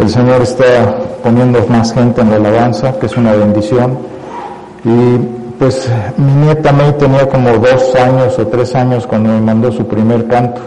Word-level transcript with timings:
El 0.00 0.08
Señor 0.08 0.40
está 0.40 0.96
poniendo 1.22 1.62
más 1.68 1.92
gente 1.92 2.22
en 2.22 2.30
la 2.30 2.36
alabanza, 2.36 2.98
que 2.98 3.04
es 3.04 3.16
una 3.18 3.32
bendición. 3.32 3.98
Y 4.82 5.18
pues 5.58 5.90
mi 6.16 6.46
nieta 6.46 6.72
May 6.72 6.96
tenía 6.96 7.28
como 7.28 7.50
dos 7.58 7.94
años 7.94 8.38
o 8.38 8.46
tres 8.46 8.74
años 8.74 9.06
cuando 9.06 9.30
me 9.30 9.40
mandó 9.42 9.70
su 9.70 9.86
primer 9.86 10.26
canto. 10.26 10.62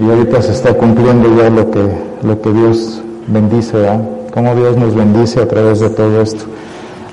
Y 0.00 0.10
ahorita 0.10 0.42
se 0.42 0.52
está 0.52 0.74
cumpliendo 0.74 1.28
ya 1.36 1.50
lo 1.50 1.70
que, 1.70 1.86
lo 2.22 2.42
que 2.42 2.50
Dios 2.52 3.00
bendice, 3.28 3.76
¿verdad? 3.76 4.00
Cómo 4.34 4.56
Dios 4.56 4.76
nos 4.76 4.92
bendice 4.92 5.40
a 5.40 5.46
través 5.46 5.78
de 5.78 5.90
todo 5.90 6.20
esto. 6.20 6.44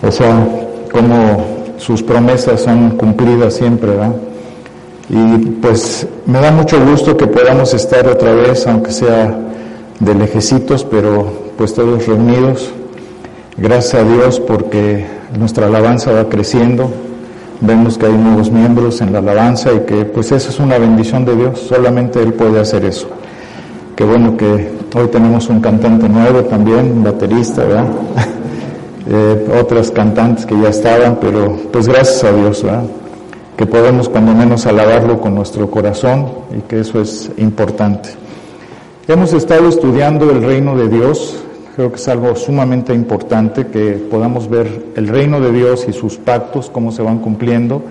O 0.01 0.11
sea, 0.11 0.47
cómo 0.91 1.45
sus 1.77 2.01
promesas 2.01 2.61
son 2.61 2.97
cumplidas 2.97 3.53
siempre, 3.53 3.91
¿verdad? 3.91 4.15
Y 5.09 5.45
pues 5.61 6.07
me 6.25 6.41
da 6.41 6.49
mucho 6.51 6.83
gusto 6.83 7.15
que 7.15 7.27
podamos 7.27 7.71
estar 7.75 8.07
otra 8.07 8.33
vez, 8.33 8.65
aunque 8.65 8.91
sea 8.91 9.37
de 9.99 10.15
lejecitos, 10.15 10.83
pero 10.85 11.31
pues 11.57 11.73
todos 11.73 12.05
reunidos. 12.07 12.71
Gracias 13.57 13.95
a 13.95 14.03
Dios 14.03 14.39
porque 14.39 15.05
nuestra 15.37 15.67
alabanza 15.67 16.11
va 16.11 16.29
creciendo. 16.29 16.89
Vemos 17.61 17.97
que 17.97 18.05
hay 18.05 18.13
nuevos 18.13 18.49
miembros 18.51 19.01
en 19.01 19.11
la 19.11 19.19
alabanza 19.19 19.73
y 19.73 19.81
que 19.81 20.05
pues 20.05 20.31
eso 20.31 20.49
es 20.49 20.59
una 20.59 20.77
bendición 20.77 21.25
de 21.25 21.35
Dios. 21.35 21.59
Solamente 21.59 22.21
Él 22.21 22.33
puede 22.33 22.59
hacer 22.59 22.85
eso. 22.85 23.09
Qué 23.95 24.05
bueno 24.05 24.37
que 24.37 24.71
hoy 24.95 25.07
tenemos 25.09 25.49
un 25.49 25.59
cantante 25.59 26.07
nuevo 26.07 26.43
también, 26.45 26.91
un 26.91 27.03
baterista, 27.03 27.65
¿verdad? 27.65 27.87
eh, 29.09 29.59
otras 29.61 29.91
cantantes 29.91 30.45
que 30.45 30.57
ya 30.57 30.69
estaban, 30.69 31.17
pero 31.19 31.57
pues 31.69 31.89
gracias 31.89 32.23
a 32.23 32.31
Dios, 32.31 32.63
¿verdad? 32.63 32.83
Que 33.57 33.65
podemos 33.65 34.07
cuando 34.07 34.33
menos 34.33 34.65
alabarlo 34.65 35.19
con 35.19 35.35
nuestro 35.35 35.69
corazón 35.69 36.29
y 36.57 36.61
que 36.61 36.79
eso 36.79 37.01
es 37.01 37.29
importante. 37.35 38.11
Hemos 39.09 39.33
estado 39.33 39.69
estudiando 39.69 40.29
el 40.29 40.43
reino 40.43 40.77
de 40.77 40.87
Dios, 40.87 41.43
creo 41.75 41.89
que 41.89 41.95
es 41.95 42.07
algo 42.07 42.35
sumamente 42.35 42.93
importante 42.93 43.65
que 43.65 43.93
podamos 43.93 44.47
ver 44.47 44.91
el 44.95 45.07
reino 45.07 45.41
de 45.41 45.51
Dios 45.51 45.87
y 45.89 45.93
sus 45.93 46.17
pactos, 46.17 46.69
cómo 46.69 46.91
se 46.91 47.01
van 47.01 47.17
cumpliendo. 47.17 47.81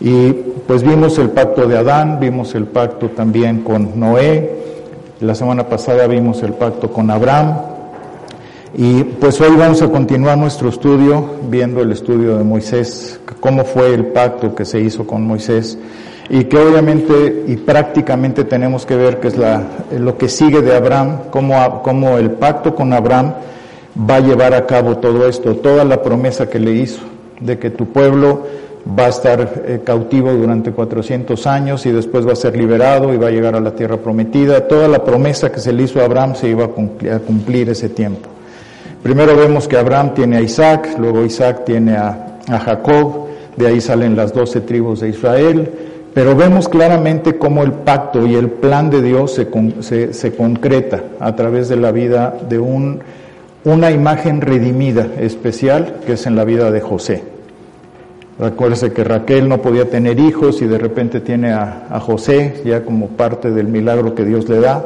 Y 0.00 0.32
pues 0.66 0.82
vimos 0.82 1.16
el 1.18 1.30
pacto 1.30 1.68
de 1.68 1.78
Adán, 1.78 2.18
vimos 2.18 2.56
el 2.56 2.64
pacto 2.64 3.10
también 3.10 3.62
con 3.62 4.00
Noé, 4.00 4.50
la 5.20 5.36
semana 5.36 5.68
pasada 5.68 6.08
vimos 6.08 6.42
el 6.42 6.54
pacto 6.54 6.90
con 6.90 7.08
Abraham. 7.08 7.56
Y 8.76 9.04
pues 9.04 9.40
hoy 9.40 9.54
vamos 9.56 9.80
a 9.80 9.88
continuar 9.88 10.38
nuestro 10.38 10.70
estudio 10.70 11.24
viendo 11.48 11.82
el 11.82 11.92
estudio 11.92 12.36
de 12.36 12.42
Moisés, 12.42 13.20
cómo 13.38 13.64
fue 13.64 13.94
el 13.94 14.06
pacto 14.06 14.56
que 14.56 14.64
se 14.64 14.80
hizo 14.80 15.06
con 15.06 15.24
Moisés 15.24 15.78
y 16.30 16.44
que 16.44 16.58
obviamente 16.58 17.44
y 17.46 17.56
prácticamente 17.56 18.44
tenemos 18.44 18.84
que 18.84 18.96
ver 18.96 19.18
que 19.18 19.28
es 19.28 19.36
la, 19.36 19.62
lo 19.98 20.18
que 20.18 20.28
sigue 20.28 20.60
de 20.60 20.74
Abraham, 20.74 21.20
cómo, 21.30 21.82
cómo 21.82 22.18
el 22.18 22.32
pacto 22.32 22.74
con 22.74 22.92
Abraham 22.92 23.32
va 24.08 24.16
a 24.16 24.20
llevar 24.20 24.54
a 24.54 24.66
cabo 24.66 24.98
todo 24.98 25.26
esto, 25.26 25.56
toda 25.56 25.84
la 25.84 26.02
promesa 26.02 26.48
que 26.48 26.58
le 26.58 26.72
hizo 26.72 27.00
de 27.40 27.58
que 27.58 27.70
tu 27.70 27.86
pueblo 27.86 28.46
va 28.98 29.06
a 29.06 29.08
estar 29.08 29.62
eh, 29.66 29.80
cautivo 29.84 30.32
durante 30.32 30.72
400 30.72 31.46
años 31.46 31.84
y 31.86 31.92
después 31.92 32.26
va 32.26 32.32
a 32.32 32.36
ser 32.36 32.56
liberado 32.56 33.12
y 33.12 33.16
va 33.16 33.28
a 33.28 33.30
llegar 33.30 33.54
a 33.54 33.60
la 33.60 33.72
tierra 33.72 33.96
prometida. 33.96 34.66
Toda 34.66 34.88
la 34.88 35.04
promesa 35.04 35.50
que 35.50 35.60
se 35.60 35.72
le 35.72 35.84
hizo 35.84 36.00
a 36.00 36.04
Abraham 36.04 36.34
se 36.34 36.48
iba 36.48 36.66
a 36.66 36.68
cumplir, 36.68 37.12
a 37.12 37.18
cumplir 37.18 37.68
ese 37.70 37.88
tiempo. 37.88 38.28
Primero 39.02 39.36
vemos 39.36 39.68
que 39.68 39.76
Abraham 39.76 40.14
tiene 40.14 40.38
a 40.38 40.40
Isaac, 40.40 40.96
luego 40.98 41.24
Isaac 41.24 41.64
tiene 41.64 41.96
a, 41.96 42.38
a 42.48 42.58
Jacob, 42.58 43.28
de 43.56 43.66
ahí 43.66 43.80
salen 43.80 44.16
las 44.16 44.32
doce 44.32 44.60
tribus 44.60 45.00
de 45.00 45.10
Israel, 45.10 45.70
pero 46.14 46.34
vemos 46.34 46.68
claramente 46.68 47.38
cómo 47.38 47.62
el 47.62 47.72
pacto 47.72 48.26
y 48.26 48.34
el 48.34 48.50
plan 48.50 48.90
de 48.90 49.02
Dios 49.02 49.34
se, 49.34 50.12
se, 50.12 50.34
concreta 50.34 51.04
a 51.20 51.36
través 51.36 51.68
de 51.68 51.76
la 51.76 51.92
vida 51.92 52.36
de 52.48 52.58
un, 52.58 53.00
una 53.64 53.90
imagen 53.90 54.40
redimida 54.40 55.06
especial 55.20 56.00
que 56.06 56.14
es 56.14 56.26
en 56.26 56.36
la 56.36 56.44
vida 56.44 56.70
de 56.70 56.80
José. 56.80 57.22
Recuérdese 58.38 58.92
que 58.92 59.04
Raquel 59.04 59.48
no 59.48 59.60
podía 59.60 59.90
tener 59.90 60.18
hijos 60.20 60.62
y 60.62 60.66
de 60.66 60.78
repente 60.78 61.20
tiene 61.20 61.52
a, 61.52 61.86
a, 61.90 61.98
José 61.98 62.62
ya 62.64 62.84
como 62.84 63.08
parte 63.08 63.50
del 63.50 63.66
milagro 63.66 64.14
que 64.14 64.24
Dios 64.24 64.48
le 64.48 64.60
da. 64.60 64.84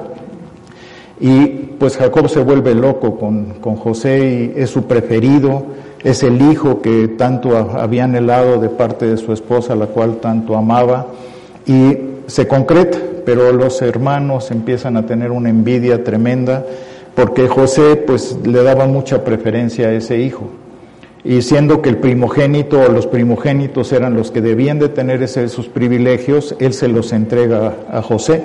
Y 1.20 1.46
pues 1.78 1.98
Jacob 1.98 2.28
se 2.28 2.40
vuelve 2.40 2.74
loco 2.74 3.18
con, 3.18 3.54
con 3.60 3.76
José 3.76 4.52
y 4.56 4.60
es 4.60 4.70
su 4.70 4.84
preferido, 4.84 5.66
es 6.04 6.22
el 6.22 6.42
hijo 6.50 6.82
que 6.82 7.08
tanto 7.08 7.56
había 7.56 8.04
anhelado 8.04 8.60
de 8.60 8.68
parte 8.68 9.06
de 9.06 9.16
su 9.16 9.32
esposa, 9.32 9.76
la 9.76 9.86
cual 9.86 10.16
tanto 10.16 10.56
amaba, 10.56 11.06
y 11.66 11.96
se 12.26 12.46
concreta, 12.46 12.98
pero 13.24 13.52
los 13.52 13.80
hermanos 13.82 14.50
empiezan 14.50 14.96
a 14.96 15.06
tener 15.06 15.30
una 15.30 15.48
envidia 15.48 16.02
tremenda 16.02 16.64
porque 17.14 17.46
José 17.46 17.96
pues 17.96 18.38
le 18.44 18.62
daba 18.62 18.86
mucha 18.86 19.24
preferencia 19.24 19.88
a 19.88 19.92
ese 19.92 20.18
hijo. 20.18 20.48
Y 21.24 21.42
siendo 21.42 21.82
que 21.82 21.90
el 21.90 21.98
primogénito 21.98 22.80
o 22.80 22.88
los 22.88 23.06
primogénitos 23.06 23.92
eran 23.92 24.14
los 24.14 24.30
que 24.32 24.40
debían 24.40 24.78
de 24.80 24.88
tener 24.88 25.22
ese, 25.22 25.44
esos 25.44 25.68
privilegios, 25.68 26.56
él 26.58 26.72
se 26.72 26.88
los 26.88 27.12
entrega 27.12 27.74
a 27.92 28.02
José. 28.02 28.42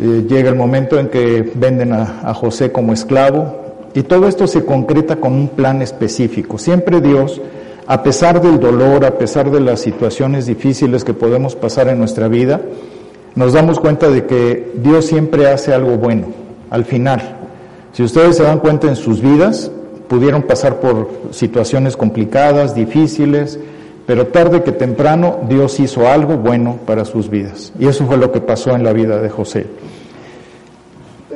Eh, 0.00 0.24
llega 0.26 0.48
el 0.48 0.56
momento 0.56 0.98
en 0.98 1.08
que 1.08 1.50
venden 1.54 1.92
a, 1.92 2.20
a 2.22 2.32
José 2.32 2.72
como 2.72 2.94
esclavo, 2.94 3.65
y 3.96 4.02
todo 4.02 4.28
esto 4.28 4.46
se 4.46 4.66
concreta 4.66 5.16
con 5.16 5.32
un 5.32 5.48
plan 5.48 5.80
específico. 5.80 6.58
Siempre 6.58 7.00
Dios, 7.00 7.40
a 7.86 8.02
pesar 8.02 8.42
del 8.42 8.60
dolor, 8.60 9.06
a 9.06 9.16
pesar 9.16 9.50
de 9.50 9.58
las 9.58 9.80
situaciones 9.80 10.44
difíciles 10.44 11.02
que 11.02 11.14
podemos 11.14 11.56
pasar 11.56 11.88
en 11.88 11.98
nuestra 11.98 12.28
vida, 12.28 12.60
nos 13.34 13.54
damos 13.54 13.80
cuenta 13.80 14.10
de 14.10 14.26
que 14.26 14.72
Dios 14.76 15.06
siempre 15.06 15.48
hace 15.48 15.72
algo 15.72 15.96
bueno 15.96 16.26
al 16.68 16.84
final. 16.84 17.38
Si 17.94 18.02
ustedes 18.02 18.36
se 18.36 18.42
dan 18.42 18.58
cuenta 18.58 18.86
en 18.86 18.96
sus 18.96 19.22
vidas, 19.22 19.70
pudieron 20.08 20.42
pasar 20.42 20.78
por 20.78 21.08
situaciones 21.30 21.96
complicadas, 21.96 22.74
difíciles, 22.74 23.58
pero 24.06 24.26
tarde 24.26 24.62
que 24.62 24.72
temprano 24.72 25.38
Dios 25.48 25.80
hizo 25.80 26.06
algo 26.06 26.36
bueno 26.36 26.78
para 26.86 27.06
sus 27.06 27.30
vidas. 27.30 27.72
Y 27.78 27.86
eso 27.86 28.04
fue 28.04 28.18
lo 28.18 28.30
que 28.30 28.42
pasó 28.42 28.76
en 28.76 28.84
la 28.84 28.92
vida 28.92 29.22
de 29.22 29.30
José. 29.30 29.66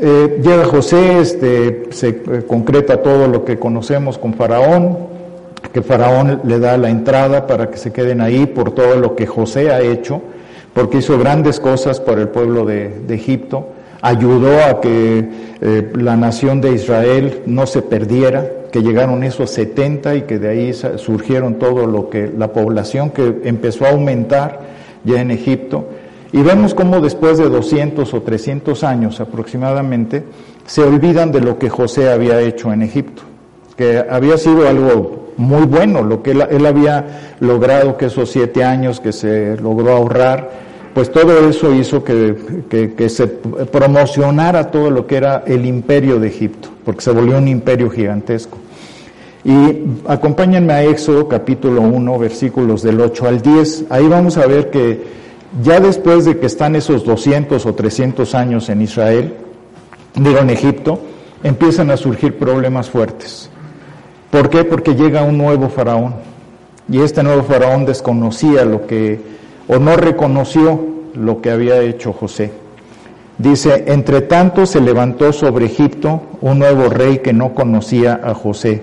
Eh, 0.02 0.40
llega 0.42 0.64
José, 0.64 1.20
este, 1.20 1.88
se 1.90 2.08
eh, 2.08 2.44
concreta 2.46 3.02
todo 3.02 3.28
lo 3.28 3.44
que 3.44 3.58
conocemos 3.58 4.16
con 4.16 4.32
Faraón, 4.32 4.96
que 5.74 5.82
Faraón 5.82 6.40
le 6.44 6.58
da 6.58 6.78
la 6.78 6.88
entrada 6.88 7.46
para 7.46 7.70
que 7.70 7.76
se 7.76 7.92
queden 7.92 8.22
ahí 8.22 8.46
por 8.46 8.74
todo 8.74 8.96
lo 8.96 9.14
que 9.14 9.26
José 9.26 9.70
ha 9.70 9.82
hecho, 9.82 10.22
porque 10.72 10.98
hizo 10.98 11.18
grandes 11.18 11.60
cosas 11.60 12.00
para 12.00 12.22
el 12.22 12.28
pueblo 12.28 12.64
de, 12.64 13.04
Egipto, 13.10 13.66
ayudó 14.00 14.64
a 14.64 14.80
que 14.80 15.28
eh, 15.60 15.92
la 15.94 16.16
nación 16.16 16.62
de 16.62 16.72
Israel 16.72 17.42
no 17.44 17.66
se 17.66 17.82
perdiera, 17.82 18.48
que 18.72 18.80
llegaron 18.80 19.22
esos 19.22 19.50
70 19.50 20.14
y 20.14 20.22
que 20.22 20.38
de 20.38 20.48
ahí 20.48 20.72
surgieron 20.72 21.56
todo 21.56 21.86
lo 21.86 22.08
que 22.08 22.32
la 22.34 22.54
población 22.54 23.10
que 23.10 23.40
empezó 23.44 23.84
a 23.84 23.90
aumentar 23.90 24.60
ya 25.04 25.20
en 25.20 25.30
Egipto. 25.30 25.84
Y 26.32 26.42
vemos 26.42 26.74
cómo 26.74 27.00
después 27.00 27.38
de 27.38 27.48
200 27.48 28.14
o 28.14 28.22
300 28.22 28.84
años 28.84 29.20
aproximadamente, 29.20 30.24
se 30.66 30.82
olvidan 30.82 31.32
de 31.32 31.40
lo 31.40 31.58
que 31.58 31.68
José 31.68 32.10
había 32.10 32.40
hecho 32.40 32.72
en 32.72 32.82
Egipto, 32.82 33.22
que 33.76 33.98
había 33.98 34.38
sido 34.38 34.68
algo 34.68 35.32
muy 35.36 35.66
bueno, 35.66 36.02
lo 36.02 36.22
que 36.22 36.32
él, 36.32 36.66
había 36.66 37.34
logrado, 37.40 37.96
que 37.96 38.06
esos 38.06 38.30
siete 38.30 38.62
años 38.62 39.00
que 39.00 39.12
se 39.12 39.56
logró 39.56 39.90
ahorrar, 39.96 40.50
pues 40.94 41.10
todo 41.10 41.48
eso 41.48 41.74
hizo 41.74 42.04
que, 42.04 42.36
que, 42.68 42.92
que, 42.94 43.08
se 43.08 43.26
promocionara 43.26 44.70
todo 44.70 44.90
lo 44.90 45.06
que 45.06 45.16
era 45.16 45.44
el 45.46 45.64
imperio 45.64 46.20
de 46.20 46.28
Egipto, 46.28 46.68
porque 46.84 47.00
se 47.00 47.10
volvió 47.10 47.38
un 47.38 47.48
imperio 47.48 47.90
gigantesco. 47.90 48.58
Y 49.44 49.52
acompáñenme 50.06 50.72
a 50.72 50.84
Éxodo 50.84 51.26
capítulo 51.26 51.80
1, 51.80 52.18
versículos 52.18 52.82
del 52.82 53.00
8 53.00 53.26
al 53.26 53.40
10. 53.40 53.84
Ahí 53.88 54.06
vamos 54.06 54.36
a 54.36 54.46
ver 54.46 54.70
que 54.70 55.00
ya 55.62 55.80
después 55.80 56.24
de 56.24 56.38
que 56.38 56.46
están 56.46 56.76
esos 56.76 57.04
200 57.04 57.64
o 57.66 57.74
300 57.74 58.34
años 58.34 58.68
en 58.68 58.82
Israel, 58.82 59.34
digo 60.14 60.38
en 60.38 60.50
Egipto, 60.50 61.00
empiezan 61.42 61.90
a 61.90 61.96
surgir 61.96 62.38
problemas 62.38 62.88
fuertes. 62.88 63.50
¿Por 64.30 64.48
qué? 64.48 64.64
Porque 64.64 64.94
llega 64.94 65.22
un 65.22 65.38
nuevo 65.38 65.68
faraón. 65.68 66.14
Y 66.88 67.00
este 67.00 67.22
nuevo 67.22 67.42
faraón 67.42 67.84
desconocía 67.84 68.64
lo 68.64 68.86
que, 68.86 69.20
o 69.68 69.78
no 69.78 69.96
reconoció 69.96 70.80
lo 71.14 71.40
que 71.40 71.50
había 71.50 71.80
hecho 71.80 72.12
José. 72.12 72.52
Dice, 73.38 73.84
entre 73.86 74.20
tanto 74.22 74.66
se 74.66 74.80
levantó 74.80 75.32
sobre 75.32 75.66
Egipto 75.66 76.22
un 76.40 76.58
nuevo 76.58 76.88
rey 76.88 77.18
que 77.18 77.32
no 77.32 77.54
conocía 77.54 78.20
a 78.22 78.34
José, 78.34 78.82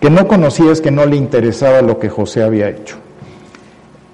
que 0.00 0.10
no 0.10 0.26
conocía 0.26 0.72
es 0.72 0.80
que 0.80 0.90
no 0.90 1.06
le 1.06 1.16
interesaba 1.16 1.80
lo 1.80 1.98
que 1.98 2.08
José 2.08 2.42
había 2.42 2.68
hecho. 2.68 2.96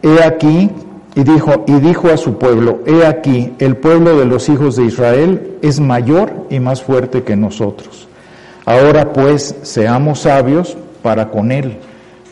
He 0.02 0.22
aquí, 0.22 0.70
y 1.14 1.22
dijo, 1.22 1.64
y 1.66 1.74
dijo 1.74 2.08
a 2.08 2.16
su 2.16 2.38
pueblo, 2.38 2.80
he 2.86 3.06
aquí, 3.06 3.52
el 3.58 3.76
pueblo 3.76 4.18
de 4.18 4.24
los 4.24 4.48
hijos 4.48 4.76
de 4.76 4.84
Israel 4.84 5.58
es 5.62 5.80
mayor 5.80 6.46
y 6.50 6.60
más 6.60 6.82
fuerte 6.82 7.22
que 7.22 7.36
nosotros. 7.36 8.08
Ahora 8.66 9.12
pues, 9.12 9.54
seamos 9.62 10.20
sabios 10.20 10.76
para 11.02 11.30
con 11.30 11.52
él 11.52 11.78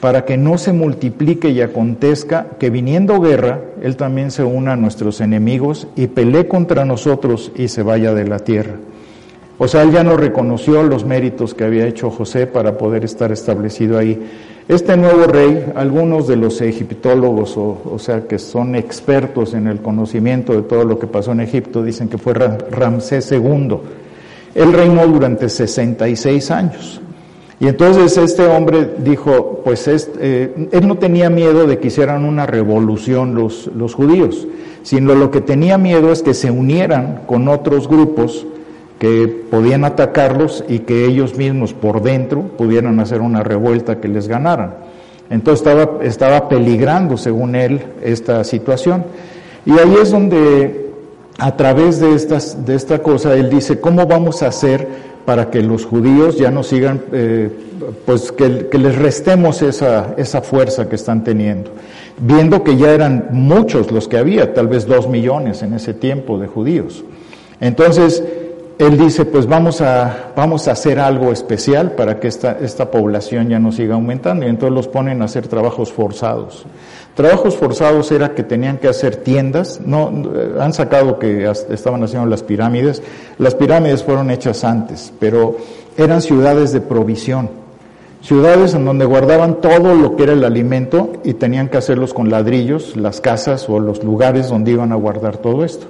para 0.03 0.25
que 0.25 0.37
no 0.37 0.59
se 0.59 0.73
multiplique 0.73 1.51
y 1.51 1.61
acontezca 1.61 2.49
que 2.59 2.71
viniendo 2.71 3.21
guerra, 3.21 3.61
Él 3.83 3.97
también 3.97 4.33
se 4.33 4.43
una 4.43 4.73
a 4.73 4.77
nuestros 4.77 5.21
enemigos 5.21 5.87
y 5.95 6.09
pelee 6.09 6.49
contra 6.49 6.85
nosotros 6.85 7.53
y 7.55 7.69
se 7.69 7.85
vaya 7.85 8.13
de 8.13 8.27
la 8.27 8.41
tierra. 8.41 8.75
O 9.59 9.69
sea, 9.69 9.83
Él 9.83 9.93
ya 9.93 10.03
no 10.03 10.17
reconoció 10.17 10.83
los 10.83 11.05
méritos 11.05 11.55
que 11.55 11.63
había 11.63 11.87
hecho 11.87 12.11
José 12.11 12.49
para 12.49 12.79
poder 12.79 13.05
estar 13.05 13.31
establecido 13.31 13.97
ahí. 13.97 14.29
Este 14.73 14.97
nuevo 14.97 15.25
rey, 15.25 15.71
algunos 15.75 16.27
de 16.27 16.37
los 16.37 16.59
egiptólogos, 16.63 17.59
o, 17.59 17.83
o 17.93 17.99
sea, 17.99 18.23
que 18.23 18.39
son 18.39 18.75
expertos 18.75 19.53
en 19.53 19.67
el 19.67 19.83
conocimiento 19.83 20.55
de 20.55 20.63
todo 20.63 20.87
lo 20.87 20.99
que 20.99 21.07
pasó 21.07 21.33
en 21.33 21.41
Egipto, 21.41 21.83
dicen 21.83 22.09
que 22.09 22.17
fue 22.17 22.33
Ramsés 22.33 23.31
II. 23.33 23.77
Él 24.55 24.73
reinó 24.73 25.07
durante 25.07 25.51
66 25.51 26.51
años. 26.51 27.03
Y 27.61 27.69
entonces 27.69 28.17
este 28.17 28.47
hombre 28.47 28.95
dijo, 28.97 29.61
pues 29.63 29.87
eh, 29.89 30.69
él 30.73 30.89
no 30.89 30.97
tenía 30.97 31.29
miedo 31.29 31.67
de 31.67 31.79
que 31.79 31.89
hicieran 31.89 32.25
una 32.25 32.47
revolución 32.47 33.35
los, 33.35 33.67
los 33.77 33.93
judíos, 33.93 34.49
sino 34.85 35.15
lo 35.15 35.31
que 35.31 35.43
tenía 35.43 35.77
miedo 35.77 36.11
es 36.11 36.23
que 36.23 36.33
se 36.33 36.51
unieran 36.51 37.25
con 37.27 37.47
otros 37.47 37.89
grupos 37.89 38.47
que 39.03 39.27
podían 39.27 39.85
atacarlos 39.85 40.63
y 40.69 40.79
que 40.79 41.07
ellos 41.07 41.37
mismos 41.37 41.75
por 41.75 42.03
dentro 42.03 42.43
pudieran 42.43 43.01
hacer 43.01 43.21
una 43.21 43.43
revuelta 43.43 44.01
que 44.01 44.07
les 44.07 44.29
ganaran. 44.29 44.75
Entonces 45.29 45.67
estaba, 45.67 46.05
estaba 46.05 46.49
peligrando, 46.49 47.17
según 47.17 47.57
él, 47.57 47.81
esta 48.01 48.45
situación. 48.45 49.05
Y 49.67 49.73
ahí 49.73 49.97
es 50.01 50.13
donde, 50.13 50.93
a 51.37 51.57
través 51.57 51.99
de, 51.99 52.15
estas, 52.15 52.65
de 52.65 52.77
esta 52.77 53.01
cosa, 53.01 53.35
él 53.35 53.51
dice, 53.51 53.81
¿cómo 53.81 54.07
vamos 54.07 54.45
a 54.45 54.47
hacer 54.47 54.87
para 55.25 55.51
que 55.51 55.63
los 55.63 55.85
judíos 55.85 56.39
ya 56.39 56.53
no 56.53 56.63
sigan, 56.63 57.03
eh, 57.11 57.51
pues 58.07 58.31
que, 58.31 58.69
les 58.71 58.95
restemos 58.95 59.63
esa, 59.63 60.15
esa 60.17 60.43
fuerza 60.43 60.89
que 60.89 60.95
están 60.95 61.25
teniendo, 61.25 61.73
viendo 62.19 62.63
que 62.63 62.77
ya 62.77 62.93
eran 62.93 63.31
muchos 63.33 63.91
los 63.91 64.07
que 64.07 64.19
había, 64.19 64.55
tal 64.55 64.69
vez 64.69 64.87
dos 64.87 65.09
millones 65.09 65.65
en 65.65 65.75
ese 65.75 65.93
tiempo 65.93 66.39
de 66.39 66.47
judíos. 66.47 67.03
Entonces, 67.61 68.23
él 68.87 68.99
dice, 68.99 69.25
pues 69.25 69.47
vamos 69.47 69.81
a, 69.81 70.33
vamos 70.35 70.67
a 70.67 70.73
hacer 70.73 70.99
algo 70.99 71.31
especial 71.33 71.93
para 71.93 72.19
que 72.19 72.29
esta, 72.29 72.59
esta 72.61 72.91
población 72.91 73.49
ya 73.49 73.59
no 73.59 73.71
siga 73.71 73.95
aumentando, 73.95 74.47
y 74.47 74.49
entonces 74.49 74.75
los 74.75 74.89
ponen 74.89 75.23
a 75.23 75.27
hacer 75.27 75.47
trabajos 75.47 75.93
forzados. 75.93 76.65
Trabajos 77.15 77.57
forzados 77.57 78.11
era 78.11 78.35
que 78.35 78.43
tenían 78.43 78.79
que 78.79 78.89
hacer 78.89 79.17
tiendas, 79.17 79.81
no, 79.85 80.11
han 80.59 80.73
sacado 80.73 81.19
que 81.19 81.51
estaban 81.71 82.03
haciendo 82.03 82.27
las 82.29 82.43
pirámides, 82.43 83.03
las 83.39 83.55
pirámides 83.55 84.03
fueron 84.03 84.31
hechas 84.31 84.65
antes, 84.65 85.13
pero 85.21 85.57
eran 85.97 86.23
ciudades 86.23 86.73
de 86.73 86.81
provisión, 86.81 87.51
ciudades 88.23 88.75
en 88.75 88.85
donde 88.85 89.05
guardaban 89.05 89.61
todo 89.61 89.95
lo 89.95 90.17
que 90.17 90.23
era 90.23 90.33
el 90.33 90.45
alimento 90.45 91.13
y 91.23 91.35
tenían 91.35 91.69
que 91.69 91.77
hacerlos 91.77 92.15
con 92.15 92.31
ladrillos, 92.31 92.97
las 92.97 93.21
casas 93.21 93.69
o 93.69 93.79
los 93.79 94.03
lugares 94.03 94.49
donde 94.49 94.71
iban 94.71 94.93
a 94.93 94.97
guardar 94.97 95.37
todo 95.37 95.65
esto. 95.65 95.87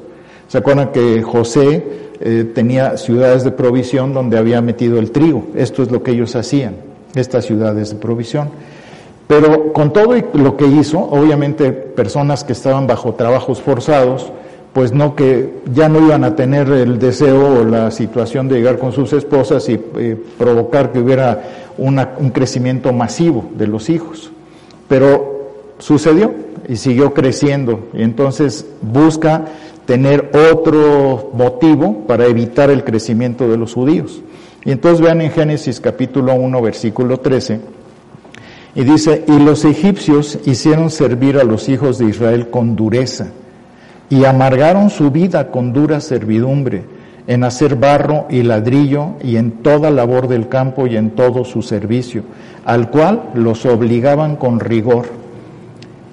¿Se 0.53 0.59
acuerdan 0.59 0.93
que 0.93 1.23
José 1.23 1.83
eh, 2.21 2.45
tenía 2.55 2.99
ciudades 2.99 3.43
de 3.43 3.53
provisión 3.53 4.13
donde 4.13 4.37
había 4.37 4.61
metido 4.61 4.99
el 4.99 5.11
trigo? 5.11 5.47
Esto 5.55 5.83
es 5.83 5.91
lo 5.91 6.03
que 6.03 6.11
ellos 6.11 6.37
hacían, 6.37 6.75
estas 7.15 7.47
ciudades 7.47 7.89
de 7.89 7.97
provisión. 7.97 8.51
Pero 9.27 9.73
con 9.73 9.95
todo 9.95 10.15
lo 10.35 10.59
que 10.59 10.67
hizo, 10.67 10.99
obviamente 10.99 11.73
personas 11.73 12.45
que 12.45 12.53
estaban 12.53 12.87
bajo 12.87 13.15
trabajos 13.15 13.63
forzados, 13.63 14.31
pues 14.75 14.93
no 14.93 15.17
que 15.17 15.55
ya 15.73 15.89
no 15.89 16.05
iban 16.05 16.23
a 16.23 16.37
tener 16.37 16.69
el 16.69 16.99
deseo 16.99 17.61
o 17.61 17.65
la 17.65 17.91
situación 17.91 18.47
de 18.49 18.57
llegar 18.57 18.79
con 18.79 18.93
sus 18.93 19.15
esposas 19.15 19.67
y 19.71 19.81
eh, 19.97 20.23
provocar 20.37 20.93
que 20.93 20.99
hubiera 20.99 21.45
un 21.79 22.29
crecimiento 22.31 22.93
masivo 22.93 23.47
de 23.57 23.69
los 23.69 23.89
hijos. 23.89 24.31
Pero 24.87 25.33
sucedió 25.79 26.35
y 26.69 26.77
siguió 26.77 27.15
creciendo 27.15 27.89
y 27.95 28.03
entonces 28.03 28.67
busca 28.83 29.47
tener 29.87 30.31
otro 30.53 31.31
motivo 31.35 32.05
para 32.07 32.27
evitar 32.27 32.71
el 32.71 32.85
crecimiento 32.85 33.49
de 33.49 33.57
los 33.57 33.75
judíos. 33.75 34.23
Y 34.65 34.71
entonces 34.71 35.01
vean 35.01 35.21
en 35.21 35.31
Génesis 35.31 35.81
capítulo 35.81 36.35
1 36.35 36.63
versículo 36.63 37.19
13 37.19 37.61
y 38.75 38.85
dice, 38.85 39.25
y 39.27 39.39
los 39.39 39.65
egipcios 39.65 40.39
hicieron 40.47 40.91
servir 40.91 41.39
a 41.39 41.45
los 41.45 41.69
hijos 41.69 41.99
de 41.99 42.07
Israel 42.07 42.49
con 42.49 42.75
dureza 42.75 43.27
y 44.09 44.25
amargaron 44.25 44.89
su 44.89 45.11
vida 45.11 45.51
con 45.51 45.73
dura 45.73 46.01
servidumbre 46.01 46.85
en 47.27 47.45
hacer 47.45 47.77
barro 47.77 48.27
y 48.31 48.43
ladrillo 48.43 49.15
y 49.23 49.37
en 49.37 49.63
toda 49.63 49.91
labor 49.91 50.27
del 50.27 50.49
campo 50.49 50.87
y 50.87 50.97
en 50.97 51.11
todo 51.11 51.45
su 51.45 51.63
servicio, 51.63 52.23
al 52.65 52.91
cual 52.91 53.31
los 53.35 53.65
obligaban 53.67 54.37
con 54.37 54.59
rigor. 54.59 55.07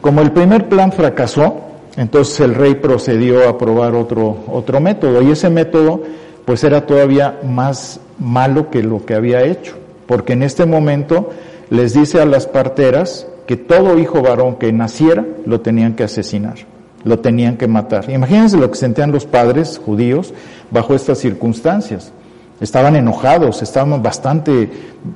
Como 0.01 0.22
el 0.22 0.31
primer 0.31 0.69
plan 0.69 0.92
fracasó, 0.92 1.69
entonces 2.00 2.40
el 2.40 2.56
rey 2.56 2.75
procedió 2.75 3.50
a 3.50 3.57
probar 3.57 3.94
otro, 3.94 4.38
otro 4.48 4.80
método 4.80 5.22
y 5.22 5.31
ese 5.31 5.50
método 5.50 6.01
pues 6.46 6.63
era 6.63 6.86
todavía 6.86 7.42
más 7.44 8.00
malo 8.18 8.69
que 8.69 8.81
lo 8.81 9.06
que 9.06 9.16
había 9.16 9.44
hecho, 9.44 9.75
porque 10.07 10.31
en 10.31 10.44
este 10.44 10.66
momento 10.66 11.31
les 11.69 11.94
dice 11.94 12.22
a 12.22 12.25
las 12.25 12.48
parteras 12.48 13.28
que 13.46 13.57
todo 13.57 14.00
hijo 14.00 14.22
varón 14.22 14.56
que 14.56 14.72
naciera 14.72 15.25
lo 15.46 15.60
tenían 15.60 15.94
que 15.96 16.04
asesinar, 16.04 16.56
lo 17.04 17.19
tenían 17.19 17.57
que 17.57 17.68
matar. 17.68 18.10
Imagínense 18.10 18.56
lo 18.56 18.72
que 18.72 18.78
sentían 18.78 19.12
los 19.12 19.25
padres 19.25 19.78
judíos 19.86 20.34
bajo 20.72 20.96
estas 20.96 21.18
circunstancias. 21.18 22.13
Estaban 22.61 22.97
enojados, 22.97 23.61
estaban 23.61 24.03
bastante 24.03 24.69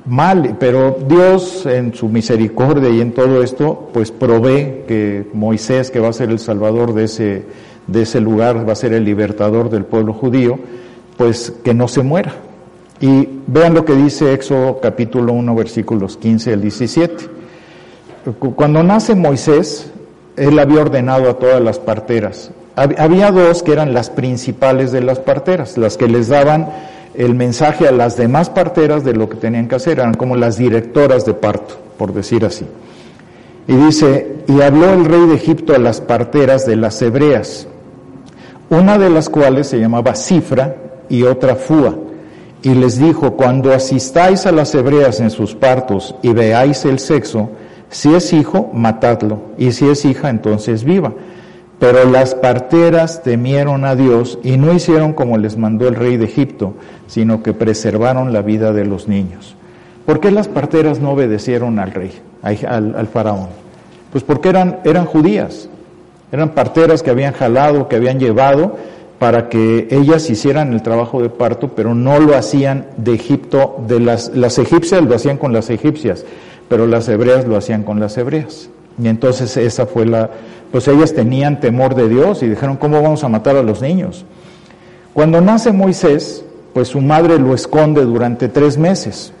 mal, 0.06 0.56
pero 0.58 0.96
Dios 1.06 1.66
en 1.66 1.92
su 1.94 2.08
misericordia 2.08 2.88
y 2.88 3.00
en 3.02 3.12
todo 3.12 3.42
esto, 3.42 3.90
pues 3.92 4.10
provee 4.10 4.84
que 4.88 5.28
Moisés, 5.34 5.90
que 5.90 6.00
va 6.00 6.08
a 6.08 6.12
ser 6.14 6.30
el 6.30 6.38
salvador 6.38 6.94
de 6.94 7.04
ese, 7.04 7.42
de 7.86 8.02
ese 8.02 8.20
lugar, 8.20 8.66
va 8.66 8.72
a 8.72 8.76
ser 8.76 8.94
el 8.94 9.04
libertador 9.04 9.68
del 9.68 9.84
pueblo 9.84 10.14
judío, 10.14 10.58
pues 11.18 11.52
que 11.62 11.74
no 11.74 11.86
se 11.86 12.02
muera, 12.02 12.32
y 13.00 13.28
vean 13.46 13.74
lo 13.74 13.84
que 13.84 13.94
dice 13.94 14.32
Éxodo 14.32 14.80
capítulo 14.80 15.34
1 15.34 15.54
versículos 15.54 16.16
15 16.16 16.54
al 16.54 16.62
17. 16.62 17.28
Cuando 18.56 18.82
nace 18.82 19.14
Moisés, 19.14 19.90
él 20.36 20.58
había 20.58 20.80
ordenado 20.80 21.28
a 21.28 21.34
todas 21.34 21.60
las 21.60 21.78
parteras. 21.78 22.50
Había 22.74 23.30
dos 23.30 23.62
que 23.62 23.72
eran 23.72 23.92
las 23.92 24.10
principales 24.10 24.90
de 24.90 25.02
las 25.02 25.18
parteras, 25.18 25.76
las 25.76 25.96
que 25.96 26.08
les 26.08 26.28
daban 26.28 26.68
el 27.14 27.34
mensaje 27.34 27.86
a 27.88 27.92
las 27.92 28.16
demás 28.16 28.50
parteras 28.50 29.04
de 29.04 29.14
lo 29.14 29.28
que 29.28 29.36
tenían 29.36 29.68
que 29.68 29.76
hacer, 29.76 29.98
eran 29.98 30.14
como 30.14 30.36
las 30.36 30.56
directoras 30.56 31.24
de 31.24 31.34
parto, 31.34 31.76
por 31.96 32.12
decir 32.12 32.44
así. 32.44 32.66
Y 33.66 33.74
dice, 33.74 34.36
y 34.46 34.60
habló 34.60 34.90
el 34.92 35.04
rey 35.04 35.26
de 35.26 35.34
Egipto 35.34 35.74
a 35.74 35.78
las 35.78 36.00
parteras 36.00 36.66
de 36.66 36.76
las 36.76 37.00
hebreas, 37.00 37.66
una 38.68 38.98
de 38.98 39.10
las 39.10 39.28
cuales 39.28 39.68
se 39.68 39.78
llamaba 39.78 40.14
Cifra 40.14 40.76
y 41.08 41.22
otra 41.22 41.54
Fua 41.54 41.94
y 42.64 42.74
les 42.74 42.98
dijo, 42.98 43.36
cuando 43.36 43.74
asistáis 43.74 44.46
a 44.46 44.52
las 44.52 44.74
hebreas 44.74 45.20
en 45.20 45.30
sus 45.30 45.54
partos 45.54 46.14
y 46.22 46.32
veáis 46.32 46.86
el 46.86 46.98
sexo, 46.98 47.50
si 47.90 48.14
es 48.14 48.32
hijo, 48.32 48.70
matadlo, 48.72 49.38
y 49.58 49.72
si 49.72 49.86
es 49.86 50.06
hija, 50.06 50.30
entonces 50.30 50.82
viva. 50.82 51.12
Pero 51.84 52.10
las 52.10 52.34
parteras 52.34 53.22
temieron 53.22 53.84
a 53.84 53.94
Dios 53.94 54.38
y 54.42 54.56
no 54.56 54.72
hicieron 54.72 55.12
como 55.12 55.36
les 55.36 55.58
mandó 55.58 55.86
el 55.86 55.96
rey 55.96 56.16
de 56.16 56.24
Egipto, 56.24 56.72
sino 57.08 57.42
que 57.42 57.52
preservaron 57.52 58.32
la 58.32 58.40
vida 58.40 58.72
de 58.72 58.86
los 58.86 59.06
niños. 59.06 59.54
¿Por 60.06 60.18
qué 60.18 60.30
las 60.30 60.48
parteras 60.48 61.00
no 61.00 61.10
obedecieron 61.10 61.78
al 61.78 61.92
rey, 61.92 62.12
al, 62.42 63.06
faraón? 63.12 63.48
Pues 64.10 64.24
porque 64.24 64.48
eran, 64.48 64.78
eran 64.84 65.04
judías, 65.04 65.68
eran 66.32 66.54
parteras 66.54 67.02
que 67.02 67.10
habían 67.10 67.34
jalado, 67.34 67.86
que 67.86 67.96
habían 67.96 68.18
llevado, 68.18 68.78
para 69.18 69.50
que 69.50 69.86
ellas 69.90 70.30
hicieran 70.30 70.72
el 70.72 70.80
trabajo 70.80 71.20
de 71.20 71.28
parto, 71.28 71.74
pero 71.76 71.94
no 71.94 72.18
lo 72.18 72.34
hacían 72.34 72.86
de 72.96 73.12
Egipto, 73.12 73.76
de 73.86 74.00
las, 74.00 74.34
las 74.34 74.58
egipcias 74.58 75.02
lo 75.02 75.14
hacían 75.14 75.36
con 75.36 75.52
las 75.52 75.68
egipcias, 75.68 76.24
pero 76.66 76.86
las 76.86 77.06
hebreas 77.10 77.46
lo 77.46 77.58
hacían 77.58 77.82
con 77.82 78.00
las 78.00 78.16
hebreas. 78.16 78.70
Y 79.02 79.08
entonces 79.08 79.56
esa 79.56 79.86
fue 79.86 80.06
la, 80.06 80.30
pues 80.70 80.88
ellas 80.88 81.14
tenían 81.14 81.60
temor 81.60 81.94
de 81.94 82.08
Dios 82.08 82.42
y 82.42 82.48
dijeron, 82.48 82.76
¿cómo 82.76 83.00
vamos 83.02 83.24
a 83.24 83.28
matar 83.28 83.56
a 83.56 83.62
los 83.62 83.82
niños? 83.82 84.24
Cuando 85.12 85.40
nace 85.40 85.72
Moisés, 85.72 86.44
pues 86.72 86.88
su 86.88 87.00
madre 87.00 87.38
lo 87.38 87.54
esconde 87.54 88.04
durante 88.04 88.48
tres 88.48 88.78
meses. 88.78 89.32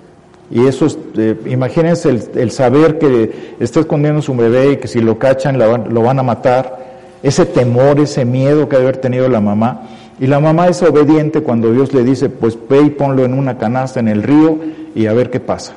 Y 0.50 0.66
eso, 0.66 0.86
es, 0.86 0.98
eh, 1.16 1.36
imagínense 1.46 2.10
el, 2.34 2.50
saber 2.50 2.98
que 2.98 3.54
está 3.60 3.80
escondiendo 3.80 4.22
su 4.22 4.34
bebé 4.36 4.72
y 4.72 4.76
que 4.76 4.88
si 4.88 5.00
lo 5.00 5.18
cachan 5.18 5.58
lo 5.58 6.02
van 6.02 6.18
a 6.18 6.22
matar 6.22 6.84
ese 7.24 7.46
temor, 7.46 7.98
ese 8.00 8.24
miedo 8.24 8.68
que 8.68 8.76
debe 8.76 8.88
haber 8.88 9.00
tenido 9.00 9.28
la 9.28 9.40
mamá. 9.40 9.88
Y 10.20 10.26
la 10.26 10.38
mamá 10.38 10.68
es 10.68 10.82
obediente 10.82 11.40
cuando 11.40 11.72
Dios 11.72 11.92
le 11.92 12.04
dice, 12.04 12.28
pues 12.28 12.56
ve 12.68 12.82
y 12.82 12.90
ponlo 12.90 13.24
en 13.24 13.34
una 13.34 13.58
canasta 13.58 13.98
en 13.98 14.08
el 14.08 14.22
río 14.22 14.58
y 14.94 15.06
a 15.06 15.12
ver 15.14 15.30
qué 15.30 15.40
pasa. 15.40 15.72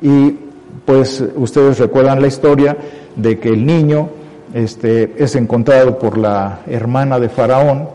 Y 0.00 0.36
pues 0.84 1.22
ustedes 1.34 1.78
recuerdan 1.78 2.22
la 2.22 2.28
historia 2.28 2.76
de 3.16 3.38
que 3.38 3.48
el 3.48 3.66
niño 3.66 4.08
este, 4.54 5.14
es 5.18 5.34
encontrado 5.34 5.98
por 5.98 6.16
la 6.16 6.60
hermana 6.66 7.18
de 7.18 7.28
Faraón 7.28 7.88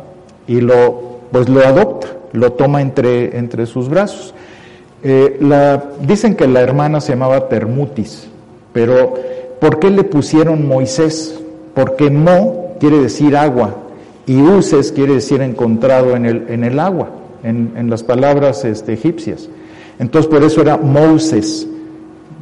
y 0.47 0.61
lo, 0.61 1.19
pues 1.31 1.47
lo 1.47 1.65
adopta, 1.65 2.07
lo 2.33 2.53
toma 2.53 2.81
entre, 2.81 3.37
entre 3.37 3.65
sus 3.65 3.89
brazos. 3.89 4.33
Eh, 5.03 5.39
dicen 6.01 6.35
que 6.35 6.47
la 6.47 6.61
hermana 6.61 7.01
se 7.01 7.13
llamaba 7.13 7.47
Termutis, 7.47 8.27
pero 8.73 9.13
¿por 9.59 9.79
qué 9.79 9.89
le 9.89 10.03
pusieron 10.03 10.67
Moisés? 10.67 11.39
Porque 11.73 12.11
Mo 12.11 12.75
quiere 12.79 12.99
decir 12.99 13.35
agua 13.35 13.75
y 14.27 14.41
Uses 14.41 14.91
quiere 14.91 15.15
decir 15.15 15.41
encontrado 15.41 16.15
en 16.15 16.25
el, 16.25 16.45
en 16.49 16.63
el 16.63 16.79
agua, 16.79 17.09
en, 17.43 17.73
en 17.75 17.89
las 17.89 18.03
palabras 18.03 18.65
este, 18.65 18.93
egipcias. 18.93 19.49
Entonces 19.97 20.29
por 20.29 20.43
eso 20.43 20.61
era 20.61 20.77
Moses. 20.77 21.67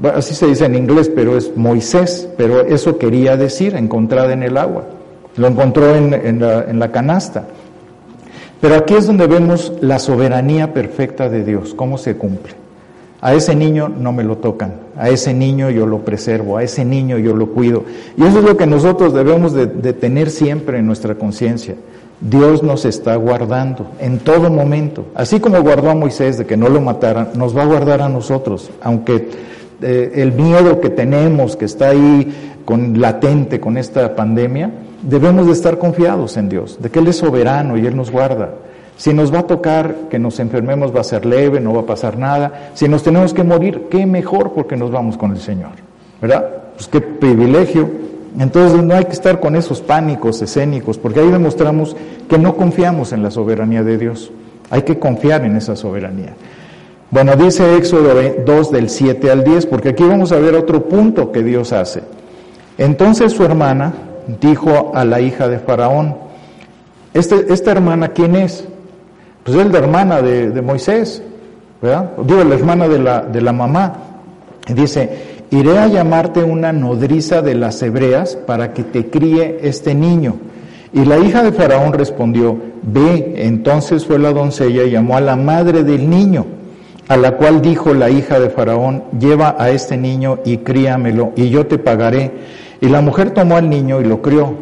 Así 0.04 0.34
se 0.34 0.48
dice 0.48 0.66
en 0.66 0.76
inglés, 0.76 1.12
pero 1.14 1.38
es 1.38 1.56
Moisés, 1.58 2.30
pero 2.38 2.62
eso 2.62 2.98
quería 2.98 3.36
decir 3.36 3.76
encontrada 3.76 4.32
en 4.32 4.44
el 4.44 4.58
agua. 4.58 4.84
Lo 5.36 5.48
encontró 5.48 5.94
en, 5.96 6.14
en, 6.14 6.40
la, 6.40 6.64
en 6.64 6.80
la 6.80 6.92
canasta. 6.92 7.46
Pero 8.62 8.76
aquí 8.76 8.96
es 8.96 9.08
donde 9.08 9.28
vemos 9.28 9.74
la 9.82 10.00
soberanía 10.00 10.74
perfecta 10.74 11.30
de 11.30 11.44
Dios, 11.44 11.74
cómo 11.74 11.98
se 11.98 12.16
cumple. 12.16 12.54
A 13.22 13.34
ese 13.34 13.54
niño 13.54 13.90
no 13.90 14.14
me 14.14 14.24
lo 14.24 14.38
tocan, 14.38 14.76
a 14.98 15.10
ese 15.10 15.34
niño 15.34 15.70
yo 15.70 15.86
lo 15.86 16.00
preservo, 16.00 16.58
a 16.58 16.64
ese 16.64 16.86
niño 16.86 17.18
yo 17.18 17.36
lo 17.36 17.48
cuido. 17.48 17.84
Y 18.16 18.24
eso 18.24 18.40
es 18.40 18.46
lo 18.46 18.56
que 18.56 18.66
nosotros 18.66 19.14
debemos 19.14 19.54
de, 19.54 19.66
de 19.66 19.92
tener 19.92 20.30
siempre 20.30 20.80
en 20.80 20.88
nuestra 20.88 21.16
conciencia. 21.16 21.76
Dios 22.22 22.64
nos 22.64 22.86
está 22.86 23.16
guardando 23.16 23.88
en 24.00 24.20
todo 24.20 24.50
momento. 24.50 25.06
Así 25.16 25.40
como 25.40 25.62
guardó 25.62 25.90
a 25.90 25.96
Moisés 25.96 26.38
de 26.38 26.46
que 26.46 26.58
no 26.58 26.70
lo 26.70 26.82
mataran, 26.82 27.30
nos 27.36 27.56
va 27.56 27.64
a 27.64 27.66
guardar 27.66 28.02
a 28.02 28.10
nosotros, 28.10 28.70
aunque 28.82 29.49
eh, 29.82 30.12
el 30.16 30.34
miedo 30.34 30.80
que 30.80 30.90
tenemos, 30.90 31.56
que 31.56 31.66
está 31.66 31.90
ahí 31.90 32.62
con, 32.66 33.00
latente 33.00 33.60
con 33.60 33.78
esta 33.78 34.16
pandemia, 34.16 34.72
debemos 35.02 35.48
de 35.48 35.54
estar 35.54 35.78
confiados 35.78 36.38
en 36.38 36.50
Dios, 36.50 36.78
de 36.82 36.90
que 36.90 37.00
Él 37.00 37.08
es 37.08 37.18
soberano 37.18 37.78
y 37.78 37.86
Él 37.86 37.96
nos 37.96 38.12
guarda. 38.12 38.54
Si 38.98 39.14
nos 39.14 39.34
va 39.34 39.40
a 39.40 39.48
tocar 39.48 39.96
que 40.10 40.20
nos 40.20 40.40
enfermemos 40.42 40.94
va 40.94 41.00
a 41.00 41.06
ser 41.06 41.26
leve, 41.26 41.62
no 41.62 41.74
va 41.74 41.82
a 41.82 41.86
pasar 41.86 42.18
nada. 42.18 42.72
Si 42.74 42.90
nos 42.90 43.02
tenemos 43.02 43.34
que 43.34 43.46
morir, 43.46 43.88
qué 43.90 44.06
mejor 44.06 44.52
porque 44.52 44.76
nos 44.76 44.92
vamos 44.92 45.18
con 45.18 45.32
el 45.32 45.40
Señor. 45.40 45.72
¿Verdad? 46.22 46.50
Pues 46.76 46.90
qué 46.90 47.00
privilegio. 47.00 47.90
Entonces 48.38 48.84
no 48.84 48.94
hay 48.94 49.06
que 49.06 49.14
estar 49.14 49.40
con 49.40 49.56
esos 49.56 49.82
pánicos 49.82 50.42
escénicos, 50.42 50.98
porque 50.98 51.22
ahí 51.22 51.32
demostramos 51.32 51.96
que 52.28 52.38
no 52.38 52.58
confiamos 52.58 53.14
en 53.14 53.24
la 53.24 53.32
soberanía 53.32 53.84
de 53.84 53.98
Dios. 53.98 54.32
Hay 54.70 54.82
que 54.82 55.00
confiar 55.00 55.46
en 55.46 55.56
esa 55.56 55.78
soberanía. 55.78 56.34
Bueno, 57.12 57.36
dice 57.36 57.76
Éxodo 57.76 58.14
2 58.46 58.72
del 58.72 58.90
7 58.90 59.32
al 59.32 59.44
10, 59.44 59.66
porque 59.66 59.90
aquí 59.90 60.04
vamos 60.04 60.32
a 60.32 60.38
ver 60.38 60.54
otro 60.56 60.88
punto 60.88 61.32
que 61.32 61.42
Dios 61.42 61.74
hace. 61.74 62.04
Entonces 62.78 63.34
su 63.34 63.44
hermana 63.44 63.94
dijo 64.40 64.92
a 64.94 65.04
la 65.06 65.20
hija 65.20 65.48
de 65.48 65.58
Faraón, 65.60 66.16
este, 67.14 67.52
¿esta 67.52 67.72
hermana 67.72 68.10
quién 68.10 68.36
es? 68.36 68.64
Pues 69.44 69.58
es 69.58 69.72
la 69.72 69.80
hermana 69.80 70.22
de, 70.22 70.52
de 70.52 70.62
Moisés, 70.62 71.24
¿verdad? 71.82 72.12
Digo, 72.24 72.44
la 72.44 72.56
hermana 72.56 72.88
de 72.88 73.00
la, 73.00 73.22
de 73.22 73.42
la 73.42 73.54
mamá. 73.54 73.94
Dice, 74.74 75.44
iré 75.50 75.80
a 75.80 75.88
llamarte 75.88 76.44
una 76.44 76.72
nodriza 76.72 77.42
de 77.42 77.56
las 77.56 77.82
hebreas 77.82 78.36
para 78.36 78.74
que 78.74 78.84
te 78.84 79.10
críe 79.10 79.60
este 79.64 79.96
niño. 79.96 80.36
Y 80.94 81.06
la 81.06 81.18
hija 81.18 81.42
de 81.42 81.52
Faraón 81.52 81.94
respondió, 81.94 82.58
ve, 82.84 83.34
entonces 83.38 84.06
fue 84.06 84.20
la 84.20 84.32
doncella 84.32 84.84
y 84.84 84.92
llamó 84.92 85.18
a 85.18 85.22
la 85.22 85.36
madre 85.36 85.84
del 85.84 86.10
niño, 86.10 86.46
a 87.10 87.18
la 87.18 87.38
cual 87.38 87.62
dijo 87.62 87.96
la 87.96 88.12
hija 88.12 88.40
de 88.40 88.52
Faraón, 88.52 89.04
lleva 89.20 89.56
a 89.58 89.72
este 89.72 89.98
niño 89.98 90.38
y 90.46 90.58
críamelo, 90.58 91.34
y 91.36 91.50
yo 91.50 91.66
te 91.66 91.80
pagaré. 91.80 92.32
Y 92.82 92.88
la 92.88 93.02
mujer 93.02 93.32
tomó 93.32 93.58
al 93.58 93.68
niño 93.68 94.00
y 94.00 94.06
lo 94.06 94.22
crió. 94.22 94.54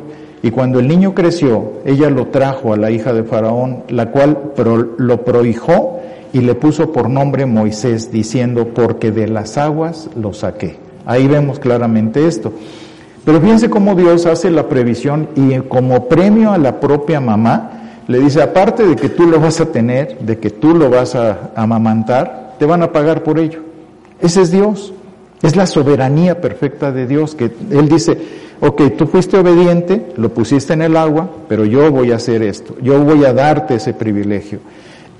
Y 0.41 0.51
cuando 0.51 0.79
el 0.79 0.87
niño 0.87 1.13
creció, 1.13 1.73
ella 1.85 2.09
lo 2.09 2.27
trajo 2.27 2.73
a 2.73 2.77
la 2.77 2.89
hija 2.89 3.11
de 3.11 3.25
Faraón, 3.25 3.83
la 3.89 4.11
cual 4.11 4.53
lo 4.97 5.25
prohijó 5.25 5.99
y 6.31 6.39
le 6.39 6.55
puso 6.55 6.93
por 6.93 7.09
nombre 7.09 7.45
Moisés, 7.45 8.13
diciendo, 8.13 8.69
porque 8.73 9.11
de 9.11 9.27
las 9.27 9.57
aguas 9.57 10.09
lo 10.15 10.31
saqué. 10.31 10.77
Ahí 11.05 11.27
vemos 11.27 11.59
claramente 11.59 12.27
esto. 12.27 12.53
Pero 13.25 13.41
fíjense 13.41 13.69
cómo 13.69 13.93
Dios 13.93 14.25
hace 14.25 14.51
la 14.51 14.69
previsión 14.69 15.27
y 15.35 15.57
como 15.67 16.07
premio 16.07 16.53
a 16.53 16.57
la 16.57 16.79
propia 16.79 17.19
mamá, 17.19 17.86
le 18.07 18.19
dice, 18.19 18.41
aparte 18.41 18.85
de 18.87 18.95
que 18.95 19.09
tú 19.09 19.25
lo 19.27 19.39
vas 19.39 19.59
a 19.59 19.71
tener, 19.71 20.19
de 20.19 20.37
que 20.39 20.49
tú 20.49 20.73
lo 20.73 20.89
vas 20.89 21.15
a 21.15 21.51
amamantar, 21.55 22.55
te 22.57 22.65
van 22.65 22.81
a 22.81 22.91
pagar 22.91 23.23
por 23.23 23.37
ello. 23.37 23.59
Ese 24.21 24.41
es 24.41 24.51
Dios. 24.51 24.93
Es 25.41 25.55
la 25.55 25.67
soberanía 25.67 26.41
perfecta 26.41 26.91
de 26.91 27.05
Dios, 27.05 27.35
que 27.35 27.51
Él 27.69 27.87
dice, 27.89 28.17
ok, 28.59 28.81
tú 28.97 29.05
fuiste 29.05 29.37
obediente, 29.37 30.13
lo 30.17 30.29
pusiste 30.29 30.73
en 30.73 30.81
el 30.81 30.97
agua, 30.97 31.29
pero 31.47 31.63
yo 31.63 31.91
voy 31.91 32.11
a 32.11 32.15
hacer 32.15 32.41
esto, 32.41 32.75
yo 32.81 32.99
voy 33.03 33.23
a 33.23 33.33
darte 33.33 33.75
ese 33.75 33.93
privilegio. 33.93 34.59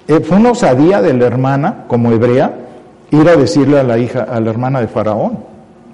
Eh, 0.08 0.22
fue 0.22 0.38
una 0.38 0.52
osadía 0.52 1.02
de 1.02 1.14
la 1.14 1.28
hermana, 1.28 1.84
como 1.88 2.12
hebrea, 2.12 2.56
ir 3.12 3.30
a 3.30 3.36
decirle 3.36 3.80
a 3.80 3.84
la 3.84 4.00
hija, 4.00 4.24
a 4.24 4.40
la 4.40 4.50
hermana 4.50 4.82
de 4.82 4.88
Faraón, 4.88 5.40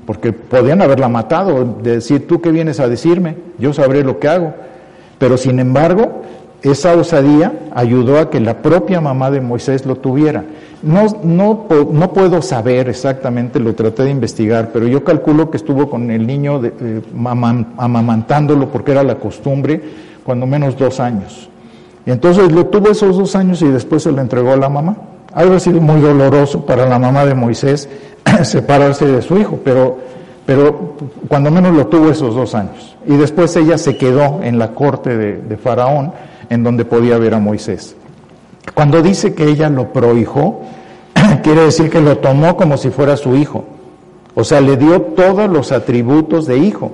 porque 0.06 0.32
podían 0.32 0.82
haberla 0.82 1.10
matado, 1.10 1.78
de 1.82 1.96
decir, 1.96 2.28
tú 2.28 2.40
qué 2.40 2.52
vienes 2.52 2.80
a 2.80 2.88
decirme, 2.88 3.36
yo 3.58 3.74
sabré 3.74 4.04
lo 4.04 4.20
que 4.20 4.30
hago. 4.30 4.54
Pero 5.18 5.38
sin 5.38 5.60
embargo, 5.60 6.24
esa 6.64 6.96
osadía 6.96 7.52
ayudó 7.76 8.20
a 8.20 8.30
que 8.30 8.40
la 8.40 8.62
propia 8.62 9.02
mamá 9.02 9.30
de 9.30 9.42
Moisés 9.42 9.86
lo 9.86 9.98
tuviera. 9.98 10.46
No, 10.82 11.06
no, 11.24 11.68
no 11.92 12.14
puedo 12.14 12.42
saber 12.42 12.88
exactamente, 12.88 13.60
lo 13.60 13.76
traté 13.76 14.04
de 14.04 14.12
investigar, 14.12 14.70
pero 14.72 14.88
yo 14.88 15.04
calculo 15.04 15.52
que 15.52 15.58
estuvo 15.58 15.90
con 15.90 16.10
el 16.10 16.26
niño 16.26 16.60
de, 16.60 16.74
eh, 16.80 17.02
amamantándolo 17.78 18.70
porque 18.70 18.92
era 18.92 19.04
la 19.04 19.16
costumbre, 19.16 19.82
cuando 20.24 20.46
menos 20.46 20.78
dos 20.78 21.02
años. 21.02 21.50
Y 22.06 22.12
entonces 22.12 22.52
lo 22.52 22.66
tuvo 22.68 22.90
esos 22.92 23.18
dos 23.18 23.36
años 23.36 23.62
y 23.62 23.68
después 23.68 24.04
se 24.04 24.12
lo 24.12 24.22
entregó 24.22 24.54
a 24.54 24.58
la 24.58 24.70
mamá. 24.70 24.96
Algo 25.34 25.56
ha 25.56 25.60
sido 25.60 25.82
muy 25.82 26.00
doloroso 26.00 26.66
para 26.66 26.86
la 26.86 26.98
mamá 26.98 27.26
de 27.26 27.34
Moisés 27.34 27.90
separarse 28.44 29.06
de 29.06 29.22
su 29.22 29.38
hijo, 29.38 29.60
pero, 29.64 29.98
pero 30.46 30.96
cuando 31.28 31.52
menos 31.52 31.76
lo 31.76 31.88
tuvo 31.88 32.10
esos 32.10 32.36
dos 32.36 32.56
años. 32.56 32.96
Y 33.06 33.18
después 33.18 33.54
ella 33.58 33.78
se 33.78 33.98
quedó 33.98 34.42
en 34.44 34.60
la 34.60 34.70
corte 34.70 35.18
de, 35.18 35.38
de 35.38 35.58
Faraón, 35.58 36.14
en 36.54 36.64
donde 36.64 36.86
podía 36.86 37.18
ver 37.18 37.34
a 37.34 37.40
Moisés. 37.40 37.96
Cuando 38.76 39.02
dice 39.02 39.34
que 39.34 39.50
ella 39.50 39.70
lo 39.70 39.92
prohijó, 39.92 40.62
quiere 41.44 41.62
decir 41.62 41.90
que 41.90 42.00
lo 42.00 42.20
tomó 42.20 42.56
como 42.56 42.78
si 42.78 42.92
fuera 42.92 43.18
su 43.18 43.36
hijo. 43.36 43.66
O 44.36 44.44
sea, 44.44 44.62
le 44.62 44.78
dio 44.78 45.02
todos 45.02 45.50
los 45.50 45.72
atributos 45.72 46.46
de 46.46 46.60
hijo. 46.60 46.92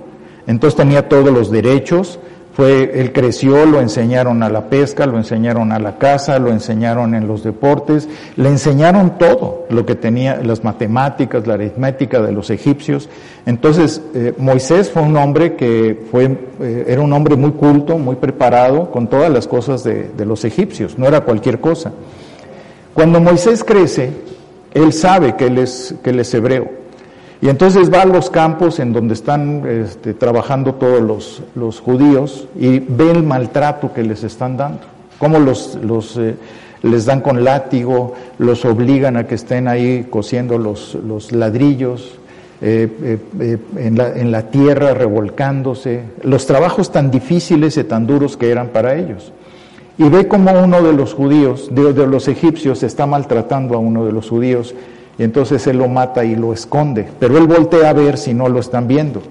Entonces 0.47 0.77
tenía 0.77 1.09
todos 1.09 1.31
los 1.33 1.51
derechos, 1.51 2.19
fue, 2.59 2.99
él 2.99 3.13
creció, 3.13 3.65
lo 3.65 3.79
enseñaron 3.79 4.43
a 4.43 4.49
la 4.49 4.69
pesca, 4.69 5.05
lo 5.05 5.15
enseñaron 5.15 5.71
a 5.71 5.79
la 5.79 5.97
casa, 5.97 6.39
lo 6.39 6.51
enseñaron 6.51 7.15
en 7.15 7.25
los 7.25 7.41
deportes, 7.41 8.09
le 8.35 8.49
enseñaron 8.49 9.17
todo 9.17 9.65
lo 9.69 9.85
que 9.85 9.95
tenía, 9.95 10.41
las 10.43 10.61
matemáticas, 10.65 11.47
la 11.47 11.53
aritmética 11.53 12.21
de 12.21 12.33
los 12.33 12.49
egipcios. 12.49 13.07
Entonces, 13.45 14.01
eh, 14.13 14.33
Moisés 14.37 14.89
fue 14.89 15.03
un 15.03 15.15
hombre 15.15 15.55
que 15.55 16.05
fue, 16.11 16.37
eh, 16.59 16.83
era 16.85 16.99
un 16.99 17.13
hombre 17.13 17.37
muy 17.37 17.51
culto, 17.51 17.97
muy 17.97 18.17
preparado 18.17 18.91
con 18.91 19.07
todas 19.07 19.31
las 19.31 19.47
cosas 19.47 19.85
de, 19.85 20.11
los 20.25 20.43
egipcios, 20.43 20.97
no 20.97 21.07
era 21.07 21.21
cualquier 21.21 21.61
cosa. 21.61 21.93
Cuando 22.93 23.21
Moisés 23.21 23.63
crece, 23.63 24.11
él 24.73 24.91
sabe 24.91 25.37
que 25.37 25.45
es, 25.63 25.95
que 26.03 26.09
él 26.09 26.19
es 26.19 26.33
hebreo. 26.33 26.78
Y 27.41 27.47
entonces 27.47 27.91
va 27.91 28.01
a 28.01 28.05
los 28.05 28.29
campos 28.29 28.79
en 28.79 28.91
donde 28.91 29.13
están 29.13 29.65
este, 29.65 30.13
trabajando 30.13 30.73
todos 30.75 31.01
los, 31.01 31.41
los, 31.55 31.79
judíos 31.79 32.47
y 32.59 32.79
ve 32.79 33.11
el 33.11 33.23
maltrato 33.23 33.93
que 33.93 34.03
les 34.03 34.23
están 34.23 34.57
dando, 34.57 34.81
cómo 35.17 35.39
los, 35.39 35.75
los 35.81 36.17
eh, 36.17 36.35
les 36.83 37.05
dan 37.05 37.21
con 37.21 37.45
látigo, 37.45 38.13
los 38.39 38.65
obligan 38.65 39.15
a 39.15 39.25
que 39.25 39.35
estén 39.35 39.69
ahí 39.69 40.07
cosiendo 40.09 40.57
los, 40.57 40.95
los 40.95 41.31
ladrillos, 41.31 42.19
eh, 42.61 43.17
eh, 43.39 43.57
en, 43.77 43.97
la, 43.97 44.09
en, 44.17 44.31
la, 44.31 44.49
tierra 44.49 44.93
revolcándose, 44.93 46.03
los 46.23 46.45
trabajos 46.45 46.91
tan 46.91 47.09
difíciles 47.09 47.77
y 47.77 47.85
tan 47.85 48.05
duros 48.05 48.35
que 48.35 48.51
eran 48.51 48.67
para 48.67 48.95
ellos. 48.95 49.31
Y 49.97 50.09
ve 50.09 50.27
como 50.27 50.51
uno 50.51 50.81
de 50.81 50.91
los 50.91 51.13
judíos, 51.13 51.69
de 51.71 52.07
los 52.07 52.27
egipcios, 52.27 52.83
está 52.83 53.05
maltratando 53.05 53.75
a 53.75 53.77
uno 53.77 54.05
de 54.05 54.11
los 54.11 54.29
judíos 54.29 54.75
y 55.19 55.23
entonces 55.23 55.67
él 55.67 55.77
lo 55.77 55.89
mata 55.89 56.23
y 56.23 56.35
lo 56.37 56.53
esconde. 56.53 57.05
Pero 57.19 57.37
él 57.37 57.45
voltea 57.45 57.89
a 57.89 57.93
ver 57.93 58.17
si 58.17 58.33
no 58.33 58.47
lo 58.47 58.61
están 58.61 58.87
viendo. 58.87 59.21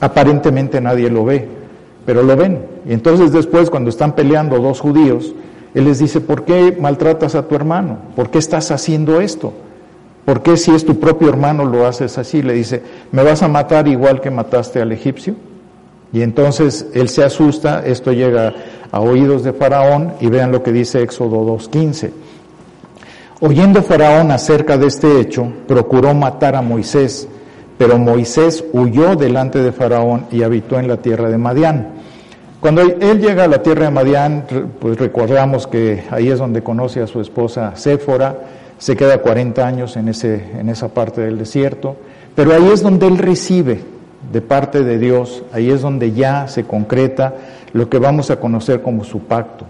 Aparentemente 0.00 0.80
nadie 0.80 1.10
lo 1.10 1.24
ve, 1.24 1.48
pero 2.06 2.22
lo 2.22 2.36
ven. 2.36 2.60
Y 2.88 2.92
entonces 2.92 3.32
después, 3.32 3.68
cuando 3.68 3.90
están 3.90 4.14
peleando 4.14 4.60
dos 4.60 4.80
judíos, 4.80 5.34
él 5.74 5.84
les 5.84 5.98
dice, 5.98 6.20
¿por 6.20 6.44
qué 6.44 6.76
maltratas 6.80 7.34
a 7.34 7.48
tu 7.48 7.56
hermano? 7.56 7.98
¿Por 8.14 8.30
qué 8.30 8.38
estás 8.38 8.70
haciendo 8.70 9.20
esto? 9.20 9.52
¿Por 10.24 10.42
qué 10.42 10.56
si 10.56 10.70
es 10.70 10.84
tu 10.84 11.00
propio 11.00 11.28
hermano 11.28 11.64
lo 11.64 11.86
haces 11.86 12.18
así? 12.18 12.40
Le 12.40 12.52
dice, 12.52 12.80
¿me 13.10 13.24
vas 13.24 13.42
a 13.42 13.48
matar 13.48 13.88
igual 13.88 14.20
que 14.20 14.30
mataste 14.30 14.80
al 14.80 14.92
egipcio? 14.92 15.34
Y 16.12 16.22
entonces 16.22 16.86
él 16.94 17.08
se 17.08 17.24
asusta, 17.24 17.84
esto 17.84 18.12
llega 18.12 18.54
a 18.92 19.00
oídos 19.00 19.42
de 19.42 19.52
Faraón 19.52 20.12
y 20.20 20.28
vean 20.28 20.52
lo 20.52 20.62
que 20.62 20.70
dice 20.70 21.02
Éxodo 21.02 21.44
2.15. 21.44 22.10
Oyendo 23.44 23.82
Faraón 23.82 24.30
acerca 24.30 24.78
de 24.78 24.86
este 24.86 25.18
hecho, 25.18 25.52
procuró 25.66 26.14
matar 26.14 26.54
a 26.54 26.62
Moisés, 26.62 27.26
pero 27.76 27.98
Moisés 27.98 28.64
huyó 28.72 29.16
delante 29.16 29.58
de 29.58 29.72
Faraón 29.72 30.26
y 30.30 30.44
habitó 30.44 30.78
en 30.78 30.86
la 30.86 30.98
tierra 30.98 31.28
de 31.28 31.38
Madián. 31.38 31.88
Cuando 32.60 32.82
él 32.82 33.20
llega 33.20 33.42
a 33.42 33.48
la 33.48 33.60
tierra 33.60 33.86
de 33.86 33.90
Madián, 33.90 34.44
pues 34.78 34.96
recordamos 34.96 35.66
que 35.66 36.04
ahí 36.12 36.28
es 36.28 36.38
donde 36.38 36.62
conoce 36.62 37.02
a 37.02 37.08
su 37.08 37.20
esposa 37.20 37.74
Séfora, 37.74 38.36
se 38.78 38.94
queda 38.94 39.18
40 39.18 39.66
años 39.66 39.96
en, 39.96 40.06
ese, 40.06 40.52
en 40.56 40.68
esa 40.68 40.86
parte 40.94 41.22
del 41.22 41.36
desierto, 41.36 41.96
pero 42.36 42.54
ahí 42.54 42.68
es 42.72 42.80
donde 42.80 43.08
él 43.08 43.18
recibe 43.18 43.80
de 44.32 44.40
parte 44.40 44.84
de 44.84 45.00
Dios, 45.00 45.42
ahí 45.52 45.68
es 45.68 45.82
donde 45.82 46.12
ya 46.12 46.46
se 46.46 46.62
concreta 46.62 47.34
lo 47.72 47.88
que 47.90 47.98
vamos 47.98 48.30
a 48.30 48.38
conocer 48.38 48.82
como 48.82 49.02
su 49.02 49.18
pacto. 49.18 49.66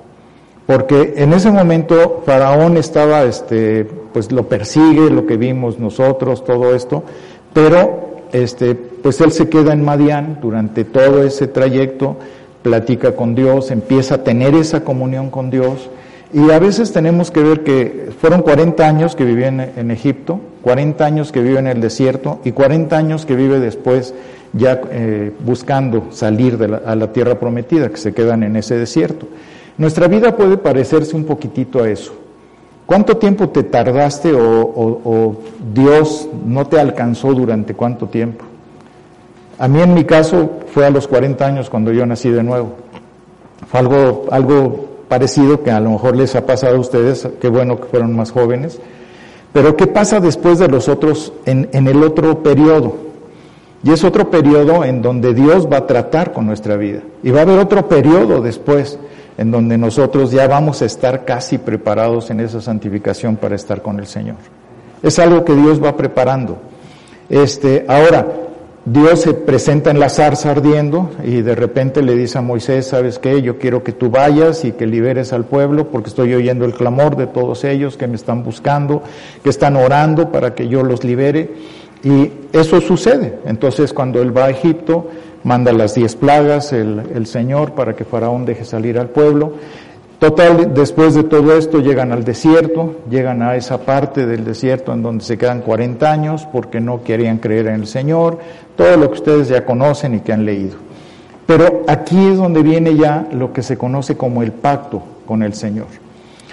Porque 0.66 1.14
en 1.16 1.32
ese 1.32 1.50
momento 1.50 2.22
Faraón 2.24 2.76
estaba, 2.76 3.24
este, 3.24 3.84
pues 4.12 4.30
lo 4.30 4.48
persigue, 4.48 5.10
lo 5.10 5.26
que 5.26 5.36
vimos 5.36 5.78
nosotros, 5.78 6.44
todo 6.44 6.74
esto, 6.74 7.02
pero 7.52 8.22
este, 8.32 8.74
pues 8.74 9.20
él 9.20 9.32
se 9.32 9.48
queda 9.48 9.72
en 9.72 9.84
Madián 9.84 10.38
durante 10.40 10.84
todo 10.84 11.22
ese 11.24 11.48
trayecto, 11.48 12.16
platica 12.62 13.16
con 13.16 13.34
Dios, 13.34 13.70
empieza 13.70 14.16
a 14.16 14.24
tener 14.24 14.54
esa 14.54 14.84
comunión 14.84 15.30
con 15.30 15.50
Dios, 15.50 15.90
y 16.32 16.50
a 16.50 16.58
veces 16.58 16.92
tenemos 16.92 17.30
que 17.30 17.42
ver 17.42 17.62
que 17.62 18.10
fueron 18.20 18.40
40 18.40 18.86
años 18.86 19.14
que 19.14 19.24
vivió 19.24 19.46
en, 19.46 19.90
Egipto, 19.90 20.40
40 20.62 21.04
años 21.04 21.30
que 21.30 21.42
vive 21.42 21.58
en 21.58 21.66
el 21.66 21.82
desierto 21.82 22.40
y 22.42 22.52
40 22.52 22.96
años 22.96 23.26
que 23.26 23.36
vive 23.36 23.60
después 23.60 24.14
ya 24.54 24.80
eh, 24.90 25.30
buscando 25.44 26.06
salir 26.10 26.56
de 26.56 26.80
a 26.86 26.94
la 26.94 27.12
tierra 27.12 27.38
prometida, 27.38 27.90
que 27.90 27.98
se 27.98 28.14
quedan 28.14 28.44
en 28.44 28.56
ese 28.56 28.76
desierto. 28.76 29.26
Nuestra 29.78 30.06
vida 30.06 30.36
puede 30.36 30.58
parecerse 30.58 31.16
un 31.16 31.24
poquitito 31.24 31.82
a 31.82 31.88
eso. 31.88 32.12
¿Cuánto 32.86 33.16
tiempo 33.16 33.48
te 33.48 33.62
tardaste 33.62 34.32
o, 34.34 35.36
Dios 35.72 36.28
no 36.44 36.66
te 36.66 36.78
alcanzó 36.78 37.32
durante 37.32 37.74
cuánto 37.74 38.06
tiempo? 38.06 38.44
A 39.58 39.68
mí 39.68 39.80
en 39.80 39.94
mi 39.94 40.04
caso 40.04 40.58
fue 40.74 40.84
a 40.84 40.90
los 40.90 41.06
40 41.06 41.46
años 41.46 41.70
cuando 41.70 41.92
yo 41.92 42.04
nací 42.04 42.28
de 42.30 42.42
nuevo. 42.42 42.72
Fue 43.70 43.80
algo, 43.80 44.26
algo 44.30 44.88
parecido 45.08 45.62
que 45.62 45.70
a 45.70 45.80
lo 45.80 45.90
mejor 45.90 46.16
les 46.16 46.34
ha 46.34 46.44
pasado 46.44 46.76
a 46.76 46.80
ustedes, 46.80 47.28
qué 47.40 47.48
bueno 47.48 47.80
que 47.80 47.84
fueron 47.84 48.14
más 48.14 48.32
jóvenes. 48.32 48.78
Pero 49.52 49.76
¿qué 49.76 49.86
pasa 49.86 50.20
después 50.20 50.58
de 50.58 50.68
los 50.68 50.88
otros, 50.88 51.32
en, 51.46 51.68
en 51.72 51.86
el 51.86 52.02
otro 52.02 52.42
periodo? 52.42 52.96
Y 53.84 53.92
es 53.92 54.04
otro 54.04 54.30
periodo 54.30 54.84
en 54.84 55.02
donde 55.02 55.34
Dios 55.34 55.68
va 55.70 55.78
a 55.78 55.86
tratar 55.86 56.32
con 56.32 56.46
nuestra 56.46 56.76
vida. 56.76 57.00
Y 57.22 57.30
va 57.30 57.40
a 57.40 57.42
haber 57.42 57.58
otro 57.58 57.88
periodo 57.88 58.40
después 58.40 58.98
en 59.38 59.50
donde 59.50 59.78
nosotros 59.78 60.30
ya 60.30 60.46
vamos 60.46 60.82
a 60.82 60.86
estar 60.86 61.24
casi 61.24 61.58
preparados 61.58 62.30
en 62.30 62.40
esa 62.40 62.60
santificación 62.60 63.36
para 63.36 63.54
estar 63.54 63.82
con 63.82 63.98
el 63.98 64.06
Señor. 64.06 64.36
Es 65.02 65.18
algo 65.18 65.44
que 65.44 65.54
Dios 65.54 65.82
va 65.82 65.96
preparando. 65.96 66.58
Este, 67.28 67.84
ahora, 67.88 68.26
Dios 68.84 69.20
se 69.20 69.32
presenta 69.34 69.92
en 69.92 70.00
la 70.00 70.08
zarza 70.08 70.50
ardiendo 70.50 71.10
y 71.24 71.40
de 71.42 71.54
repente 71.54 72.02
le 72.02 72.16
dice 72.16 72.38
a 72.38 72.40
Moisés, 72.40 72.88
¿sabes 72.88 73.20
qué? 73.20 73.40
Yo 73.40 73.56
quiero 73.56 73.84
que 73.84 73.92
tú 73.92 74.10
vayas 74.10 74.64
y 74.64 74.72
que 74.72 74.86
liberes 74.86 75.32
al 75.32 75.44
pueblo 75.44 75.86
porque 75.86 76.08
estoy 76.08 76.34
oyendo 76.34 76.64
el 76.64 76.74
clamor 76.74 77.16
de 77.16 77.28
todos 77.28 77.62
ellos 77.62 77.96
que 77.96 78.08
me 78.08 78.16
están 78.16 78.42
buscando, 78.42 79.04
que 79.44 79.50
están 79.50 79.76
orando 79.76 80.32
para 80.32 80.56
que 80.56 80.66
yo 80.66 80.82
los 80.82 81.04
libere. 81.04 81.50
Y 82.02 82.32
eso 82.52 82.80
sucede. 82.80 83.38
Entonces 83.46 83.92
cuando 83.92 84.20
él 84.20 84.36
va 84.36 84.46
a 84.46 84.50
Egipto, 84.50 85.06
manda 85.44 85.72
las 85.72 85.94
diez 85.94 86.16
plagas 86.16 86.72
el, 86.72 87.02
el 87.14 87.26
Señor 87.26 87.72
para 87.72 87.94
que 87.94 88.04
Faraón 88.04 88.44
deje 88.44 88.64
salir 88.64 88.98
al 88.98 89.08
pueblo. 89.08 89.54
Total, 90.22 90.72
después 90.72 91.14
de 91.14 91.24
todo 91.24 91.56
esto 91.56 91.80
llegan 91.80 92.12
al 92.12 92.22
desierto, 92.22 92.94
llegan 93.10 93.42
a 93.42 93.56
esa 93.56 93.78
parte 93.78 94.24
del 94.24 94.44
desierto 94.44 94.92
en 94.92 95.02
donde 95.02 95.24
se 95.24 95.36
quedan 95.36 95.62
40 95.62 96.12
años 96.12 96.46
porque 96.52 96.80
no 96.80 97.02
querían 97.02 97.38
creer 97.38 97.66
en 97.66 97.80
el 97.80 97.86
Señor, 97.88 98.38
todo 98.76 98.96
lo 98.96 99.08
que 99.08 99.14
ustedes 99.14 99.48
ya 99.48 99.64
conocen 99.64 100.14
y 100.14 100.20
que 100.20 100.32
han 100.32 100.44
leído. 100.44 100.76
Pero 101.44 101.82
aquí 101.88 102.28
es 102.28 102.36
donde 102.36 102.62
viene 102.62 102.94
ya 102.94 103.26
lo 103.32 103.52
que 103.52 103.64
se 103.64 103.76
conoce 103.76 104.16
como 104.16 104.44
el 104.44 104.52
pacto 104.52 105.02
con 105.26 105.42
el 105.42 105.54
Señor. 105.54 105.88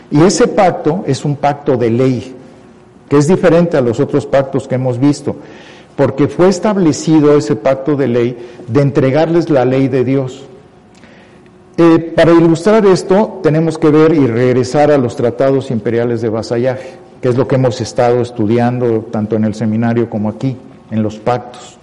Y 0.09 0.19
ese 0.23 0.47
pacto 0.47 1.03
es 1.05 1.23
un 1.23 1.35
pacto 1.35 1.77
de 1.77 1.91
ley, 1.91 2.35
que 3.07 3.17
es 3.17 3.27
diferente 3.27 3.77
a 3.77 3.81
los 3.81 3.99
otros 3.99 4.25
pactos 4.25 4.67
que 4.67 4.75
hemos 4.75 4.97
visto, 4.97 5.35
porque 5.99 6.29
fue 6.29 6.47
establecido 6.47 7.37
ese 7.37 7.57
pacto 7.57 7.97
de 7.97 8.07
ley 8.07 8.37
de 8.69 8.81
entregarles 8.81 9.49
la 9.49 9.65
ley 9.65 9.89
de 9.89 10.05
Dios. 10.05 10.45
Eh, 11.75 12.13
para 12.15 12.31
ilustrar 12.31 12.85
esto, 12.85 13.41
tenemos 13.43 13.77
que 13.77 13.89
ver 13.89 14.13
y 14.13 14.25
regresar 14.25 14.91
a 14.91 14.97
los 14.97 15.17
tratados 15.17 15.71
imperiales 15.71 16.21
de 16.21 16.29
vasallaje, 16.29 16.91
que 17.21 17.27
es 17.27 17.35
lo 17.35 17.49
que 17.49 17.55
hemos 17.55 17.81
estado 17.81 18.21
estudiando 18.21 19.09
tanto 19.11 19.35
en 19.35 19.43
el 19.43 19.55
seminario 19.55 20.09
como 20.09 20.29
aquí, 20.29 20.55
en 20.89 21.03
los 21.03 21.17
pactos. 21.17 21.77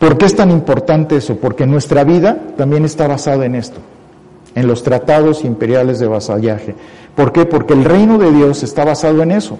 ¿Por 0.00 0.18
qué 0.18 0.26
es 0.26 0.34
tan 0.34 0.50
importante 0.50 1.18
eso? 1.18 1.36
Porque 1.36 1.68
nuestra 1.68 2.02
vida 2.02 2.36
también 2.56 2.84
está 2.84 3.06
basada 3.06 3.46
en 3.46 3.54
esto, 3.54 3.78
en 4.56 4.66
los 4.66 4.82
tratados 4.82 5.44
imperiales 5.44 6.00
de 6.00 6.08
vasallaje. 6.08 6.74
¿Por 7.14 7.30
qué? 7.30 7.46
Porque 7.46 7.74
el 7.74 7.84
reino 7.84 8.18
de 8.18 8.32
Dios 8.32 8.64
está 8.64 8.84
basado 8.84 9.22
en 9.22 9.30
eso. 9.30 9.56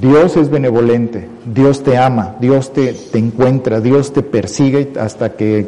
Dios 0.00 0.36
es 0.36 0.48
benevolente, 0.48 1.28
Dios 1.44 1.82
te 1.82 1.98
ama, 1.98 2.36
Dios 2.40 2.72
te, 2.72 2.92
te 2.92 3.18
encuentra, 3.18 3.80
Dios 3.80 4.12
te 4.12 4.22
persigue 4.22 4.92
hasta 4.98 5.32
que 5.32 5.66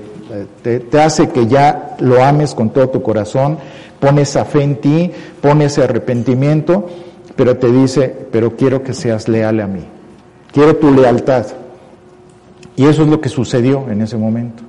te, 0.63 1.01
hace 1.01 1.29
que 1.29 1.47
ya 1.47 1.97
lo 2.01 2.23
ames 2.23 2.55
con 2.55 2.71
todo 2.71 2.89
tu 2.89 3.03
corazón, 3.03 3.59
pones 4.01 4.31
esa 4.31 4.45
fe 4.45 4.63
en 4.63 4.77
ti, 4.77 5.11
pones 5.41 5.73
ese 5.73 5.85
arrepentimiento, 5.85 6.87
pero 7.37 7.57
te 7.57 7.71
dice, 7.71 8.15
pero 8.31 8.57
quiero 8.57 8.83
que 8.83 8.95
seas 8.95 9.29
leal 9.29 9.61
a 9.61 9.67
mí, 9.67 9.85
quiero 10.53 10.77
tu 10.77 10.93
lealtad. 10.93 11.47
Y 12.77 12.87
eso 12.87 13.03
es 13.03 13.09
lo 13.09 13.21
que 13.21 13.29
sucedió 13.29 13.89
en 13.89 14.03
ese 14.03 14.17
momento. 14.17 14.65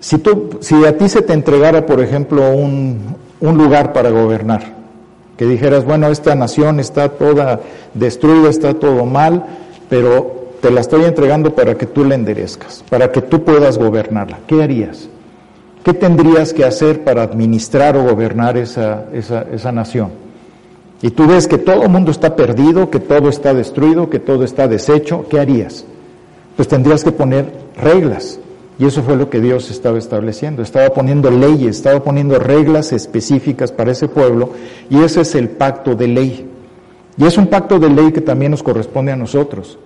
Si, 0.00 0.18
tú, 0.18 0.58
si 0.60 0.84
a 0.84 0.96
ti 0.96 1.08
se 1.08 1.22
te 1.22 1.32
entregara, 1.32 1.86
por 1.86 2.00
ejemplo, 2.00 2.52
un, 2.52 3.16
un 3.40 3.58
lugar 3.58 3.92
para 3.92 4.10
gobernar, 4.10 4.77
que 5.38 5.46
dijeras, 5.46 5.84
bueno, 5.84 6.08
esta 6.08 6.34
nación 6.34 6.80
está 6.80 7.10
toda 7.10 7.60
destruida, 7.94 8.50
está 8.50 8.74
todo 8.74 9.06
mal, 9.06 9.46
pero 9.88 10.48
te 10.60 10.72
la 10.72 10.80
estoy 10.80 11.04
entregando 11.04 11.54
para 11.54 11.76
que 11.76 11.86
tú 11.86 12.04
la 12.04 12.16
enderezcas, 12.16 12.84
para 12.90 13.12
que 13.12 13.22
tú 13.22 13.44
puedas 13.44 13.78
gobernarla. 13.78 14.40
¿Qué 14.48 14.60
harías? 14.64 15.08
¿Qué 15.84 15.94
tendrías 15.94 16.52
que 16.52 16.64
hacer 16.64 17.04
para 17.04 17.22
administrar 17.22 17.96
o 17.96 18.02
gobernar 18.02 18.56
esa, 18.56 19.04
esa, 19.12 19.46
esa 19.52 19.70
nación? 19.70 20.10
Y 21.02 21.10
tú 21.10 21.28
ves 21.28 21.46
que 21.46 21.58
todo 21.58 21.84
el 21.84 21.88
mundo 21.88 22.10
está 22.10 22.34
perdido, 22.34 22.90
que 22.90 22.98
todo 22.98 23.28
está 23.28 23.54
destruido, 23.54 24.10
que 24.10 24.18
todo 24.18 24.42
está 24.42 24.66
deshecho, 24.66 25.24
¿qué 25.30 25.38
harías? 25.38 25.84
Pues 26.56 26.66
tendrías 26.66 27.04
que 27.04 27.12
poner 27.12 27.52
reglas. 27.80 28.40
Y 28.78 28.86
eso 28.86 29.02
fue 29.02 29.16
lo 29.16 29.28
que 29.28 29.40
Dios 29.40 29.70
estaba 29.70 29.98
estableciendo. 29.98 30.62
Estaba 30.62 30.90
poniendo 30.90 31.30
leyes, 31.30 31.76
estaba 31.76 32.02
poniendo 32.02 32.38
reglas 32.38 32.92
específicas 32.92 33.72
para 33.72 33.90
ese 33.90 34.08
pueblo. 34.08 34.50
Y 34.88 35.02
ese 35.02 35.22
es 35.22 35.34
el 35.34 35.48
pacto 35.48 35.94
de 35.94 36.08
ley. 36.08 36.48
Y 37.16 37.24
es 37.24 37.36
un 37.36 37.48
pacto 37.48 37.78
de 37.78 37.90
ley 37.90 38.12
que 38.12 38.20
también 38.20 38.52
nos 38.52 38.62
corresponde 38.62 39.10
a 39.10 39.16
nosotros 39.16 39.78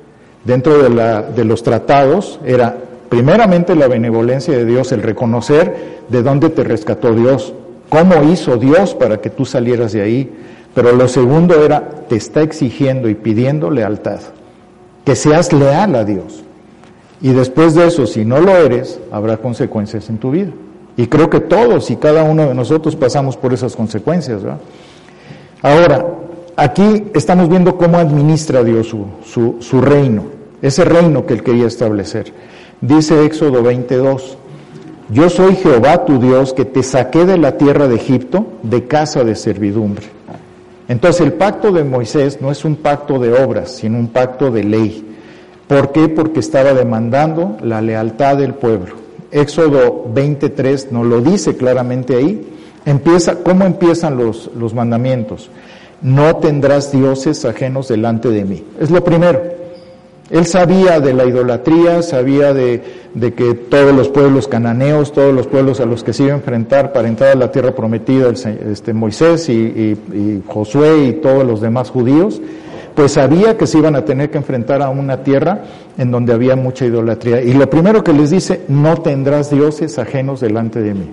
dentro 0.44 0.82
de, 0.82 0.90
la, 0.90 1.22
de 1.22 1.44
los 1.44 1.62
tratados 1.62 2.40
era 2.44 2.76
primeramente 3.08 3.74
la 3.76 3.88
benevolencia 3.88 4.56
de 4.56 4.64
Dios, 4.64 4.92
el 4.92 5.02
reconocer 5.02 6.02
de 6.08 6.22
dónde 6.22 6.50
te 6.50 6.64
rescató 6.64 7.14
Dios, 7.14 7.52
cómo 7.88 8.22
hizo 8.30 8.56
Dios 8.56 8.94
para 8.94 9.20
que 9.20 9.30
tú 9.30 9.44
salieras 9.44 9.92
de 9.92 10.02
ahí. 10.02 10.32
Pero 10.74 10.92
lo 10.92 11.06
segundo 11.06 11.62
era, 11.62 12.06
te 12.08 12.16
está 12.16 12.40
exigiendo 12.40 13.08
y 13.08 13.14
pidiendo 13.14 13.70
lealtad, 13.70 14.20
que 15.04 15.14
seas 15.14 15.52
leal 15.52 15.94
a 15.94 16.04
Dios. 16.04 16.42
Y 17.22 17.32
después 17.32 17.74
de 17.74 17.86
eso, 17.86 18.06
si 18.06 18.24
no 18.24 18.40
lo 18.40 18.56
eres, 18.56 18.98
habrá 19.12 19.36
consecuencias 19.36 20.10
en 20.10 20.18
tu 20.18 20.32
vida. 20.32 20.50
Y 20.96 21.06
creo 21.06 21.30
que 21.30 21.40
todos 21.40 21.90
y 21.90 21.96
cada 21.96 22.24
uno 22.24 22.48
de 22.48 22.54
nosotros 22.54 22.96
pasamos 22.96 23.36
por 23.36 23.54
esas 23.54 23.76
consecuencias. 23.76 24.40
Ahora, 25.62 26.04
aquí 26.56 27.04
estamos 27.14 27.48
viendo 27.48 27.76
cómo 27.76 27.98
administra 27.98 28.64
Dios 28.64 28.88
su, 28.88 29.54
su, 29.60 29.80
reino, 29.80 30.24
ese 30.60 30.84
reino 30.84 31.24
que 31.24 31.34
él 31.34 31.42
quería 31.44 31.66
establecer. 31.66 32.32
Dice 32.80 33.24
Éxodo 33.24 33.62
22, 33.62 34.36
yo 35.10 35.30
soy 35.30 35.54
Jehová 35.54 36.04
tu 36.04 36.18
Dios 36.18 36.52
que 36.52 36.64
te 36.64 36.82
saqué 36.82 37.24
de 37.24 37.38
la 37.38 37.56
tierra 37.56 37.86
de 37.86 37.94
Egipto, 37.94 38.46
de 38.64 38.88
casa 38.88 39.22
de 39.22 39.36
servidumbre. 39.36 40.06
Entonces 40.88 41.20
el 41.20 41.34
pacto 41.34 41.70
de 41.70 41.84
Moisés 41.84 42.40
no 42.42 42.50
es 42.50 42.64
un 42.64 42.74
pacto 42.74 43.20
de 43.20 43.32
obras, 43.32 43.70
sino 43.70 43.98
un 43.98 44.08
pacto 44.08 44.50
de 44.50 44.64
ley. 44.64 45.11
¿Por 45.72 45.92
qué? 45.92 46.08
Porque 46.08 46.40
estaba 46.40 46.74
demandando 46.74 47.56
la 47.62 47.80
lealtad 47.80 48.36
del 48.36 48.54
pueblo. 48.54 48.94
Éxodo 49.30 50.06
23 50.12 50.92
nos 50.92 51.06
lo 51.06 51.20
dice 51.20 51.56
claramente 51.56 52.16
ahí. 52.16 52.46
Empieza, 52.84 53.36
¿Cómo 53.36 53.64
empiezan 53.64 54.16
los, 54.18 54.50
los 54.54 54.74
mandamientos? 54.74 55.50
no 56.02 56.36
tendrás 56.36 56.92
dioses 56.92 57.44
ajenos 57.44 57.88
delante 57.88 58.28
de 58.28 58.44
mí. 58.44 58.64
Es 58.80 58.90
lo 58.90 59.02
primero. 59.02 59.40
Él 60.30 60.46
sabía 60.46 60.98
de 60.98 61.12
la 61.12 61.24
idolatría, 61.24 62.02
sabía 62.02 62.52
de, 62.52 62.82
que 63.36 63.54
todos 63.54 63.94
los 63.94 64.08
pueblos 64.08 64.48
cananeos, 64.48 65.12
todos 65.12 65.34
los 65.34 65.46
pueblos 65.46 65.80
a 65.80 65.86
los 65.86 66.02
que 66.02 66.12
se 66.12 66.24
iba 66.24 66.32
a 66.32 66.36
enfrentar 66.36 66.92
para 66.92 67.08
entrar 67.08 67.30
a 67.30 67.34
la 67.34 67.52
tierra 67.52 67.74
prometida, 67.74 68.30
este, 68.30 68.92
Moisés 68.92 69.48
y 69.48 69.96
Josué 70.46 71.06
y 71.06 71.12
todos 71.14 71.46
los 71.46 71.60
demás 71.60 71.90
judíos, 71.90 72.40
pues 72.94 73.12
sabía 73.12 73.56
que 73.56 73.66
se 73.66 73.78
iban 73.78 73.96
a 73.96 74.04
tener 74.04 74.30
que 74.30 74.38
enfrentar 74.38 74.82
a 74.82 74.90
una 74.90 75.22
tierra 75.22 75.62
en 75.98 76.10
donde 76.10 76.32
había 76.32 76.56
mucha 76.56 76.84
idolatría. 76.84 77.42
Y 77.42 77.54
lo 77.54 77.68
primero 77.68 78.04
que 78.04 78.12
les 78.12 78.30
dice, 78.30 78.62
no 78.68 78.96
tendrás 78.98 79.50
dioses 79.50 79.98
ajenos 79.98 80.40
delante 80.40 80.80
de 80.80 80.94
mí. 80.94 81.10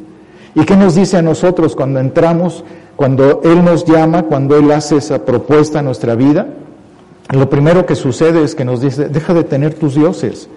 ¿Y 0.55 0.65
qué 0.65 0.75
nos 0.75 0.95
dice 0.95 1.17
a 1.17 1.21
nosotros 1.21 1.75
cuando 1.75 1.99
entramos, 1.99 2.63
cuando 2.95 3.41
Él 3.43 3.63
nos 3.63 3.85
llama, 3.85 4.23
cuando 4.23 4.57
Él 4.57 4.71
hace 4.71 4.97
esa 4.97 5.25
propuesta 5.25 5.79
a 5.79 5.83
nuestra 5.83 6.15
vida? 6.15 6.47
lo 7.31 7.47
primero 7.47 7.85
que 7.85 7.95
sucede 7.95 8.43
es 8.43 8.55
que 8.55 8.65
nos 8.65 8.81
dice, 8.81 9.07
deja 9.07 9.35
de 9.35 9.43
tener 9.43 9.75
tus 9.75 9.93
dioses, 9.93 10.49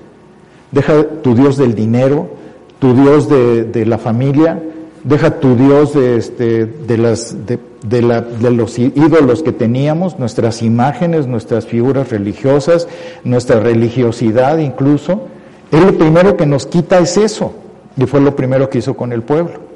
deja 0.70 1.04
tu 1.22 1.34
Dios 1.34 1.58
del 1.58 1.74
dinero, 1.74 2.30
tu 2.78 2.94
Dios 2.94 3.28
de, 3.28 3.84
la 3.86 3.98
familia, 3.98 4.60
deja 5.04 5.40
tu 5.40 5.56
Dios 5.56 5.94
de, 5.94 6.16
este, 6.16 6.66
de, 6.66 6.98
las, 6.98 7.36
de, 7.46 8.02
la, 8.02 8.20
de 8.20 8.50
los 8.50 8.78
ídolos 8.78 9.42
que 9.42 9.52
teníamos, 9.52 10.18
nuestras 10.18 10.62
imágenes, 10.62 11.26
nuestras 11.26 11.66
figuras 11.66 12.10
religiosas, 12.10 12.88
nuestra 13.24 13.60
religiosidad 13.60 14.58
incluso. 14.58 15.28
Él 15.70 15.86
lo 15.86 15.98
primero 15.98 16.36
que 16.36 16.46
nos 16.46 16.66
quita 16.66 16.98
es 16.98 17.16
eso, 17.16 17.54
y 17.96 18.06
fue 18.06 18.20
lo 18.20 18.36
primero 18.36 18.68
que 18.68 18.78
hizo 18.78 18.94
con 18.94 19.12
el 19.12 19.22
pueblo. 19.22 19.72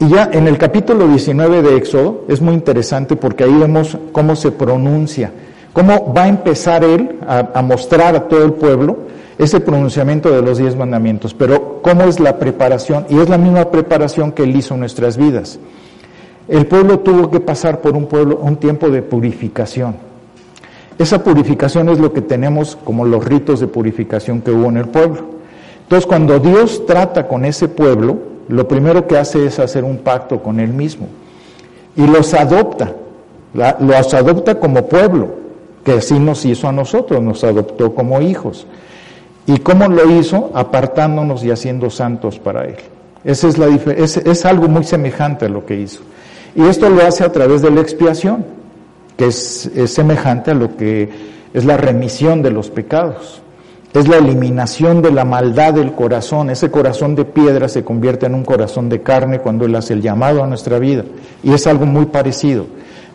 Y 0.00 0.08
ya 0.08 0.30
en 0.32 0.48
el 0.48 0.58
capítulo 0.58 1.06
19 1.06 1.62
de 1.62 1.76
Éxodo 1.76 2.24
es 2.28 2.40
muy 2.40 2.54
interesante 2.54 3.14
porque 3.14 3.44
ahí 3.44 3.54
vemos 3.54 3.96
cómo 4.12 4.34
se 4.34 4.50
pronuncia 4.50 5.30
cómo 5.72 6.12
va 6.12 6.24
a 6.24 6.28
empezar 6.28 6.84
él 6.84 7.18
a, 7.26 7.62
mostrar 7.62 8.14
a 8.14 8.28
todo 8.28 8.44
el 8.44 8.52
pueblo 8.52 8.98
ese 9.42 9.60
pronunciamiento 9.60 10.30
de 10.30 10.42
los 10.42 10.58
diez 10.58 10.76
mandamientos, 10.76 11.34
pero 11.34 11.80
cómo 11.82 12.04
es 12.04 12.20
la 12.20 12.38
preparación, 12.38 13.06
y 13.08 13.18
es 13.18 13.28
la 13.28 13.38
misma 13.38 13.70
preparación 13.70 14.32
que 14.32 14.44
él 14.44 14.54
hizo 14.56 14.74
en 14.74 14.80
nuestras 14.80 15.16
vidas. 15.16 15.58
El 16.48 16.66
pueblo 16.66 17.00
tuvo 17.00 17.30
que 17.30 17.40
pasar 17.40 17.80
por 17.80 17.96
un, 17.96 18.06
pueblo, 18.06 18.38
un 18.42 18.56
tiempo 18.56 18.88
de 18.90 19.02
purificación. 19.02 19.96
Esa 20.98 21.22
purificación 21.24 21.88
es 21.88 21.98
lo 21.98 22.12
que 22.12 22.20
tenemos 22.20 22.76
como 22.84 23.04
los 23.04 23.24
ritos 23.24 23.60
de 23.60 23.66
purificación 23.66 24.42
que 24.42 24.50
hubo 24.50 24.68
en 24.68 24.76
el 24.76 24.86
pueblo. 24.86 25.22
Entonces, 25.82 26.06
cuando 26.06 26.38
Dios 26.38 26.86
trata 26.86 27.26
con 27.26 27.44
ese 27.44 27.68
pueblo, 27.68 28.18
lo 28.48 28.68
primero 28.68 29.06
que 29.06 29.16
hace 29.16 29.46
es 29.46 29.58
hacer 29.58 29.84
un 29.84 29.98
pacto 29.98 30.42
con 30.42 30.60
él 30.60 30.72
mismo 30.72 31.08
y 31.96 32.06
los 32.06 32.34
adopta, 32.34 32.94
los 33.54 34.14
adopta 34.14 34.58
como 34.58 34.86
pueblo 34.86 35.42
que 35.84 35.92
así 35.92 36.18
nos 36.18 36.44
hizo 36.44 36.68
a 36.68 36.72
nosotros, 36.72 37.22
nos 37.22 37.42
adoptó 37.44 37.94
como 37.94 38.20
hijos. 38.20 38.66
¿Y 39.46 39.58
cómo 39.58 39.88
lo 39.88 40.18
hizo? 40.18 40.50
Apartándonos 40.54 41.44
y 41.44 41.50
haciendo 41.50 41.90
santos 41.90 42.38
para 42.38 42.64
Él. 42.64 42.76
Esa 43.24 43.48
es, 43.48 43.58
la 43.58 43.66
es, 43.68 44.46
algo 44.46 44.68
muy 44.68 44.84
semejante 44.84 45.46
a 45.46 45.48
lo 45.48 45.64
que 45.64 45.80
hizo. 45.80 46.00
Y 46.54 46.62
esto 46.62 46.88
lo 46.90 47.06
hace 47.06 47.24
a 47.24 47.32
través 47.32 47.62
de 47.62 47.70
la 47.70 47.80
expiación, 47.80 48.44
que 49.16 49.26
es, 49.26 49.70
es 49.74 49.92
semejante 49.94 50.50
a 50.50 50.54
lo 50.54 50.76
que 50.76 51.08
es 51.54 51.64
la 51.64 51.76
remisión 51.76 52.42
de 52.42 52.50
los 52.50 52.70
pecados. 52.70 53.40
Es 53.94 54.08
la 54.08 54.16
eliminación 54.16 55.02
de 55.02 55.12
la 55.12 55.24
maldad 55.24 55.74
del 55.74 55.92
corazón. 55.92 56.50
Ese 56.50 56.70
corazón 56.70 57.14
de 57.14 57.24
piedra 57.24 57.68
se 57.68 57.84
convierte 57.84 58.26
en 58.26 58.34
un 58.34 58.44
corazón 58.44 58.88
de 58.88 59.02
carne 59.02 59.40
cuando 59.40 59.66
Él 59.66 59.76
hace 59.76 59.92
el 59.92 60.00
llamado 60.00 60.42
a 60.42 60.46
nuestra 60.46 60.78
vida. 60.78 61.04
Y 61.42 61.52
es 61.52 61.66
algo 61.66 61.84
muy 61.84 62.06
parecido. 62.06 62.66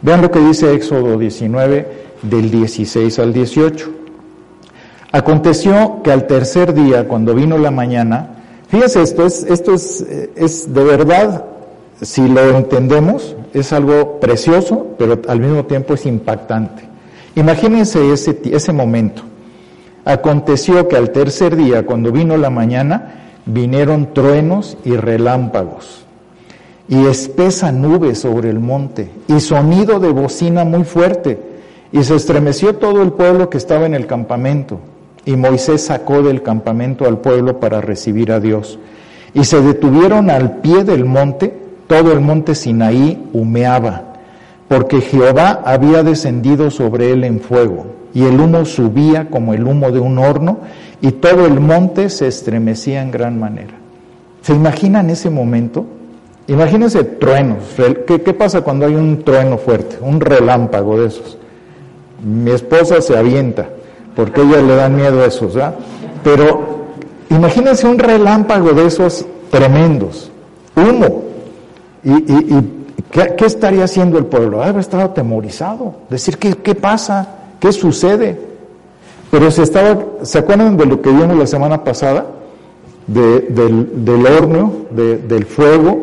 Vean 0.01 0.21
lo 0.21 0.29
que 0.29 0.39
dice 0.39 0.73
Éxodo 0.73 1.17
19, 1.17 1.87
del 2.21 2.51
16 2.51 3.19
al 3.19 3.33
18. 3.33 3.91
Aconteció 5.17 6.03
que 6.03 6.12
al 6.12 6.27
tercer 6.27 6.75
día, 6.75 7.08
cuando 7.08 7.34
vino 7.34 7.58
la 7.58 7.71
mañana, 7.71 8.36
fíjense 8.67 9.01
esto, 9.01 9.25
es, 9.25 9.43
esto 9.49 9.73
es, 9.73 10.06
es 10.36 10.71
de 10.71 10.84
verdad, 10.84 11.43
si 11.99 12.27
lo 12.27 12.56
entendemos, 12.56 13.36
es 13.51 13.73
algo 13.73 14.19
precioso, 14.19 14.89
pero 14.99 15.19
al 15.27 15.39
mismo 15.39 15.65
tiempo 15.65 15.95
es 15.95 16.06
impactante. 16.06 16.84
Imagínense 17.34 18.13
ese, 18.13 18.39
ese 18.43 18.71
momento. 18.73 19.23
Aconteció 20.06 20.88
que 20.88 20.97
al 20.97 21.10
tercer 21.10 21.56
día, 21.56 21.84
cuando 21.84 22.12
vino 22.12 22.38
la 22.38 22.51
mañana, 22.51 23.32
vinieron 23.47 24.13
truenos 24.13 24.77
y 24.86 24.97
relámpagos, 24.97 26.06
y 26.88 27.08
espesa 27.08 27.71
nube 27.71 28.13
sobre 28.13 28.51
el 28.51 28.60
monte, 28.60 29.10
y 29.27 29.39
sonido 29.39 29.99
de 29.99 30.12
bocina 30.12 30.63
muy 30.63 30.84
fuerte, 30.84 31.39
y 31.91 32.03
se 32.03 32.13
estremeció 32.13 32.75
todo 32.75 33.01
el 33.01 33.13
pueblo 33.13 33.49
que 33.49 33.58
estaba 33.58 33.88
en 33.88 33.95
el 33.95 34.06
campamento, 34.06 34.80
y 35.27 35.35
Moisés 35.35 35.83
sacó 35.83 36.23
del 36.23 36.41
campamento 36.41 37.05
al 37.05 37.19
pueblo 37.19 37.59
para 37.59 37.81
recibir 37.81 38.31
a 38.31 38.39
Dios. 38.39 38.79
Y 39.33 39.43
se 39.43 39.61
detuvieron 39.61 40.29
al 40.29 40.61
pie 40.61 40.85
del 40.85 41.03
monte, 41.03 41.53
todo 41.85 42.13
el 42.13 42.21
monte 42.21 42.55
Sinaí 42.55 43.27
humeaba, 43.33 44.03
porque 44.69 45.01
Jehová 45.01 45.61
había 45.65 46.01
descendido 46.01 46.71
sobre 46.71 47.11
él 47.11 47.25
en 47.25 47.41
fuego, 47.41 47.87
y 48.13 48.23
el 48.23 48.39
humo 48.39 48.63
subía 48.63 49.29
como 49.29 49.53
el 49.53 49.67
humo 49.67 49.91
de 49.91 49.99
un 49.99 50.17
horno, 50.17 50.59
y 51.01 51.11
todo 51.11 51.45
el 51.45 51.59
monte 51.59 52.09
se 52.09 52.27
estremecía 52.27 53.01
en 53.01 53.11
gran 53.11 53.37
manera. 53.37 53.73
¿Se 54.41 54.53
imaginan 54.53 55.09
ese 55.09 55.29
momento? 55.29 55.85
Imagínense 56.47 57.03
truenos. 57.03 57.75
¿Qué, 58.07 58.21
¿Qué, 58.21 58.33
pasa 58.33 58.61
cuando 58.61 58.85
hay 58.85 58.95
un 58.95 59.23
trueno 59.25 59.57
fuerte? 59.57 59.97
Un 59.99 60.21
relámpago 60.21 61.01
de 61.01 61.07
esos. 61.07 61.37
Mi 62.23 62.51
esposa 62.51 63.01
se 63.01 63.17
avienta, 63.17 63.67
porque 64.17 64.41
a 64.41 64.43
ella 64.43 64.62
le 64.62 64.75
dan 64.75 64.95
miedo 64.97 65.21
a 65.21 65.27
esos, 65.27 65.53
¿verdad? 65.53 65.75
Pero 66.25 66.60
imagínense 67.30 67.88
un 67.88 67.99
relámpago 67.99 68.71
de 68.71 68.88
esos 68.88 69.25
tremendos, 69.49 70.30
humo. 70.75 71.23
¿Y, 72.03 72.23
¿qué, 73.12 73.45
estaría 73.45 73.86
haciendo 73.86 74.17
el 74.17 74.25
pueblo? 74.25 74.62
Habría 74.62 74.82
estado 74.82 75.03
atemorizado, 75.03 75.93
decir, 76.10 76.38
¿qué, 76.38 76.56
qué 76.56 76.75
pasa? 76.75 77.27
¿Qué 77.62 77.71
sucede? 77.71 78.39
Pero 79.32 79.51
se 79.51 79.63
estaba, 79.63 79.97
¿se 80.23 80.39
acuerdan 80.39 80.75
de 80.75 80.86
lo 80.86 81.01
que 81.01 81.12
vimos 81.12 81.38
la 81.38 81.47
semana 81.47 81.84
pasada? 81.84 82.25
del, 83.08 84.06
del, 84.06 84.27
horno, 84.27 84.71
del 84.91 85.45
fuego, 85.45 85.97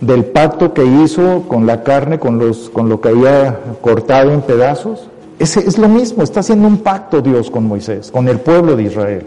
del 0.00 0.26
pacto 0.26 0.74
que 0.74 0.84
hizo 0.84 1.44
con 1.48 1.66
la 1.66 1.82
carne, 1.82 2.18
con, 2.18 2.38
los, 2.38 2.70
con 2.70 2.88
lo 2.88 3.00
que 3.00 3.08
había 3.08 3.58
cortado 3.80 4.32
en 4.32 4.42
pedazos. 4.42 5.08
Es, 5.40 5.78
lo 5.78 5.88
mismo, 5.88 6.22
está 6.22 6.40
haciendo 6.40 6.68
un 6.68 6.78
pacto 6.78 7.22
Dios 7.22 7.50
con 7.50 7.66
Moisés, 7.66 8.10
con 8.10 8.28
el 8.28 8.40
pueblo 8.40 8.76
de 8.76 8.82
Israel. 8.82 9.26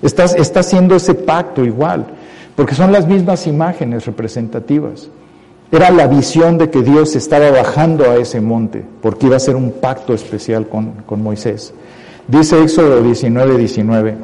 Está, 0.00 0.24
está 0.24 0.60
haciendo 0.60 0.94
ese 0.94 1.14
pacto 1.14 1.64
igual, 1.64 2.06
porque 2.54 2.76
son 2.76 2.92
las 2.92 3.08
mismas 3.08 3.48
imágenes 3.48 4.06
representativas. 4.06 5.08
Era 5.72 5.90
la 5.90 6.06
visión 6.06 6.58
de 6.58 6.70
que 6.70 6.82
Dios 6.82 7.16
estaba 7.16 7.50
bajando 7.50 8.08
a 8.08 8.14
ese 8.18 8.40
monte, 8.40 8.84
porque 9.00 9.26
iba 9.26 9.34
a 9.34 9.40
ser 9.40 9.56
un 9.56 9.72
pacto 9.72 10.14
especial 10.14 10.68
con, 10.68 10.92
con 11.06 11.20
Moisés. 11.20 11.74
Dice 12.28 12.62
Éxodo 12.62 13.02
19, 13.02 13.58
19. 13.58 14.14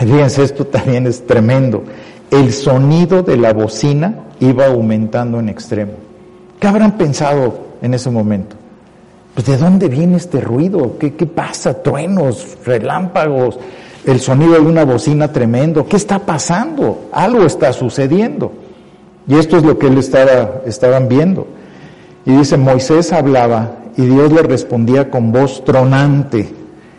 Fíjense, 0.00 0.42
esto 0.42 0.66
también 0.66 1.06
es 1.06 1.24
tremendo. 1.24 1.84
El 2.32 2.52
sonido 2.52 3.22
de 3.22 3.36
la 3.36 3.52
bocina 3.52 4.24
iba 4.40 4.66
aumentando 4.66 5.38
en 5.38 5.50
extremo. 5.50 5.92
¿Qué 6.58 6.66
habrán 6.66 6.98
pensado 6.98 7.60
en 7.80 7.94
ese 7.94 8.10
momento? 8.10 8.57
Pues 9.38 9.46
¿de 9.46 9.56
dónde 9.56 9.86
viene 9.86 10.16
este 10.16 10.40
ruido? 10.40 10.98
¿Qué, 10.98 11.10
pasa? 11.12 11.80
Truenos, 11.80 12.58
relámpagos, 12.64 13.56
el 14.04 14.18
sonido 14.18 14.54
de 14.54 14.58
una 14.58 14.84
bocina 14.84 15.32
tremendo. 15.32 15.86
¿Qué 15.86 15.94
está 15.94 16.18
pasando? 16.18 17.08
Algo 17.12 17.44
está 17.44 17.72
sucediendo. 17.72 18.50
Y 19.28 19.36
esto 19.36 19.56
es 19.56 19.62
lo 19.62 19.78
que 19.78 19.86
él 19.86 19.98
estaba, 19.98 20.62
estaban 20.66 21.06
viendo. 21.06 21.46
Y 22.24 22.32
dice, 22.32 22.56
Moisés 22.56 23.12
hablaba 23.12 23.76
y 23.96 24.06
Dios 24.06 24.32
le 24.32 24.42
respondía 24.42 25.08
con 25.08 25.30
voz 25.30 25.64
tronante. 25.64 26.52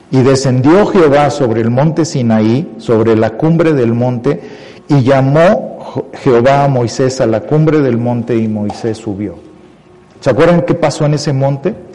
Y 0.10 0.22
descendió 0.22 0.86
Jehová 0.86 1.32
sobre 1.32 1.60
el 1.60 1.70
monte 1.70 2.06
Sinaí, 2.06 2.76
sobre 2.78 3.18
la 3.18 3.32
cumbre 3.32 3.74
del 3.74 3.94
monte, 3.94 4.40
y 4.88 5.02
llamó 5.02 6.08
Jehová 6.14 6.64
a 6.64 6.68
Moisés 6.70 7.20
a 7.20 7.26
la 7.26 7.42
cumbre 7.42 7.82
del 7.82 7.98
monte 7.98 8.38
y 8.38 8.48
Moisés 8.48 8.98
subió. 8.98 9.36
¿Se 10.22 10.30
acuerdan 10.30 10.62
qué 10.62 10.74
pasó 10.74 11.06
en 11.06 11.16
ese 11.16 11.34
monte? 11.34 11.89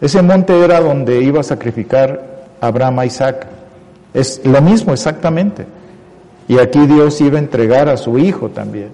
Ese 0.00 0.22
monte 0.22 0.64
era 0.64 0.80
donde 0.80 1.22
iba 1.22 1.40
a 1.40 1.44
sacrificar 1.44 2.22
Abraham 2.60 3.00
a 3.00 3.06
Isaac. 3.06 3.46
Es 4.14 4.40
lo 4.44 4.60
mismo 4.62 4.92
exactamente. 4.92 5.66
Y 6.46 6.58
aquí 6.58 6.86
Dios 6.86 7.20
iba 7.20 7.36
a 7.36 7.40
entregar 7.40 7.88
a 7.88 7.96
su 7.96 8.18
hijo 8.18 8.48
también. 8.48 8.88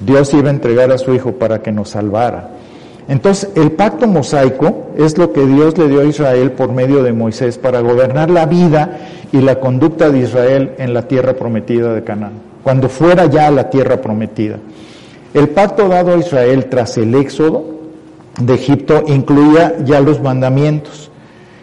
Dios 0.00 0.32
iba 0.34 0.48
a 0.48 0.52
entregar 0.52 0.90
a 0.90 0.98
su 0.98 1.14
hijo 1.14 1.32
para 1.32 1.60
que 1.60 1.72
nos 1.72 1.90
salvara. 1.90 2.50
Entonces, 3.08 3.50
el 3.56 3.72
pacto 3.72 4.06
mosaico 4.06 4.90
es 4.96 5.18
lo 5.18 5.32
que 5.32 5.44
Dios 5.44 5.76
le 5.76 5.88
dio 5.88 6.00
a 6.00 6.04
Israel 6.04 6.52
por 6.52 6.72
medio 6.72 7.02
de 7.02 7.12
Moisés 7.12 7.58
para 7.58 7.80
gobernar 7.80 8.30
la 8.30 8.46
vida 8.46 8.98
y 9.32 9.40
la 9.40 9.58
conducta 9.58 10.10
de 10.10 10.20
Israel 10.20 10.72
en 10.78 10.94
la 10.94 11.08
tierra 11.08 11.34
prometida 11.34 11.92
de 11.94 12.04
Canaán, 12.04 12.34
cuando 12.62 12.88
fuera 12.88 13.26
ya 13.26 13.50
la 13.50 13.70
tierra 13.70 14.00
prometida. 14.00 14.56
El 15.34 15.48
pacto 15.48 15.88
dado 15.88 16.14
a 16.14 16.18
Israel 16.18 16.66
tras 16.66 16.96
el 16.96 17.14
éxodo 17.14 17.81
de 18.40 18.54
Egipto 18.54 19.04
incluía 19.06 19.76
ya 19.84 20.00
los 20.00 20.20
mandamientos, 20.20 21.12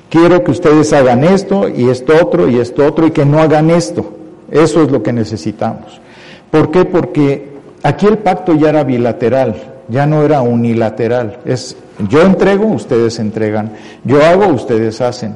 Quiero 0.10 0.43
que 0.43 0.51
ustedes 0.51 0.91
hagan 0.91 1.23
esto 1.23 1.69
y 1.69 1.88
esto 1.88 2.13
otro 2.19 2.49
y 2.49 2.58
esto 2.58 2.86
otro 2.86 3.05
y 3.05 3.12
que 3.12 3.25
no 3.25 3.39
hagan 3.39 3.69
esto. 3.69 4.12
Eso 4.49 4.82
es 4.82 4.91
lo 4.91 5.03
que 5.03 5.13
necesitamos. 5.13 6.01
¿Por 6.49 6.71
qué? 6.71 6.84
Porque 6.84 7.49
aquí 7.84 8.08
el 8.08 8.17
pacto 8.17 8.55
ya 8.55 8.69
era 8.69 8.84
bilateral, 8.84 9.55
ya 9.88 10.08
no 10.08 10.23
era 10.23 10.41
unilateral. 10.41 11.39
Es 11.45 11.77
yo 12.10 12.23
entrego, 12.23 12.65
ustedes 12.65 13.19
entregan. 13.19 13.73
Yo 14.03 14.23
hago, 14.25 14.47
ustedes 14.47 14.99
hacen. 14.99 15.36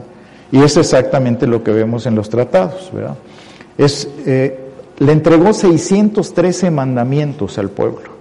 Y 0.52 0.64
es 0.64 0.76
exactamente 0.76 1.46
lo 1.46 1.64
que 1.64 1.72
vemos 1.72 2.08
en 2.08 2.16
los 2.16 2.30
tratados, 2.30 2.90
¿verdad? 2.92 3.16
Es, 3.78 4.08
eh, 4.26 4.60
le 4.98 5.12
entregó 5.12 5.54
613 5.54 6.72
mandamientos 6.72 7.60
al 7.60 7.70
pueblo. 7.70 8.14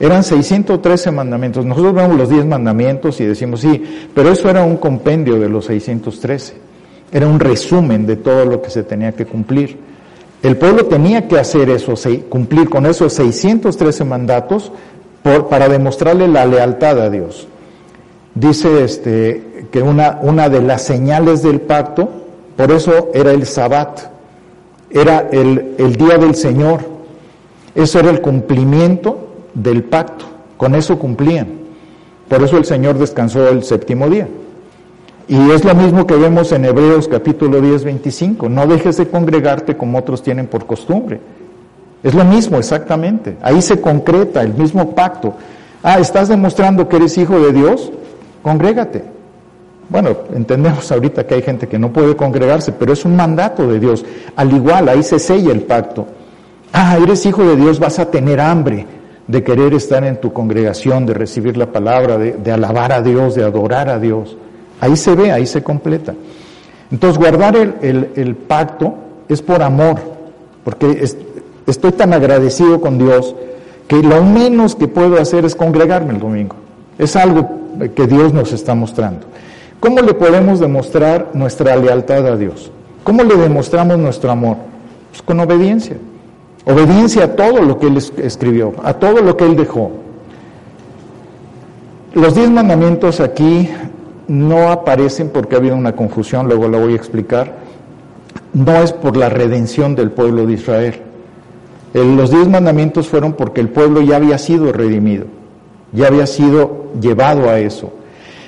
Eran 0.00 0.22
613 0.22 1.10
mandamientos. 1.10 1.64
Nosotros 1.64 1.94
vemos 1.94 2.16
los 2.16 2.28
10 2.28 2.46
mandamientos 2.46 3.20
y 3.20 3.24
decimos, 3.24 3.60
sí, 3.60 4.08
pero 4.14 4.30
eso 4.30 4.48
era 4.48 4.62
un 4.62 4.76
compendio 4.76 5.40
de 5.40 5.48
los 5.48 5.64
613. 5.66 6.54
Era 7.10 7.26
un 7.26 7.40
resumen 7.40 8.06
de 8.06 8.16
todo 8.16 8.44
lo 8.44 8.62
que 8.62 8.70
se 8.70 8.84
tenía 8.84 9.12
que 9.12 9.26
cumplir. 9.26 9.76
El 10.42 10.56
pueblo 10.56 10.86
tenía 10.86 11.26
que 11.26 11.38
hacer 11.38 11.68
eso, 11.70 11.94
cumplir 12.28 12.68
con 12.68 12.86
esos 12.86 13.12
613 13.14 14.04
mandatos 14.04 14.70
para 15.50 15.68
demostrarle 15.68 16.28
la 16.28 16.46
lealtad 16.46 17.00
a 17.00 17.10
Dios. 17.10 17.48
Dice 18.36 18.84
este, 18.84 19.66
que 19.72 19.82
una, 19.82 20.20
una 20.22 20.48
de 20.48 20.62
las 20.62 20.82
señales 20.82 21.42
del 21.42 21.60
pacto, 21.60 22.08
por 22.56 22.70
eso 22.70 23.10
era 23.14 23.32
el 23.32 23.46
sabbat, 23.46 23.98
era 24.90 25.28
el, 25.32 25.74
el 25.76 25.96
día 25.96 26.18
del 26.18 26.36
Señor. 26.36 26.80
Eso 27.74 27.98
era 27.98 28.10
el 28.10 28.20
cumplimiento 28.20 29.27
del 29.54 29.84
pacto. 29.84 30.24
Con 30.56 30.74
eso 30.74 30.98
cumplían. 30.98 31.48
Por 32.28 32.42
eso 32.42 32.58
el 32.58 32.64
Señor 32.64 32.98
descansó 32.98 33.48
el 33.48 33.62
séptimo 33.62 34.08
día. 34.08 34.28
Y 35.28 35.50
es 35.50 35.64
lo 35.64 35.74
mismo 35.74 36.06
que 36.06 36.16
vemos 36.16 36.52
en 36.52 36.64
Hebreos 36.64 37.08
capítulo 37.08 37.60
10, 37.60 37.84
25. 37.84 38.48
No 38.48 38.66
dejes 38.66 38.96
de 38.96 39.08
congregarte 39.08 39.76
como 39.76 39.98
otros 39.98 40.22
tienen 40.22 40.46
por 40.46 40.66
costumbre. 40.66 41.20
Es 42.02 42.14
lo 42.14 42.24
mismo 42.24 42.58
exactamente. 42.58 43.36
Ahí 43.42 43.60
se 43.62 43.80
concreta 43.80 44.42
el 44.42 44.54
mismo 44.54 44.94
pacto. 44.94 45.34
Ah, 45.82 45.98
¿estás 45.98 46.28
demostrando 46.28 46.88
que 46.88 46.96
eres 46.96 47.16
hijo 47.18 47.38
de 47.38 47.52
Dios? 47.52 47.92
Congrégate. 48.42 49.04
Bueno, 49.88 50.16
entendemos 50.34 50.90
ahorita 50.92 51.26
que 51.26 51.34
hay 51.34 51.42
gente 51.42 51.66
que 51.66 51.78
no 51.78 51.92
puede 51.92 52.14
congregarse, 52.14 52.72
pero 52.72 52.92
es 52.92 53.04
un 53.04 53.16
mandato 53.16 53.66
de 53.66 53.80
Dios. 53.80 54.04
Al 54.36 54.52
igual, 54.52 54.88
ahí 54.88 55.02
se 55.02 55.18
sella 55.18 55.52
el 55.52 55.62
pacto. 55.62 56.06
Ah, 56.72 56.98
eres 57.02 57.24
hijo 57.24 57.42
de 57.44 57.56
Dios, 57.56 57.78
vas 57.78 57.98
a 57.98 58.10
tener 58.10 58.40
hambre 58.40 58.86
de 59.28 59.44
querer 59.44 59.74
estar 59.74 60.02
en 60.04 60.20
tu 60.20 60.32
congregación, 60.32 61.04
de 61.04 61.12
recibir 61.14 61.56
la 61.56 61.66
palabra, 61.66 62.16
de, 62.16 62.50
alabar 62.50 62.92
a 62.92 63.02
Dios, 63.02 63.34
de 63.34 63.44
adorar 63.44 63.90
a 63.90 63.98
Dios. 63.98 64.36
Ahí 64.80 64.96
se 64.96 65.14
ve, 65.14 65.30
ahí 65.30 65.46
se 65.46 65.62
completa. 65.62 66.14
Entonces, 66.90 67.18
guardar 67.18 67.54
el, 67.82 68.36
pacto 68.36 68.94
es 69.28 69.42
por 69.42 69.62
amor, 69.62 70.00
porque 70.64 71.06
estoy 71.66 71.92
tan 71.92 72.14
agradecido 72.14 72.80
con 72.80 72.98
Dios 72.98 73.36
que 73.86 74.02
lo 74.02 74.24
menos 74.24 74.74
que 74.74 74.88
puedo 74.88 75.20
hacer 75.20 75.44
es 75.44 75.54
congregarme 75.54 76.14
el 76.14 76.20
domingo. 76.20 76.56
Es 76.98 77.14
algo 77.14 77.48
que 77.94 78.06
Dios 78.06 78.32
nos 78.32 78.52
está 78.52 78.74
mostrando. 78.74 79.26
¿Cómo 79.78 80.00
le 80.00 80.14
podemos 80.14 80.58
demostrar 80.58 81.28
nuestra 81.34 81.76
lealtad 81.76 82.26
a 82.26 82.36
Dios? 82.36 82.70
¿Cómo 83.04 83.22
le 83.22 83.36
demostramos 83.36 83.98
nuestro 83.98 84.30
amor? 84.30 84.56
Pues 85.10 85.20
con 85.20 85.38
obediencia. 85.38 85.96
Obediencia 86.68 87.24
a 87.24 87.28
todo 87.28 87.62
lo 87.62 87.78
que 87.78 87.86
él 87.86 87.96
escribió, 87.96 88.74
a 88.84 88.92
todo 88.92 89.22
lo 89.22 89.38
que 89.38 89.44
él 89.46 89.56
dejó. 89.56 89.90
Los 92.12 92.34
diez 92.34 92.50
mandamientos 92.50 93.20
aquí 93.20 93.70
no 94.26 94.70
aparecen 94.70 95.30
porque 95.30 95.54
ha 95.54 95.58
habido 95.58 95.76
una 95.76 95.96
confusión, 95.96 96.46
luego 96.46 96.68
la 96.68 96.78
voy 96.78 96.92
a 96.92 96.96
explicar. 96.96 97.54
No 98.52 98.76
es 98.82 98.92
por 98.92 99.16
la 99.16 99.30
redención 99.30 99.94
del 99.94 100.10
pueblo 100.10 100.46
de 100.46 100.52
Israel. 100.52 100.94
Los 101.94 102.30
diez 102.30 102.46
mandamientos 102.46 103.08
fueron 103.08 103.32
porque 103.32 103.62
el 103.62 103.70
pueblo 103.70 104.02
ya 104.02 104.16
había 104.16 104.36
sido 104.36 104.70
redimido, 104.70 105.24
ya 105.92 106.08
había 106.08 106.26
sido 106.26 106.92
llevado 107.00 107.48
a 107.48 107.58
eso. 107.60 107.92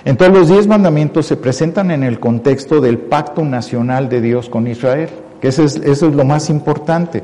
Entonces 0.04 0.38
los 0.38 0.48
diez 0.48 0.66
mandamientos 0.66 1.24
se 1.24 1.38
presentan 1.38 1.90
en 1.90 2.02
el 2.02 2.20
contexto 2.20 2.83
del 2.83 2.98
pacto 2.98 3.44
nacional 3.44 4.11
de 4.11 4.20
Dios 4.20 4.50
con 4.50 4.66
Israel, 4.66 5.09
que 5.40 5.48
eso 5.48 5.64
es, 5.64 5.76
eso 5.76 6.09
es 6.09 6.14
lo 6.14 6.26
más 6.26 6.50
importante. 6.50 7.22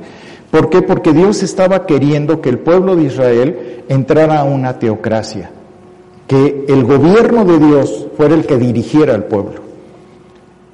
¿Por 0.56 0.70
qué? 0.70 0.80
Porque 0.80 1.12
Dios 1.12 1.42
estaba 1.42 1.84
queriendo 1.84 2.40
que 2.40 2.48
el 2.48 2.58
pueblo 2.58 2.96
de 2.96 3.02
Israel 3.02 3.84
entrara 3.90 4.40
a 4.40 4.44
una 4.44 4.78
teocracia, 4.78 5.50
que 6.26 6.64
el 6.66 6.82
gobierno 6.82 7.44
de 7.44 7.58
Dios 7.58 8.06
fuera 8.16 8.34
el 8.34 8.46
que 8.46 8.56
dirigiera 8.56 9.14
al 9.14 9.24
pueblo. 9.24 9.60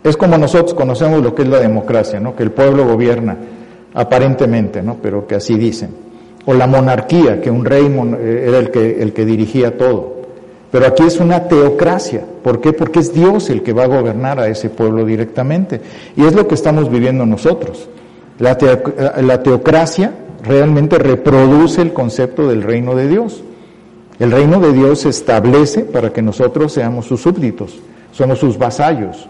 Es 0.05 0.17
como 0.17 0.39
nosotros 0.39 0.75
conocemos 0.75 1.21
lo 1.21 1.35
que 1.35 1.43
es 1.43 1.49
la 1.49 1.59
democracia, 1.59 2.21
¿no? 2.21 2.37
Que 2.37 2.45
el 2.45 2.53
pueblo 2.53 2.87
gobierna, 2.87 3.37
aparentemente, 3.93 4.85
¿no? 4.85 4.99
Pero 5.03 5.27
que 5.27 5.35
así 5.35 5.59
dicen. 5.59 5.91
O 6.47 6.55
la 6.55 6.69
monarquía, 6.69 7.41
que 7.41 7.51
un 7.51 7.65
rey 7.65 7.87
eh, 7.87 8.45
era 8.47 8.59
el 8.59 8.71
que, 8.71 9.03
el 9.03 9.13
que 9.13 9.25
dirigía 9.25 9.77
todo. 9.77 10.15
Pero 10.71 10.87
aquí 10.87 11.03
es 11.03 11.19
una 11.19 11.49
teocracia. 11.49 12.23
¿Por 12.45 12.61
qué? 12.61 12.73
Porque 12.73 13.01
es 13.01 13.13
Dios 13.13 13.51
el 13.51 13.65
que 13.65 13.73
va 13.73 13.83
a 13.83 13.89
gobernar 13.89 14.39
a 14.39 14.47
ese 14.47 14.71
pueblo 14.71 15.05
directamente. 15.05 15.81
Y 16.17 16.25
es 16.25 16.37
lo 16.37 16.47
que 16.47 16.55
estamos 16.55 16.89
viviendo 16.89 17.27
nosotros. 17.27 17.89
La, 18.43 19.41
teocracia 19.41 20.13
realmente 20.43 20.99
reproduce 20.99 21.81
el 21.81 21.93
concepto 21.93 22.49
del 22.49 22.65
reino 22.65 22.97
de 22.97 23.07
Dios. 23.07 23.41
El 24.19 24.33
reino 24.33 24.59
de 24.59 24.73
Dios 24.73 25.03
se 25.03 25.11
establece 25.11 25.85
para 25.85 26.13
que 26.13 26.23
nosotros 26.23 26.73
seamos 26.73 27.07
sus 27.07 27.21
súbditos, 27.23 27.79
somos 28.11 28.41
sus 28.41 28.59
vasallos. 28.59 29.29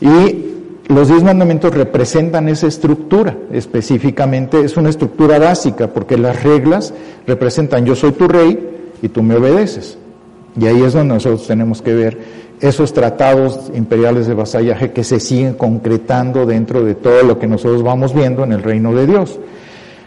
Y 0.00 0.46
los 0.88 1.06
diez 1.06 1.22
mandamientos 1.22 1.72
representan 1.74 2.48
esa 2.48 2.66
estructura, 2.66 3.36
específicamente 3.52 4.64
es 4.64 4.76
una 4.76 4.90
estructura 4.90 5.38
básica, 5.38 5.86
porque 5.86 6.18
las 6.18 6.42
reglas 6.42 6.92
representan 7.28 7.86
yo 7.86 7.94
soy 7.94 8.10
tu 8.10 8.26
rey 8.26 8.90
y 9.00 9.10
tú 9.10 9.22
me 9.22 9.36
obedeces. 9.36 9.96
Y 10.60 10.66
ahí 10.66 10.82
es 10.82 10.92
donde 10.92 11.14
nosotros 11.14 11.46
tenemos 11.46 11.80
que 11.82 11.94
ver 11.94 12.18
esos 12.64 12.94
tratados 12.94 13.70
imperiales 13.74 14.26
de 14.26 14.32
vasallaje 14.32 14.92
que 14.92 15.04
se 15.04 15.20
siguen 15.20 15.52
concretando 15.52 16.46
dentro 16.46 16.82
de 16.82 16.94
todo 16.94 17.22
lo 17.22 17.38
que 17.38 17.46
nosotros 17.46 17.82
vamos 17.82 18.14
viendo 18.14 18.42
en 18.42 18.52
el 18.52 18.62
reino 18.62 18.94
de 18.94 19.06
Dios. 19.06 19.38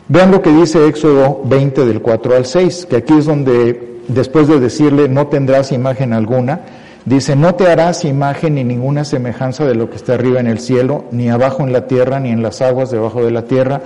Vean 0.08 0.32
lo 0.32 0.42
que 0.42 0.52
dice 0.52 0.88
Éxodo 0.88 1.42
20 1.46 1.86
del 1.86 2.02
4 2.02 2.36
al 2.36 2.48
6, 2.48 2.88
que 2.90 2.96
aquí 2.96 3.14
es 3.14 3.26
donde 3.26 4.00
después 4.08 4.48
de 4.48 4.60
decirle 4.60 5.08
no 5.08 5.28
tendrás 5.28 5.72
imagen 5.72 6.14
alguna, 6.14 6.62
dice 7.06 7.36
no 7.36 7.54
te 7.54 7.68
harás 7.68 8.04
imagen 8.06 8.56
ni 8.56 8.64
ninguna 8.64 9.06
semejanza 9.06 9.64
de 9.64 9.76
lo 9.76 9.92
que 9.92 9.98
está 9.98 10.16
arriba 10.16 10.40
en 10.40 10.48
el 10.48 10.58
cielo, 10.58 11.06
ni 11.12 11.30
abajo 11.30 11.62
en 11.62 11.74
la 11.74 11.86
tierra, 11.86 12.20
ni 12.20 12.32
en 12.32 12.42
las 12.42 12.64
aguas 12.64 12.90
debajo 12.90 13.24
de 13.24 13.30
la 13.30 13.44
tierra, 13.44 13.82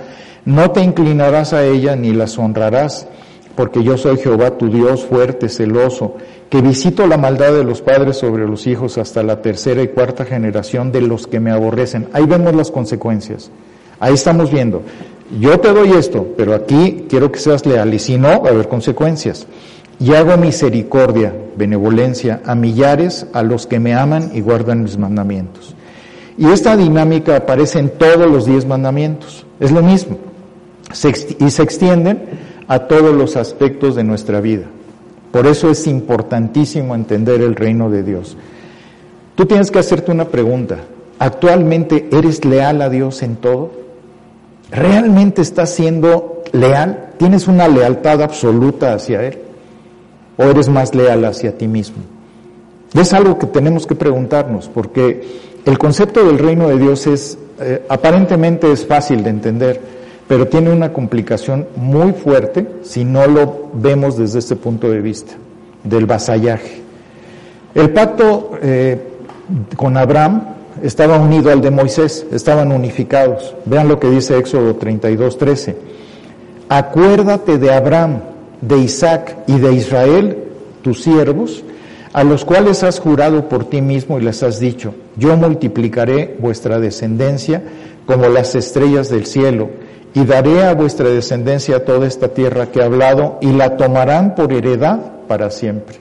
no 0.46 0.70
te 0.70 0.80
inclinarás 0.80 1.52
a 1.52 1.62
ella 1.62 1.94
ni 1.94 2.14
las 2.14 2.38
honrarás, 2.38 3.06
porque 3.54 3.84
yo 3.84 3.98
soy 3.98 4.16
Jehová 4.16 4.56
tu 4.56 4.70
Dios 4.70 5.04
fuerte, 5.04 5.50
celoso, 5.50 6.16
que 6.52 6.60
visito 6.60 7.06
la 7.06 7.16
maldad 7.16 7.54
de 7.54 7.64
los 7.64 7.80
padres 7.80 8.18
sobre 8.18 8.46
los 8.46 8.66
hijos 8.66 8.98
hasta 8.98 9.22
la 9.22 9.40
tercera 9.40 9.82
y 9.82 9.88
cuarta 9.88 10.26
generación 10.26 10.92
de 10.92 11.00
los 11.00 11.26
que 11.26 11.40
me 11.40 11.50
aborrecen. 11.50 12.08
Ahí 12.12 12.26
vemos 12.26 12.54
las 12.54 12.70
consecuencias. 12.70 13.50
Ahí 13.98 14.12
estamos 14.12 14.52
viendo. 14.52 14.82
Yo 15.40 15.58
te 15.60 15.72
doy 15.72 15.92
esto, 15.92 16.26
pero 16.36 16.54
aquí 16.54 17.06
quiero 17.08 17.32
que 17.32 17.38
seas 17.38 17.64
leal 17.64 17.94
y 17.94 17.98
si 17.98 18.18
no, 18.18 18.42
va 18.42 18.50
a 18.50 18.52
haber 18.52 18.68
consecuencias. 18.68 19.46
Y 19.98 20.12
hago 20.12 20.36
misericordia, 20.36 21.34
benevolencia 21.56 22.42
a 22.44 22.54
millares, 22.54 23.26
a 23.32 23.42
los 23.42 23.66
que 23.66 23.80
me 23.80 23.94
aman 23.94 24.32
y 24.34 24.42
guardan 24.42 24.82
mis 24.82 24.98
mandamientos. 24.98 25.74
Y 26.36 26.50
esta 26.50 26.76
dinámica 26.76 27.34
aparece 27.34 27.78
en 27.78 27.88
todos 27.88 28.30
los 28.30 28.44
diez 28.44 28.66
mandamientos. 28.66 29.46
Es 29.58 29.72
lo 29.72 29.80
mismo. 29.80 30.18
y 31.38 31.50
se 31.50 31.62
extienden 31.62 32.24
a 32.68 32.80
todos 32.80 33.14
los 33.14 33.36
aspectos 33.36 33.94
de 33.94 34.04
nuestra 34.04 34.42
vida. 34.42 34.66
Por 35.32 35.46
eso 35.46 35.70
es 35.70 35.86
importantísimo 35.86 36.94
entender 36.94 37.40
el 37.40 37.56
reino 37.56 37.90
de 37.90 38.02
Dios. 38.02 38.36
Tú 39.34 39.46
tienes 39.46 39.70
que 39.70 39.78
hacerte 39.78 40.12
una 40.12 40.26
pregunta. 40.26 40.76
¿Actualmente 41.18 42.08
eres 42.12 42.44
leal 42.44 42.82
a 42.82 42.90
Dios 42.90 43.22
en 43.22 43.36
todo? 43.36 43.72
¿Realmente 44.70 45.40
estás 45.42 45.74
siendo 45.74 46.42
leal? 46.52 47.14
¿Tienes 47.16 47.48
una 47.48 47.66
lealtad 47.66 48.22
absoluta 48.22 48.92
hacia 48.92 49.22
Él? 49.22 49.38
¿O 50.36 50.44
eres 50.44 50.68
más 50.68 50.94
leal 50.94 51.24
hacia 51.24 51.56
ti 51.56 51.66
mismo? 51.66 52.02
es 53.00 53.12
algo 53.14 53.38
que 53.38 53.46
tenemos 53.46 53.86
que 53.86 53.94
preguntarnos, 53.94 54.68
porque 54.68 55.22
el 55.64 55.78
concepto 55.78 56.24
del 56.26 56.38
reino 56.38 56.68
de 56.68 56.78
Dios 56.78 57.06
es, 57.06 57.38
eh, 57.58 57.86
aparentemente 57.88 58.70
es 58.70 58.86
fácil 58.86 59.22
de 59.24 59.30
entender, 59.30 59.80
pero 60.32 60.48
tiene 60.48 60.70
una 60.70 60.94
complicación 60.94 61.66
muy 61.76 62.12
fuerte 62.12 62.66
si 62.80 63.04
no 63.04 63.26
lo 63.26 63.68
vemos 63.74 64.16
desde 64.16 64.38
este 64.38 64.56
punto 64.56 64.88
de 64.88 65.02
vista, 65.02 65.34
del 65.84 66.06
vasallaje. 66.06 66.80
El 67.74 67.90
pacto 67.90 68.52
eh, 68.62 68.98
con 69.76 69.94
Abraham 69.98 70.54
estaba 70.82 71.18
unido 71.18 71.52
al 71.52 71.60
de 71.60 71.70
Moisés, 71.70 72.24
estaban 72.32 72.72
unificados. 72.72 73.54
Vean 73.66 73.88
lo 73.88 74.00
que 74.00 74.08
dice 74.08 74.38
Éxodo 74.38 74.76
32, 74.76 75.36
13. 75.36 75.76
Acuérdate 76.70 77.58
de 77.58 77.70
Abraham, 77.70 78.20
de 78.62 78.78
Isaac 78.78 79.36
y 79.46 79.58
de 79.58 79.74
Israel, 79.74 80.38
tus 80.80 81.02
siervos, 81.02 81.62
a 82.14 82.24
los 82.24 82.46
cuales 82.46 82.82
has 82.84 83.00
jurado 83.00 83.50
por 83.50 83.66
ti 83.66 83.82
mismo 83.82 84.18
y 84.18 84.22
les 84.22 84.42
has 84.42 84.58
dicho, 84.58 84.94
yo 85.14 85.36
multiplicaré 85.36 86.36
vuestra 86.38 86.80
descendencia 86.80 87.62
como 88.06 88.30
las 88.30 88.54
estrellas 88.54 89.10
del 89.10 89.26
cielo, 89.26 89.68
y 90.14 90.24
daré 90.24 90.64
a 90.64 90.74
vuestra 90.74 91.08
descendencia 91.08 91.84
toda 91.84 92.06
esta 92.06 92.28
tierra 92.28 92.66
que 92.66 92.80
he 92.80 92.82
hablado, 92.82 93.38
y 93.40 93.52
la 93.52 93.76
tomarán 93.76 94.34
por 94.34 94.52
heredad 94.52 94.98
para 95.26 95.50
siempre. 95.50 95.96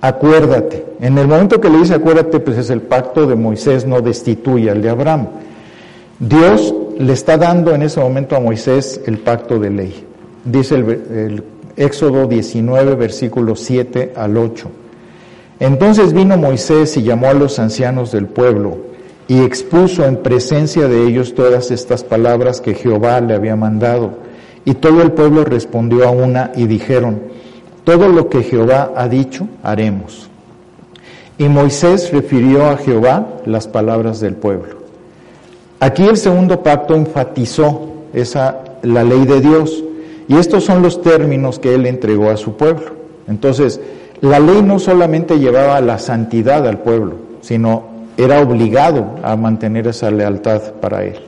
Acuérdate, 0.00 0.84
en 1.00 1.16
el 1.16 1.26
momento 1.26 1.60
que 1.60 1.70
le 1.70 1.78
dice 1.78 1.94
acuérdate, 1.94 2.38
pues 2.38 2.58
es 2.58 2.68
el 2.68 2.82
pacto 2.82 3.26
de 3.26 3.36
Moisés, 3.36 3.86
no 3.86 4.02
destituye 4.02 4.70
al 4.70 4.82
de 4.82 4.90
Abraham. 4.90 5.28
Dios 6.18 6.74
le 6.98 7.12
está 7.12 7.38
dando 7.38 7.74
en 7.74 7.82
ese 7.82 8.00
momento 8.00 8.36
a 8.36 8.40
Moisés 8.40 9.00
el 9.06 9.18
pacto 9.18 9.58
de 9.58 9.70
ley. 9.70 10.04
Dice 10.44 10.74
el, 10.74 10.84
el 10.84 11.44
Éxodo 11.76 12.26
19, 12.26 12.94
versículos 12.96 13.60
7 13.60 14.12
al 14.14 14.36
8. 14.36 14.68
Entonces 15.60 16.12
vino 16.12 16.36
Moisés 16.36 16.96
y 16.98 17.02
llamó 17.02 17.28
a 17.28 17.34
los 17.34 17.58
ancianos 17.58 18.12
del 18.12 18.26
pueblo 18.26 18.93
y 19.28 19.40
expuso 19.42 20.04
en 20.04 20.16
presencia 20.16 20.88
de 20.88 21.06
ellos 21.06 21.34
todas 21.34 21.70
estas 21.70 22.04
palabras 22.04 22.60
que 22.60 22.74
Jehová 22.74 23.20
le 23.20 23.34
había 23.34 23.56
mandado. 23.56 24.18
Y 24.64 24.74
todo 24.74 25.02
el 25.02 25.12
pueblo 25.12 25.44
respondió 25.44 26.06
a 26.06 26.10
una 26.10 26.52
y 26.54 26.66
dijeron, 26.66 27.20
todo 27.84 28.08
lo 28.08 28.28
que 28.28 28.42
Jehová 28.42 28.92
ha 28.96 29.08
dicho, 29.08 29.46
haremos. 29.62 30.28
Y 31.36 31.48
Moisés 31.48 32.12
refirió 32.12 32.66
a 32.66 32.76
Jehová 32.76 33.26
las 33.44 33.66
palabras 33.66 34.20
del 34.20 34.34
pueblo. 34.34 34.76
Aquí 35.80 36.04
el 36.04 36.16
segundo 36.16 36.62
pacto 36.62 36.94
enfatizó 36.94 37.88
esa, 38.12 38.60
la 38.82 39.04
ley 39.04 39.24
de 39.24 39.40
Dios. 39.40 39.82
Y 40.28 40.36
estos 40.36 40.64
son 40.64 40.80
los 40.80 41.02
términos 41.02 41.58
que 41.58 41.74
él 41.74 41.86
entregó 41.86 42.30
a 42.30 42.36
su 42.36 42.56
pueblo. 42.56 42.92
Entonces, 43.26 43.80
la 44.20 44.38
ley 44.38 44.62
no 44.62 44.78
solamente 44.78 45.38
llevaba 45.38 45.80
la 45.80 45.98
santidad 45.98 46.66
al 46.66 46.78
pueblo, 46.78 47.16
sino 47.42 47.93
era 48.16 48.40
obligado 48.40 49.16
a 49.22 49.36
mantener 49.36 49.86
esa 49.86 50.10
lealtad 50.10 50.60
para 50.80 51.04
él. 51.04 51.18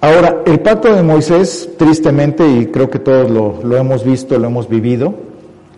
Ahora, 0.00 0.42
el 0.46 0.58
pacto 0.60 0.92
de 0.92 1.02
Moisés, 1.02 1.70
tristemente, 1.78 2.44
y 2.48 2.66
creo 2.66 2.90
que 2.90 2.98
todos 2.98 3.30
lo, 3.30 3.76
hemos 3.76 4.04
visto, 4.04 4.36
lo 4.36 4.48
hemos 4.48 4.68
vivido, 4.68 5.14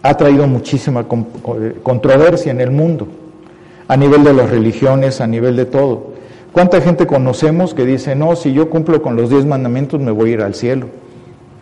ha 0.02 0.16
traído 0.16 0.46
muchísima 0.46 1.02
eh, 1.02 1.76
controversia 1.82 2.50
en 2.50 2.62
el 2.62 2.70
mundo, 2.70 3.06
a 3.86 3.96
nivel 3.98 4.24
de 4.24 4.32
las 4.32 4.48
religiones, 4.48 5.20
a 5.20 5.26
nivel 5.26 5.56
de 5.56 5.66
todo. 5.66 6.14
¿Cuánta 6.52 6.80
gente 6.80 7.06
conocemos 7.06 7.74
que 7.74 7.84
dice, 7.84 8.14
no, 8.14 8.34
si 8.34 8.54
yo 8.54 8.70
cumplo 8.70 9.02
con 9.02 9.14
los 9.14 9.28
diez 9.28 9.44
mandamientos 9.44 10.00
me 10.00 10.10
voy 10.10 10.30
a 10.30 10.32
ir 10.32 10.40
al 10.40 10.54
cielo? 10.54 10.86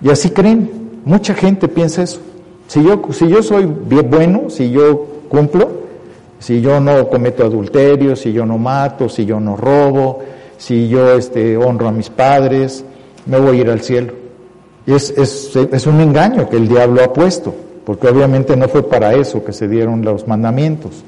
Y 0.01 0.11
así 0.11 0.31
creen, 0.31 0.71
mucha 1.05 1.35
gente 1.35 1.67
piensa 1.67 2.03
eso. 2.03 2.21
Si 2.69 2.81
yo, 2.85 3.03
si 3.11 3.27
yo 3.27 3.43
soy 3.43 3.67
bien 3.87 4.09
bueno, 4.09 4.51
si 4.51 4.71
yo 4.71 5.07
cumplo, 5.29 5.72
si 6.43 6.61
yo 6.61 6.81
no 6.81 7.09
cometo 7.09 7.45
adulterio, 7.45 8.17
si 8.17 8.33
yo 8.33 8.45
no 8.45 8.59
mato, 8.59 9.09
si 9.09 9.25
yo 9.25 9.39
no 9.39 9.57
robo, 9.57 10.19
si 10.59 10.89
yo 10.89 11.13
este, 11.13 11.57
honro 11.57 11.87
a 11.87 11.93
mis 11.93 12.11
padres, 12.11 12.85
me 13.27 13.39
voy 13.39 13.59
a 13.59 13.61
ir 13.61 13.71
al 13.71 13.81
cielo. 13.81 14.13
Es, 14.85 15.11
es, 15.17 15.55
es 15.55 15.87
un 15.87 16.01
engaño 16.01 16.49
que 16.49 16.57
el 16.57 16.67
diablo 16.67 17.05
ha 17.05 17.13
puesto, 17.13 17.55
porque 17.87 18.09
obviamente 18.09 18.57
no 18.57 18.69
fue 18.69 18.83
para 18.83 19.15
eso 19.15 19.45
que 19.45 19.53
se 19.53 19.69
dieron 19.69 20.05
los 20.05 20.27
mandamientos. 20.27 21.05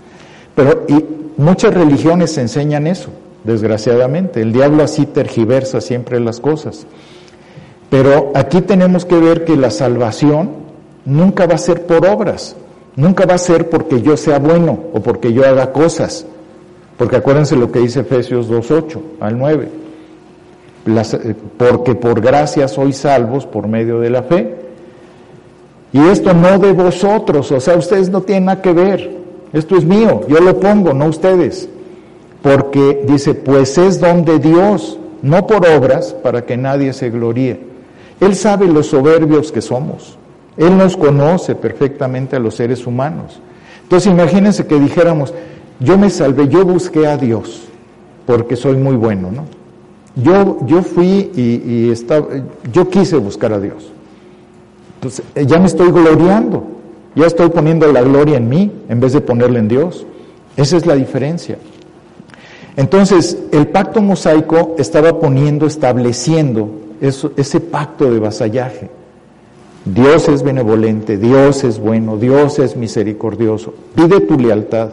Pero 0.55 0.85
y 0.87 1.05
muchas 1.37 1.75
religiones 1.75 2.39
enseñan 2.39 2.87
eso, 2.87 3.09
desgraciadamente. 3.43 4.41
El 4.41 4.53
diablo 4.53 4.85
así 4.85 5.05
tergiversa 5.05 5.81
siempre 5.81 6.21
las 6.21 6.39
cosas. 6.39 6.87
Pero 7.91 8.31
aquí 8.37 8.61
tenemos 8.61 9.05
que 9.05 9.19
ver 9.19 9.45
que 9.45 9.57
la 9.57 9.73
salvación 9.73 10.51
nunca 11.05 11.47
va 11.47 11.55
a 11.55 11.59
ser 11.59 11.87
por 11.87 12.07
obras, 12.07 12.55
nunca 12.97 13.27
va 13.27 13.35
a 13.35 13.39
ser 13.39 13.71
porque 13.71 14.03
yo 14.03 14.17
sea 14.17 14.39
bueno 14.39 14.79
o 14.93 15.01
porque 15.01 15.33
yo 15.33 15.47
haga 15.47 15.73
cosas. 15.73 16.27
Porque 16.97 17.17
acuérdense 17.17 17.57
lo 17.57 17.73
que 17.73 17.81
dice 17.81 18.01
Efesios 18.01 18.51
2.8 18.51 18.99
al 19.21 19.39
9. 19.39 19.69
Eh, 20.87 21.35
porque 21.57 21.95
por 21.95 22.21
gracia 22.21 22.69
sois 22.69 22.97
salvos 22.97 23.47
por 23.47 23.67
medio 23.69 24.01
de 24.01 24.11
la 24.11 24.23
fe. 24.23 24.55
Y 25.93 26.01
esto 26.09 26.35
no 26.35 26.59
de 26.59 26.73
vosotros, 26.73 27.53
o 27.53 27.61
sea, 27.61 27.77
ustedes 27.77 28.11
no 28.11 28.23
tienen 28.23 28.47
nada 28.47 28.61
que 28.61 28.73
ver. 28.73 29.17
Esto 29.53 29.77
es 29.77 29.85
mío, 29.85 30.23
yo 30.27 30.41
lo 30.41 30.59
pongo, 30.59 30.93
no 30.93 31.07
ustedes. 31.07 31.69
Porque 32.43 33.05
dice, 33.07 33.35
pues 33.35 33.79
es 33.79 34.01
don 34.01 34.25
de 34.25 34.41
Dios, 34.41 34.99
no 35.23 35.47
por 35.47 35.67
obras, 35.67 36.13
para 36.13 36.45
que 36.45 36.57
nadie 36.57 36.93
se 36.93 37.11
gloríe. 37.11 37.61
Él 38.21 38.35
sabe 38.35 38.67
los 38.67 38.89
soberbios 38.89 39.53
que 39.53 39.63
somos. 39.63 40.19
Él 40.57 40.77
nos 40.77 40.97
conoce 40.97 41.55
perfectamente 41.55 42.37
a 42.37 42.39
los 42.39 42.55
seres 42.55 42.87
humanos. 42.87 43.41
Entonces 43.83 44.13
imagínense 44.13 44.67
que 44.67 44.79
dijéramos, 44.79 45.35
yo 45.81 45.99
me 45.99 46.11
salvé, 46.11 46.49
yo 46.49 46.65
busqué 46.65 47.07
a 47.07 47.17
Dios, 47.17 47.65
porque 48.27 48.57
soy 48.57 48.77
muy 48.77 48.97
bueno, 48.97 49.31
¿no? 49.31 49.45
Yo, 50.17 50.59
yo 50.67 50.83
fui 50.83 51.31
y, 51.35 51.91
estaba, 51.91 52.27
yo 52.73 52.89
quise 52.89 53.17
buscar 53.17 53.53
a 53.53 53.59
Dios. 53.59 53.91
Entonces 54.97 55.25
eh, 55.35 55.45
ya 55.45 55.59
me 55.59 55.67
estoy 55.67 55.91
gloriando, 55.91 56.65
ya 57.17 57.27
estoy 57.27 57.49
poniendo 57.49 57.91
la 57.91 58.03
gloria 58.03 58.37
en 58.37 58.49
mí 58.49 58.71
en 58.89 59.01
vez 59.01 59.13
de 59.13 59.21
ponerla 59.21 59.59
en 59.59 59.69
Dios. 59.69 60.07
Esa 60.57 60.77
es 60.77 60.87
la 60.87 60.95
diferencia. 60.95 61.59
Entonces, 62.77 63.39
el 63.53 63.69
pacto 63.69 64.03
mosaico 64.03 64.75
estaba 64.79 65.19
poniendo, 65.21 65.67
estableciendo 65.67 66.71
ese 67.01 67.61
pacto 67.61 68.11
de 68.11 68.19
vasallaje. 68.19 68.91
Dios 69.85 70.29
es 70.29 70.43
benevolente, 70.43 71.19
Dios 71.19 71.63
es 71.65 71.79
bueno, 71.79 72.17
Dios 72.17 72.59
es 72.59 72.77
misericordioso. 72.77 73.75
Pide 73.95 74.21
tu 74.21 74.39
lealtad, 74.39 74.91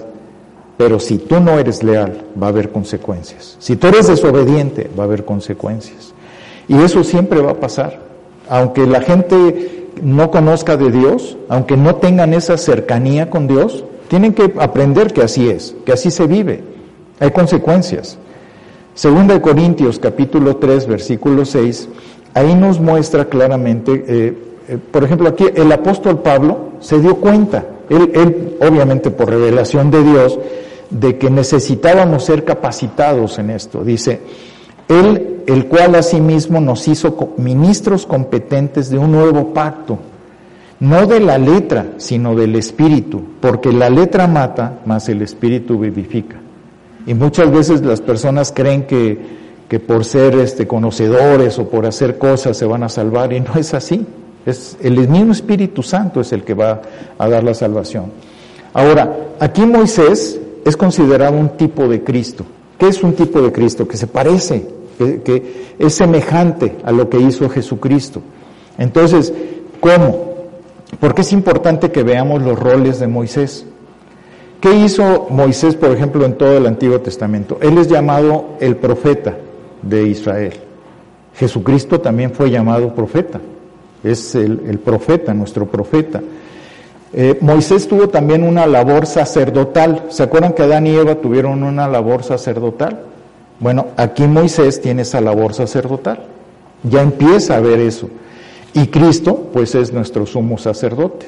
pero 0.77 0.99
si 0.99 1.17
tú 1.17 1.39
no 1.39 1.57
eres 1.57 1.83
leal, 1.83 2.25
va 2.41 2.47
a 2.47 2.49
haber 2.49 2.71
consecuencias. 2.71 3.55
Si 3.59 3.75
tú 3.75 3.87
eres 3.87 4.07
desobediente, 4.07 4.89
va 4.97 5.03
a 5.03 5.07
haber 5.07 5.23
consecuencias. 5.23 6.13
Y 6.67 6.75
eso 6.81 7.03
siempre 7.03 7.41
va 7.41 7.51
a 7.51 7.59
pasar. 7.59 7.99
Aunque 8.49 8.85
la 8.85 9.01
gente 9.01 9.87
no 10.01 10.31
conozca 10.31 10.77
de 10.77 10.91
Dios, 10.91 11.37
aunque 11.47 11.77
no 11.77 11.95
tengan 11.95 12.33
esa 12.33 12.57
cercanía 12.57 13.29
con 13.29 13.47
Dios, 13.47 13.85
tienen 14.07 14.33
que 14.33 14.53
aprender 14.59 15.13
que 15.13 15.21
así 15.21 15.47
es, 15.49 15.75
que 15.85 15.93
así 15.93 16.11
se 16.11 16.27
vive. 16.27 16.63
Hay 17.19 17.31
consecuencias. 17.31 18.17
Segunda 18.93 19.35
de 19.35 19.41
Corintios 19.41 19.99
capítulo 19.99 20.57
3 20.57 20.87
versículo 20.87 21.45
6, 21.45 21.87
ahí 22.33 22.55
nos 22.55 22.79
muestra 22.79 23.25
claramente, 23.25 24.03
eh, 24.05 24.37
por 24.77 25.03
ejemplo 25.03 25.29
aquí 25.29 25.45
el 25.53 25.71
apóstol 25.71 26.19
Pablo 26.19 26.71
se 26.79 26.99
dio 26.99 27.17
cuenta, 27.17 27.65
él, 27.89 28.11
él 28.13 28.57
obviamente 28.61 29.11
por 29.11 29.29
revelación 29.29 29.91
de 29.91 30.03
Dios, 30.03 30.39
de 30.91 31.17
que 31.17 31.29
necesitábamos 31.29 32.25
ser 32.25 32.43
capacitados 32.43 33.39
en 33.39 33.49
esto. 33.49 33.83
Dice, 33.83 34.19
Él, 34.87 35.43
el 35.47 35.65
cual 35.65 35.95
asimismo 35.95 36.59
nos 36.59 36.87
hizo 36.87 37.33
ministros 37.37 38.05
competentes 38.05 38.89
de 38.89 38.97
un 38.97 39.11
nuevo 39.11 39.53
pacto, 39.53 39.97
no 40.79 41.07
de 41.07 41.19
la 41.19 41.37
letra, 41.37 41.93
sino 41.97 42.35
del 42.35 42.55
espíritu, 42.55 43.21
porque 43.39 43.71
la 43.71 43.89
letra 43.89 44.27
mata, 44.27 44.79
mas 44.85 45.07
el 45.09 45.21
espíritu 45.21 45.79
vivifica. 45.79 46.37
Y 47.07 47.13
muchas 47.13 47.51
veces 47.51 47.81
las 47.81 48.01
personas 48.01 48.51
creen 48.51 48.83
que, 48.83 49.17
que 49.69 49.79
por 49.79 50.03
ser 50.03 50.35
este, 50.35 50.67
conocedores 50.67 51.57
o 51.57 51.69
por 51.69 51.85
hacer 51.85 52.17
cosas 52.17 52.57
se 52.57 52.65
van 52.65 52.83
a 52.83 52.89
salvar 52.89 53.31
y 53.33 53.39
no 53.39 53.55
es 53.55 53.73
así. 53.73 54.05
Es 54.45 54.77
el 54.81 55.07
mismo 55.07 55.31
Espíritu 55.31 55.83
Santo 55.83 56.21
es 56.21 56.31
el 56.31 56.43
que 56.43 56.53
va 56.53 56.81
a 57.17 57.29
dar 57.29 57.43
la 57.43 57.53
salvación. 57.53 58.05
Ahora, 58.73 59.15
aquí 59.39 59.65
Moisés 59.65 60.39
es 60.65 60.77
considerado 60.77 61.37
un 61.37 61.49
tipo 61.57 61.87
de 61.87 62.03
Cristo. 62.03 62.45
¿Qué 62.77 62.87
es 62.87 63.03
un 63.03 63.13
tipo 63.13 63.41
de 63.41 63.51
Cristo? 63.51 63.87
Que 63.87 63.97
se 63.97 64.07
parece, 64.07 64.65
que, 64.97 65.21
que 65.21 65.75
es 65.77 65.93
semejante 65.93 66.77
a 66.83 66.91
lo 66.91 67.09
que 67.09 67.19
hizo 67.19 67.49
Jesucristo. 67.49 68.21
Entonces, 68.77 69.31
¿cómo? 69.79 70.31
Porque 70.99 71.21
es 71.21 71.31
importante 71.33 71.91
que 71.91 72.03
veamos 72.03 72.41
los 72.41 72.57
roles 72.57 72.99
de 72.99 73.07
Moisés. 73.07 73.65
¿Qué 74.59 74.73
hizo 74.75 75.27
Moisés, 75.29 75.75
por 75.75 75.91
ejemplo, 75.91 76.25
en 76.25 76.37
todo 76.37 76.57
el 76.57 76.67
Antiguo 76.67 76.99
Testamento? 77.01 77.57
Él 77.61 77.77
es 77.77 77.87
llamado 77.87 78.57
el 78.59 78.75
profeta 78.75 79.35
de 79.81 80.07
Israel. 80.07 80.53
Jesucristo 81.35 81.99
también 81.99 82.31
fue 82.31 82.51
llamado 82.51 82.93
profeta. 82.93 83.39
Es 84.03 84.35
el, 84.35 84.79
profeta, 84.83 85.33
nuestro 85.33 85.67
profeta. 85.67 86.21
Eh, 87.13 87.37
Moisés 87.41 87.87
tuvo 87.87 88.09
también 88.09 88.43
una 88.43 88.65
labor 88.65 89.05
sacerdotal. 89.05 90.05
¿Se 90.09 90.23
acuerdan 90.23 90.53
que 90.53 90.63
Adán 90.63 90.87
y 90.87 90.95
Eva 90.95 91.15
tuvieron 91.15 91.63
una 91.63 91.87
labor 91.87 92.23
sacerdotal? 92.23 93.01
Bueno, 93.59 93.87
aquí 93.97 94.23
Moisés 94.23 94.81
tiene 94.81 95.03
esa 95.03 95.21
labor 95.21 95.53
sacerdotal. 95.53 96.19
Ya 96.83 97.01
empieza 97.01 97.57
a 97.57 97.59
ver 97.59 97.79
eso. 97.79 98.09
Y 98.73 98.87
Cristo, 98.87 99.49
pues 99.53 99.75
es 99.75 99.93
nuestro 99.93 100.25
sumo 100.25 100.57
sacerdote. 100.57 101.27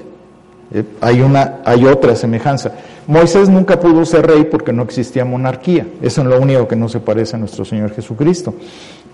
Eh, 0.73 0.83
hay, 1.01 1.21
una, 1.21 1.59
hay 1.65 1.85
otra 1.85 2.15
semejanza. 2.15 2.71
Moisés 3.05 3.49
nunca 3.49 3.79
pudo 3.79 4.05
ser 4.05 4.25
rey 4.25 4.45
porque 4.45 4.73
no 4.73 4.83
existía 4.83 5.25
monarquía. 5.25 5.85
Eso 6.01 6.21
es 6.21 6.27
lo 6.27 6.39
único 6.39 6.67
que 6.67 6.75
no 6.75 6.89
se 6.89 6.99
parece 6.99 7.35
a 7.35 7.39
nuestro 7.39 7.65
Señor 7.65 7.91
Jesucristo. 7.93 8.53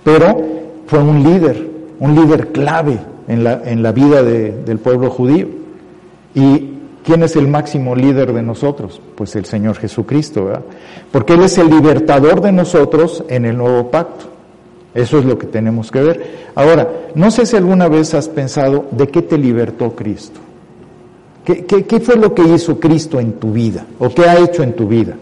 Pero 0.04 0.42
fue 0.88 1.00
un 1.00 1.24
líder, 1.24 1.79
un 2.00 2.16
líder 2.16 2.48
clave 2.48 3.00
en 3.28 3.44
la, 3.44 3.62
en 3.66 3.84
la 3.84 3.92
vida 3.92 4.24
del 4.24 4.80
pueblo 4.80 5.10
judío. 5.10 5.48
Y 6.34 6.70
¿quién 7.04 7.24
es 7.24 7.36
el 7.36 7.48
máximo 7.48 7.96
líder 7.96 8.34
de 8.34 8.42
nosotros? 8.42 9.02
Pues 9.16 9.36
el 9.36 9.46
Señor 9.46 9.78
Jesucristo, 9.78 10.46
¿verdad? 10.46 10.64
Porque 11.12 11.34
Él 11.34 11.44
es 11.44 11.58
el 11.58 11.70
libertador 11.70 12.42
de 12.42 12.52
nosotros 12.52 13.24
en 13.28 13.46
el 13.46 13.58
nuevo 13.58 13.90
pacto. 13.92 14.26
Eso 14.94 15.20
es 15.20 15.26
lo 15.26 15.38
que 15.38 15.48
tenemos 15.48 15.92
que 15.92 16.02
ver. 16.02 16.50
Ahora, 16.56 16.90
no 17.16 17.30
sé 17.32 17.46
si 17.46 17.56
alguna 17.56 17.88
vez 17.88 18.14
has 18.14 18.28
pensado 18.28 18.86
de 18.92 19.08
qué 19.08 19.22
te 19.22 19.38
libertó 19.38 19.96
Cristo. 19.96 20.40
¿Qué, 21.46 21.66
qué, 21.66 22.00
fue 22.00 22.16
lo 22.16 22.36
que 22.36 22.44
hizo 22.44 22.80
Cristo 22.80 23.20
en 23.20 23.34
tu 23.34 23.52
vida? 23.52 23.86
¿O 23.98 24.10
qué 24.10 24.24
ha 24.24 24.38
hecho 24.40 24.62
en 24.62 24.74
tu 24.74 24.88
vida? 24.88 25.16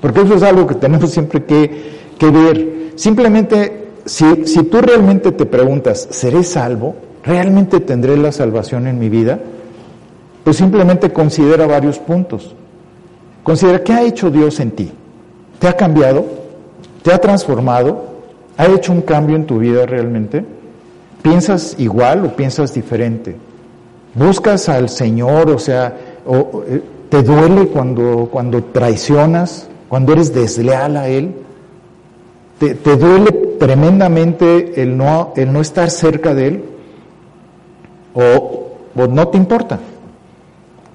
Porque 0.00 0.20
eso 0.20 0.34
es 0.34 0.42
algo 0.42 0.66
que 0.66 0.74
tenemos 0.74 1.10
siempre 1.12 1.44
que, 1.44 1.70
que 2.18 2.30
ver. 2.30 2.92
Simplemente, 2.96 3.83
si, 4.06 4.62
tú 4.64 4.80
realmente 4.80 5.32
te 5.32 5.46
preguntas, 5.46 6.08
¿seré 6.10 6.42
salvo? 6.44 6.94
¿Realmente 7.22 7.80
tendré 7.80 8.16
la 8.16 8.32
salvación 8.32 8.86
en 8.86 8.98
mi 8.98 9.08
vida? 9.08 9.38
Pues 10.42 10.56
simplemente 10.56 11.12
considera 11.12 11.66
varios 11.66 11.98
puntos. 11.98 12.54
Considera 13.42 13.82
qué 13.82 13.92
ha 13.92 14.02
hecho 14.02 14.30
Dios 14.30 14.60
en 14.60 14.72
ti. 14.72 14.92
¿Te 15.58 15.68
ha 15.68 15.76
cambiado? 15.76 16.26
¿Te 17.02 17.12
ha 17.12 17.18
transformado? 17.18 18.04
¿Ha 18.56 18.66
hecho 18.66 18.92
un 18.92 19.02
cambio 19.02 19.36
en 19.36 19.46
tu 19.46 19.58
vida 19.58 19.86
realmente? 19.86 20.44
¿Piensas 21.22 21.76
igual 21.78 22.26
o 22.26 22.36
piensas 22.36 22.74
diferente? 22.74 23.36
¿Buscas 24.14 24.68
al 24.68 24.90
Señor? 24.90 25.50
O 25.50 25.58
sea, 25.58 25.96
eh, 26.26 26.82
¿te 27.08 27.22
duele 27.22 27.68
cuando, 27.68 28.28
cuando 28.30 28.62
traicionas? 28.64 29.66
¿Cuando 29.88 30.12
eres 30.12 30.34
desleal 30.34 30.98
a 30.98 31.08
Él? 31.08 31.34
¿Te, 32.58 32.74
te 32.74 32.96
duele 32.96 33.43
tremendamente 33.58 34.82
el 34.82 34.96
no, 34.96 35.32
el 35.36 35.52
no 35.52 35.60
estar 35.60 35.90
cerca 35.90 36.34
de 36.34 36.46
Él? 36.46 36.64
¿O, 38.14 38.72
o 38.96 39.06
no 39.06 39.28
te 39.28 39.38
importa? 39.38 39.78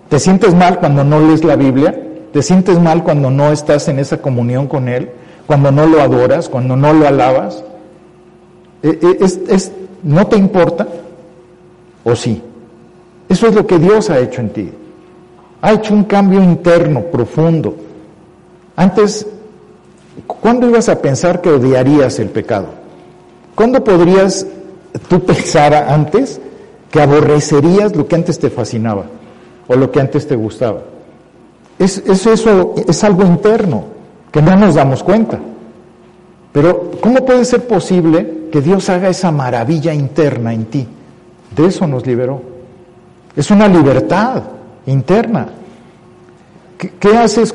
¿Te 0.10 0.20
sientes 0.20 0.56
mal 0.56 0.80
cuando 0.80 1.04
no 1.04 1.20
lees 1.20 1.44
la 1.44 1.56
Biblia? 1.56 1.96
¿Te 2.32 2.42
sientes 2.42 2.80
mal 2.80 3.04
cuando 3.04 3.30
no 3.30 3.52
estás 3.52 3.88
en 3.88 4.00
esa 4.00 4.22
comunión 4.22 4.68
con 4.68 4.88
Él? 4.88 5.10
¿Cuando 5.48 5.72
no 5.72 5.86
lo 5.86 6.02
adoras? 6.02 6.50
¿Cuando 6.50 6.76
no 6.76 6.94
lo 6.94 7.08
alabas? 7.08 7.64
Eh, 8.84 9.00
eh, 9.02 9.18
¿Es, 9.50 9.72
no 10.04 10.28
te 10.28 10.38
importa? 10.38 10.88
¿O 12.04 12.16
sí? 12.16 12.42
Eso 13.28 13.48
es 13.48 13.56
lo 13.56 13.66
que 13.68 13.78
Dios 13.78 14.10
ha 14.10 14.20
hecho 14.20 14.42
en 14.42 14.50
ti. 14.50 14.72
Ha 15.62 15.74
hecho 15.74 15.94
un 15.94 16.06
cambio 16.06 16.42
interno, 16.42 17.02
profundo. 17.02 17.76
Antes, 18.76 19.28
¿cuándo 20.26 20.68
ibas 20.68 20.90
a 20.90 21.02
pensar 21.02 21.42
que 21.42 21.50
odiarías 21.50 22.20
el 22.20 22.30
pecado? 22.30 22.68
¿Cuándo 23.56 23.84
podrías 23.84 24.46
tú 25.08 25.24
pensar 25.26 25.74
antes 25.74 26.40
que 26.92 27.02
aborrecerías 27.02 27.96
lo 27.96 28.08
que 28.08 28.16
antes 28.16 28.40
te 28.40 28.50
fascinaba? 28.50 29.06
o 29.70 29.76
lo 29.76 29.90
que 29.92 30.02
antes 30.02 30.28
te 30.28 30.36
gustaba. 30.36 30.82
Es, 31.78 32.00
eso 32.00 32.34
es 32.34 33.04
algo 33.04 33.24
interno, 33.24 33.86
que 34.32 34.42
no 34.42 34.56
nos 34.58 34.76
damos 34.76 35.04
cuenta. 35.04 35.40
Pero 36.52 36.92
¿cómo 37.00 37.24
puede 37.24 37.46
ser 37.46 37.66
posible 37.68 38.48
que 38.52 38.62
Dios 38.62 38.90
haga 38.90 39.10
esa 39.10 39.32
maravilla 39.32 39.94
interna 39.94 40.54
en 40.54 40.66
ti? 40.66 40.88
De 41.56 41.68
eso 41.68 41.88
nos 41.88 42.06
liberó. 42.06 42.42
Es 43.36 43.52
una 43.52 43.68
libertad 43.68 44.42
interna. 44.88 45.50
¿Qué, 46.78 46.94
qué 47.00 47.16
haces? 47.16 47.54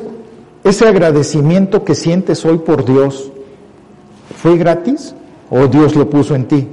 Ese 0.65 0.89
agradecimiento 0.89 1.85
que 1.85 1.95
sientes 1.95 2.45
hoy 2.45 2.59
por 2.59 2.85
Dios, 2.85 3.31
¿fue 4.37 4.57
gratis 4.57 5.15
o 5.51 5.67
Dios 5.67 5.95
lo 5.95 6.11
puso 6.11 6.35
en 6.35 6.47
ti? 6.47 6.67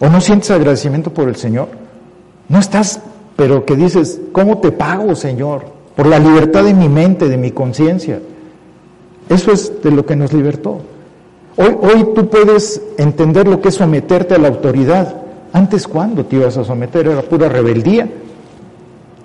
¿O 0.00 0.08
no 0.08 0.20
sientes 0.20 0.50
agradecimiento 0.50 1.14
por 1.14 1.28
el 1.28 1.36
Señor? 1.36 1.68
No 2.48 2.58
estás 2.58 3.00
pero 3.36 3.64
que 3.64 3.76
dices, 3.76 4.20
¿cómo 4.32 4.58
te 4.58 4.72
pago, 4.72 5.14
Señor? 5.14 5.64
Por 5.96 6.06
la 6.06 6.18
libertad 6.18 6.64
de 6.64 6.74
mi 6.74 6.88
mente, 6.88 7.28
de 7.28 7.36
mi 7.36 7.50
conciencia. 7.50 8.20
Eso 9.28 9.52
es 9.52 9.82
de 9.82 9.90
lo 9.90 10.04
que 10.04 10.16
nos 10.16 10.32
libertó. 10.32 10.80
Hoy, 11.56 11.76
hoy 11.80 12.08
tú 12.14 12.28
puedes 12.28 12.80
entender 12.98 13.46
lo 13.48 13.60
que 13.60 13.68
es 13.68 13.76
someterte 13.76 14.34
a 14.34 14.38
la 14.38 14.48
autoridad. 14.48 15.16
Antes, 15.52 15.86
¿cuándo 15.86 16.24
te 16.24 16.36
ibas 16.36 16.56
a 16.56 16.64
someter? 16.64 17.06
Era 17.08 17.22
pura 17.22 17.48
rebeldía. 17.48 18.08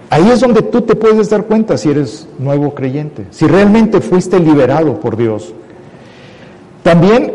Ahí 0.09 0.29
es 0.29 0.39
donde 0.39 0.61
tú 0.61 0.81
te 0.81 0.95
puedes 0.95 1.29
dar 1.29 1.45
cuenta 1.45 1.77
si 1.77 1.89
eres 1.89 2.27
nuevo 2.39 2.73
creyente, 2.73 3.25
si 3.31 3.45
realmente 3.45 3.99
fuiste 3.99 4.39
liberado 4.39 4.99
por 4.99 5.17
Dios. 5.17 5.53
También, 6.81 7.33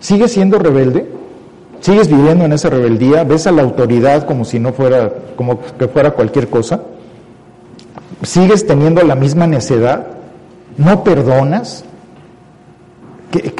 ¿sigues 0.00 0.32
siendo 0.32 0.58
rebelde? 0.58 1.06
¿Sigues 1.80 2.08
viviendo 2.08 2.44
en 2.44 2.52
esa 2.52 2.68
rebeldía? 2.70 3.24
¿Ves 3.24 3.46
a 3.46 3.52
la 3.52 3.62
autoridad 3.62 4.26
como 4.26 4.44
si 4.44 4.58
no 4.58 4.72
fuera, 4.72 5.12
como 5.36 5.60
que 5.78 5.86
fuera 5.88 6.10
cualquier 6.10 6.48
cosa? 6.48 6.82
¿Sigues 8.22 8.66
teniendo 8.66 9.02
la 9.02 9.14
misma 9.14 9.46
necedad? 9.46 10.08
¿No 10.76 11.04
perdonas? 11.04 11.84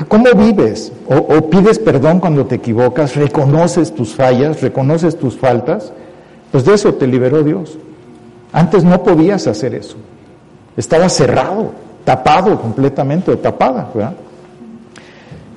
¿Cómo 0.08 0.24
vives? 0.34 0.92
O, 1.08 1.16
¿O, 1.16 1.48
pides 1.48 1.78
perdón 1.78 2.18
cuando 2.18 2.44
te 2.46 2.56
equivocas? 2.56 3.14
¿Reconoces 3.14 3.94
tus 3.94 4.14
fallas? 4.14 4.61
¿Reconoces 4.61 5.16
tus 5.16 5.36
faltas? 5.36 5.92
Pues 6.50 6.64
de 6.64 6.74
eso 6.74 6.94
te 6.94 7.06
liberó 7.06 7.42
Dios. 7.44 7.78
Antes 8.53 8.84
no 8.84 9.03
podías 9.03 9.46
hacer 9.46 9.74
eso. 9.74 9.96
Estaba 10.76 11.09
cerrado, 11.09 11.72
tapado 12.05 12.61
completamente 12.61 13.30
o 13.30 13.38
tapada. 13.38 13.90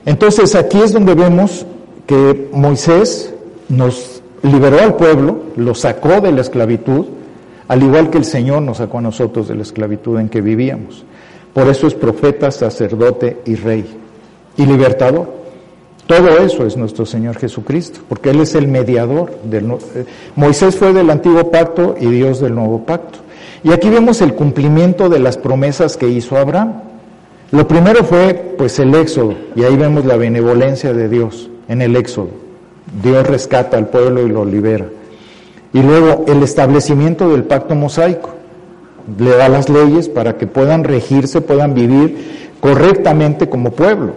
Entonces 0.06 0.56
aquí 0.56 0.80
es 0.80 0.94
donde 0.94 1.16
vemos 1.16 1.66
que 2.06 2.50
Moisés 2.52 3.34
nos 3.70 4.22
liberó 4.44 4.82
al 4.82 4.96
pueblo, 4.96 5.38
lo 5.56 5.74
sacó 5.74 6.20
de 6.22 6.32
la 6.32 6.42
esclavitud, 6.42 7.06
al 7.68 7.82
igual 7.82 8.10
que 8.10 8.18
el 8.18 8.26
Señor 8.26 8.62
nos 8.62 8.78
sacó 8.78 8.98
a 8.98 9.02
nosotros 9.02 9.48
de 9.48 9.56
la 9.56 9.62
esclavitud 9.62 10.20
en 10.20 10.30
que 10.30 10.42
vivíamos. 10.42 11.06
Por 11.54 11.68
eso 11.68 11.88
es 11.88 11.94
profeta, 11.94 12.52
sacerdote 12.52 13.42
y 13.46 13.56
rey 13.56 13.86
y 14.58 14.66
libertador. 14.66 15.43
Todo 16.08 16.38
eso 16.40 16.66
es 16.66 16.76
nuestro 16.76 17.06
Señor 17.06 17.38
Jesucristo, 17.38 18.02
porque 18.10 18.32
Él 18.32 18.42
es 18.42 18.56
el 18.56 18.68
mediador. 18.68 19.32
Del, 19.44 19.72
eh, 19.72 20.06
Moisés 20.36 20.76
fue 20.76 20.92
del 20.92 21.10
antiguo 21.10 21.50
pacto 21.50 21.96
y 22.00 22.08
Dios 22.08 22.42
del 22.42 22.56
nuevo 22.56 22.86
pacto. 22.86 23.20
Y 23.64 23.72
aquí 23.72 23.90
vemos 23.90 24.22
el 24.22 24.34
cumplimiento 24.36 25.08
de 25.08 25.20
las 25.20 25.38
promesas 25.38 25.96
que 25.96 26.10
hizo 26.10 26.38
Abraham. 26.38 26.74
Lo 27.52 27.68
primero 27.68 28.04
fue 28.04 28.34
pues 28.58 28.80
el 28.80 28.94
éxodo, 28.96 29.36
y 29.56 29.64
ahí 29.64 29.78
vemos 29.78 30.06
la 30.06 30.18
benevolencia 30.18 30.92
de 30.92 31.08
Dios 31.08 31.50
en 31.68 31.82
el 31.82 31.96
Éxodo. 31.96 32.30
Dios 33.02 33.26
rescata 33.26 33.78
al 33.78 33.88
pueblo 33.88 34.26
y 34.26 34.30
lo 34.30 34.44
libera. 34.44 34.88
Y 35.72 35.82
luego 35.82 36.26
el 36.28 36.44
establecimiento 36.44 37.30
del 37.30 37.44
pacto 37.44 37.76
mosaico. 37.76 38.32
Le 39.18 39.32
da 39.32 39.50
las 39.50 39.70
leyes 39.70 40.08
para 40.10 40.38
que 40.38 40.48
puedan 40.48 40.84
regirse, 40.84 41.42
puedan 41.42 41.74
vivir 41.74 42.52
correctamente 42.60 43.50
como 43.50 43.72
pueblo. 43.72 44.14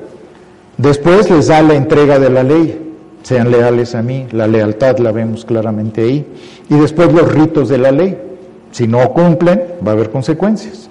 Después 0.79 1.31
les 1.31 1.49
da 1.49 1.63
la 1.63 1.75
entrega 1.75 2.19
de 2.19 2.31
la 2.31 2.43
ley. 2.43 2.83
Sean 3.23 3.51
leales 3.51 3.95
a 3.95 4.03
mí. 4.03 4.27
La 4.33 4.47
lealtad 4.47 4.99
la 4.99 5.13
vemos 5.13 5.45
claramente 5.45 6.03
ahí. 6.03 6.27
Y 6.69 6.75
después 6.75 7.13
los 7.13 7.33
ritos 7.33 7.69
de 7.69 7.79
la 7.79 7.91
ley. 7.91 8.17
Si 8.71 8.87
no 8.87 9.13
cumplen, 9.13 9.63
va 9.87 9.93
a 9.93 9.95
haber 9.95 10.11
consecuencias. 10.11 10.91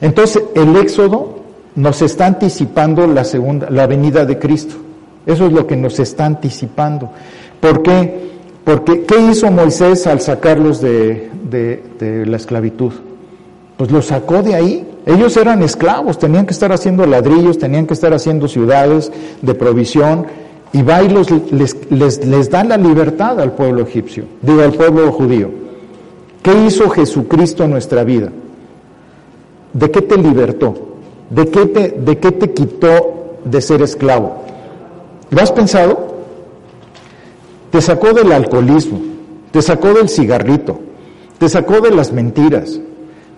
Entonces, 0.00 0.42
el 0.54 0.76
Éxodo 0.76 1.38
nos 1.74 2.02
está 2.02 2.26
anticipando 2.26 3.06
la 3.06 3.24
segunda, 3.24 3.68
la 3.70 3.86
venida 3.86 4.24
de 4.24 4.38
Cristo. 4.38 4.76
Eso 5.26 5.46
es 5.46 5.52
lo 5.52 5.66
que 5.66 5.76
nos 5.76 5.98
está 6.00 6.24
anticipando. 6.26 7.10
¿Por 7.60 7.82
qué? 7.82 8.28
Porque 8.64 9.04
¿qué 9.04 9.18
hizo 9.30 9.50
Moisés 9.50 10.06
al 10.06 10.20
sacarlos 10.20 10.80
de, 10.80 11.30
de, 11.48 12.26
la 12.26 12.36
esclavitud? 12.36 12.92
Pues 13.76 13.90
los 13.90 14.06
sacó 14.06 14.42
de 14.42 14.54
ahí. 14.54 14.86
Ellos 15.08 15.38
eran 15.38 15.62
esclavos, 15.62 16.18
tenían 16.18 16.44
que 16.44 16.52
estar 16.52 16.70
haciendo 16.70 17.06
ladrillos, 17.06 17.56
tenían 17.56 17.86
que 17.86 17.94
estar 17.94 18.12
haciendo 18.12 18.46
ciudades 18.46 19.10
de 19.40 19.54
provisión, 19.54 20.26
y 20.70 20.82
va 20.82 21.00
les, 21.00 21.50
les, 21.90 22.26
les 22.26 22.50
da 22.50 22.62
la 22.62 22.76
libertad 22.76 23.40
al 23.40 23.52
pueblo 23.52 23.80
egipcio, 23.80 24.24
digo 24.42 24.60
al 24.60 24.74
pueblo 24.74 25.10
judío. 25.10 25.48
¿Qué 26.42 26.52
hizo 26.66 26.90
Jesucristo 26.90 27.64
en 27.64 27.70
nuestra 27.70 28.04
vida? 28.04 28.30
¿De 29.72 29.90
qué 29.90 30.02
te 30.02 30.18
libertó? 30.18 30.74
¿De 31.30 31.48
qué 31.48 31.64
te, 31.64 31.88
de 31.88 32.18
qué 32.18 32.32
te 32.32 32.52
quitó 32.52 33.38
de 33.46 33.62
ser 33.62 33.80
esclavo? 33.80 34.42
¿Lo 35.30 35.40
has 35.40 35.52
pensado? 35.52 36.18
Te 37.70 37.80
sacó 37.80 38.12
del 38.12 38.30
alcoholismo, 38.30 39.00
te 39.52 39.62
sacó 39.62 39.94
del 39.94 40.10
cigarrito, 40.10 40.78
te 41.38 41.48
sacó 41.48 41.80
de 41.80 41.92
las 41.92 42.12
mentiras, 42.12 42.78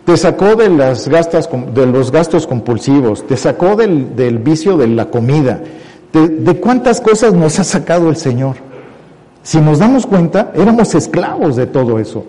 te 0.04 0.16
sacó 0.16 0.56
de, 0.56 0.68
las 0.70 1.08
gastas, 1.08 1.48
de 1.74 1.86
los 1.86 2.10
gastos 2.10 2.46
compulsivos, 2.46 3.26
te 3.26 3.36
sacó 3.36 3.76
del, 3.76 4.16
del 4.16 4.38
vicio 4.38 4.76
de 4.76 4.88
la 4.88 5.06
comida. 5.06 5.60
De, 6.12 6.28
¿De 6.28 6.60
cuántas 6.60 7.00
cosas 7.00 7.34
nos 7.34 7.58
ha 7.58 7.64
sacado 7.64 8.08
el 8.08 8.16
Señor? 8.16 8.56
Si 9.42 9.60
nos 9.60 9.78
damos 9.78 10.06
cuenta, 10.06 10.52
éramos 10.54 10.94
esclavos 10.94 11.56
de 11.56 11.66
todo 11.66 11.98
eso. 11.98 12.24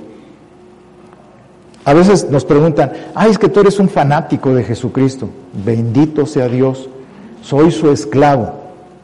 A 1.83 1.93
veces 1.93 2.29
nos 2.29 2.45
preguntan, 2.45 2.93
ay, 3.15 3.31
es 3.31 3.39
que 3.39 3.49
tú 3.49 3.59
eres 3.59 3.79
un 3.79 3.89
fanático 3.89 4.53
de 4.53 4.63
Jesucristo. 4.63 5.29
Bendito 5.65 6.25
sea 6.25 6.47
Dios, 6.47 6.87
soy 7.41 7.71
su 7.71 7.91
esclavo 7.91 8.53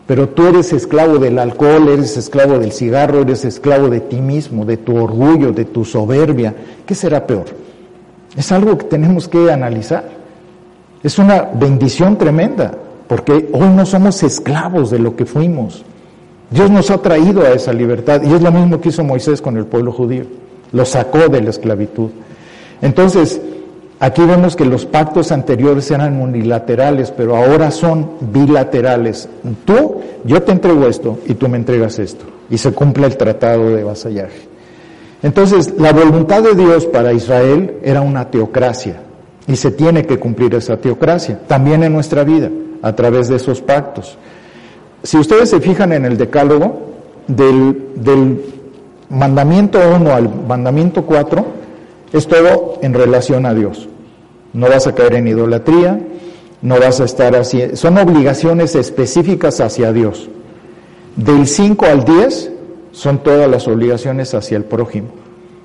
Pero 0.06 0.30
tú 0.30 0.48
eres 0.48 0.72
esclavo 0.72 1.18
del 1.18 1.40
alcohol, 1.40 1.90
eres 1.90 2.16
esclavo 2.16 2.60
del 2.60 2.72
cigarro, 2.72 3.22
eres 3.22 3.44
esclavo 3.44 3.90
de 3.90 4.00
ti 4.00 4.22
mismo, 4.22 4.64
de 4.64 4.78
tu 4.78 4.96
orgullo, 4.96 5.52
de 5.52 5.66
tu 5.66 5.84
soberbia. 5.84 6.54
¿Qué 6.86 6.96
será 6.96 7.28
peor? 7.28 7.46
Es 8.36 8.52
algo 8.52 8.78
que 8.78 8.86
tenemos 8.86 9.28
que 9.28 9.52
analizar. 9.52 10.04
Es 11.04 11.20
una 11.20 11.44
bendición 11.54 12.18
tremenda, 12.18 12.72
porque 13.08 13.50
hoy 13.54 13.70
no 13.70 13.86
somos 13.86 14.22
esclavos 14.24 14.92
de 14.92 15.00
lo 15.00 15.16
que 15.16 15.26
fuimos. 15.26 15.86
Dios 16.50 16.72
nos 16.72 16.90
ha 16.92 16.98
traído 17.02 17.42
a 17.42 17.50
esa 17.50 17.74
libertad 17.74 18.22
y 18.24 18.34
es 18.34 18.42
lo 18.42 18.52
mismo 18.52 18.80
que 18.80 18.90
hizo 18.90 19.04
Moisés 19.04 19.42
con 19.42 19.58
el 19.58 19.66
pueblo 19.66 19.92
judío. 19.92 20.24
Lo 20.72 20.86
sacó 20.86 21.28
de 21.30 21.42
la 21.42 21.50
esclavitud. 21.50 22.10
Entonces, 22.82 23.42
aquí 24.00 24.24
vemos 24.24 24.56
que 24.56 24.66
los 24.66 24.86
pactos 24.86 25.32
anteriores 25.32 25.90
eran 25.92 26.22
unilaterales, 26.22 27.12
pero 27.12 27.36
ahora 27.36 27.72
son 27.72 28.12
bilaterales. 28.32 29.28
Tú, 29.66 30.02
yo 30.24 30.42
te 30.44 30.52
entrego 30.52 30.88
esto 30.88 31.20
y 31.26 31.34
tú 31.34 31.50
me 31.50 31.58
entregas 31.58 32.00
esto. 32.00 32.26
Y 32.50 32.58
se 32.58 32.72
cumple 32.72 33.08
el 33.08 33.18
tratado 33.18 33.70
de 33.70 33.84
vasallaje. 33.84 34.47
Entonces, 35.28 35.74
la 35.78 35.92
voluntad 35.92 36.42
de 36.42 36.56
Dios 36.56 36.86
para 36.86 37.12
Israel 37.12 37.80
era 37.84 38.00
una 38.00 38.32
teocracia 38.32 39.02
y 39.46 39.58
se 39.58 39.72
tiene 39.72 40.06
que 40.06 40.18
cumplir 40.18 40.56
esa 40.56 40.78
teocracia, 40.78 41.38
también 41.50 41.84
en 41.84 41.92
nuestra 41.92 42.24
vida, 42.24 42.50
a 42.82 42.94
través 42.94 43.28
de 43.28 43.36
esos 43.36 43.60
pactos. 43.60 44.18
Si 45.04 45.18
ustedes 45.18 45.50
se 45.50 45.60
fijan 45.60 45.92
en 45.92 46.06
el 46.06 46.18
decálogo, 46.18 46.80
del, 47.28 47.90
del 47.96 48.42
mandamiento 49.10 49.80
1 49.98 50.16
al 50.16 50.34
mandamiento 50.48 51.06
4, 51.06 51.46
es 52.14 52.26
todo 52.26 52.80
en 52.82 52.94
relación 52.94 53.46
a 53.46 53.54
Dios. 53.54 53.90
No 54.54 54.70
vas 54.70 54.88
a 54.88 54.96
caer 54.96 55.16
en 55.16 55.28
idolatría, 55.28 56.00
no 56.62 56.80
vas 56.80 57.02
a 57.02 57.04
estar 57.04 57.36
así, 57.36 57.76
son 57.76 57.98
obligaciones 57.98 58.76
específicas 58.76 59.60
hacia 59.60 59.92
Dios. 59.92 60.30
Del 61.18 61.48
5 61.48 61.86
al 61.86 62.06
10 62.06 62.52
son 62.98 63.20
todas 63.20 63.48
las 63.48 63.68
obligaciones 63.68 64.34
hacia 64.34 64.58
el 64.58 64.64
prójimo. 64.64 65.10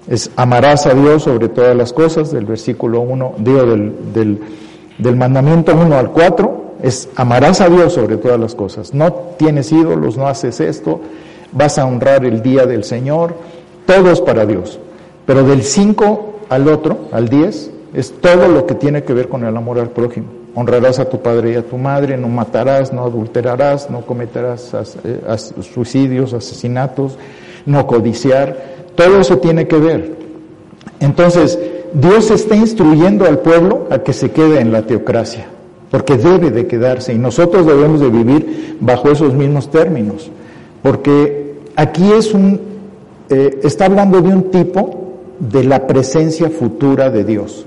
Es 0.07 0.31
amarás 0.37 0.87
a 0.87 0.93
Dios 0.93 1.23
sobre 1.23 1.49
todas 1.49 1.75
las 1.75 1.95
cosas, 1.95 2.31
del 2.31 2.45
versículo 2.45 3.01
1, 3.01 3.37
digo, 3.39 3.65
del, 3.65 4.39
del, 4.99 5.17
mandamiento 5.17 5.75
1 5.75 5.97
al 5.97 6.11
4, 6.11 6.65
es 6.83 7.09
amarás 7.17 7.63
a 7.63 7.71
Dios 7.71 7.95
sobre 7.95 8.19
todas 8.19 8.39
las 8.39 8.55
cosas. 8.55 8.93
No 8.93 9.13
tienes 9.39 9.73
ídolos, 9.73 10.19
no 10.19 10.27
haces 10.27 10.61
esto, 10.61 11.01
vas 11.53 11.79
a 11.79 11.87
honrar 11.87 12.27
el 12.27 12.43
día 12.43 12.67
del 12.67 12.85
Señor, 12.85 13.35
todo 13.87 14.11
es 14.11 14.21
para 14.21 14.45
Dios. 14.45 14.79
Pero 15.25 15.43
del 15.43 15.63
5 15.63 16.41
al 16.51 16.69
otro, 16.69 16.99
al 17.13 17.31
10, 17.31 17.71
es 17.95 18.13
todo 18.21 18.47
lo 18.49 18.67
que 18.67 18.75
tiene 18.75 19.05
que 19.05 19.15
ver 19.15 19.31
con 19.31 19.43
el 19.45 19.57
amor 19.57 19.79
al 19.79 19.89
prójimo. 19.89 20.42
Honrarás 20.55 20.99
a 20.99 21.09
tu 21.09 21.21
padre 21.21 21.53
y 21.53 21.55
a 21.55 21.63
tu 21.63 21.79
madre, 21.79 22.17
no 22.17 22.29
matarás, 22.29 22.93
no 22.93 23.05
adulterarás, 23.05 23.89
no 23.89 24.03
cometerás 24.03 24.73
eh, 25.05 25.37
suicidios, 25.63 26.35
asesinatos, 26.35 27.17
no 27.65 27.87
codiciar. 27.87 28.73
Todo 28.95 29.21
eso 29.21 29.39
tiene 29.39 29.67
que 29.67 29.79
ver. 29.79 30.17
Entonces, 31.01 31.59
Dios 31.95 32.31
está 32.31 32.57
instruyendo 32.57 33.27
al 33.27 33.41
pueblo 33.41 33.87
a 33.91 33.99
que 33.99 34.13
se 34.13 34.31
quede 34.31 34.61
en 34.61 34.73
la 34.73 34.83
teocracia, 34.83 35.47
porque 35.91 36.17
debe 36.17 36.51
de 36.51 36.67
quedarse 36.67 37.13
y 37.13 37.19
nosotros 37.19 37.67
debemos 37.67 38.01
de 38.01 38.09
vivir 38.09 38.77
bajo 38.81 39.11
esos 39.11 39.35
mismos 39.35 39.71
términos, 39.71 40.31
porque 40.83 41.57
aquí 41.77 42.13
es 42.13 42.33
un, 42.33 42.61
eh, 43.29 43.61
está 43.63 43.87
hablando 43.87 44.21
de 44.23 44.29
un 44.29 44.51
tipo 44.51 45.03
de 45.39 45.65
la 45.65 45.87
presencia 45.87 46.49
futura 46.51 47.11
de 47.11 47.25
Dios. 47.25 47.67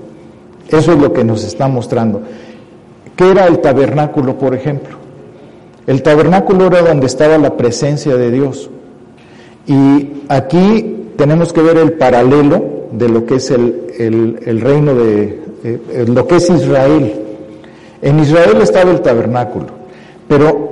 Eso 0.68 0.92
es 0.92 0.98
lo 0.98 1.12
que 1.12 1.22
nos 1.22 1.44
está 1.44 1.68
mostrando. 1.68 2.22
¿Qué 3.16 3.30
era 3.30 3.46
el 3.46 3.60
tabernáculo, 3.60 4.38
por 4.38 4.54
ejemplo? 4.54 4.96
El 5.86 6.02
tabernáculo 6.02 6.66
era 6.66 6.82
donde 6.82 7.06
estaba 7.06 7.38
la 7.38 7.56
presencia 7.56 8.16
de 8.16 8.30
Dios. 8.30 8.68
Y 9.66 10.22
aquí 10.28 11.12
tenemos 11.16 11.52
que 11.52 11.62
ver 11.62 11.78
el 11.78 11.94
paralelo 11.94 12.62
de 12.92 13.08
lo 13.08 13.24
que 13.24 13.36
es 13.36 13.50
el, 13.50 14.38
el, 14.44 14.60
reino 14.60 14.94
de, 14.94 15.40
eh, 15.64 16.04
lo 16.06 16.26
que 16.26 16.36
es 16.36 16.50
Israel. 16.50 17.14
En 18.02 18.18
Israel 18.20 18.58
estaba 18.60 18.90
el 18.90 19.00
tabernáculo, 19.00 19.66
pero 20.28 20.66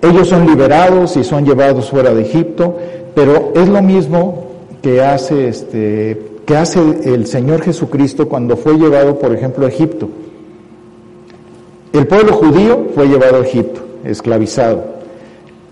ellos 0.00 0.28
son 0.28 0.46
liberados 0.46 1.16
y 1.16 1.24
son 1.24 1.44
llevados 1.44 1.90
fuera 1.90 2.14
de 2.14 2.22
Egipto, 2.22 2.76
pero 3.14 3.52
es 3.56 3.68
lo 3.68 3.82
mismo 3.82 4.44
que 4.82 5.02
hace 5.02 5.48
este 5.48 6.30
que 6.46 6.56
hace 6.56 6.80
el 7.04 7.26
Señor 7.26 7.62
Jesucristo 7.62 8.28
cuando 8.28 8.56
fue 8.56 8.76
llevado, 8.76 9.18
por 9.18 9.32
ejemplo, 9.32 9.66
a 9.66 9.68
Egipto. 9.68 10.08
El 11.92 12.06
pueblo 12.06 12.34
judío 12.34 12.86
fue 12.94 13.08
llevado 13.08 13.38
a 13.38 13.40
Egipto, 13.40 13.80
esclavizado. 14.04 14.84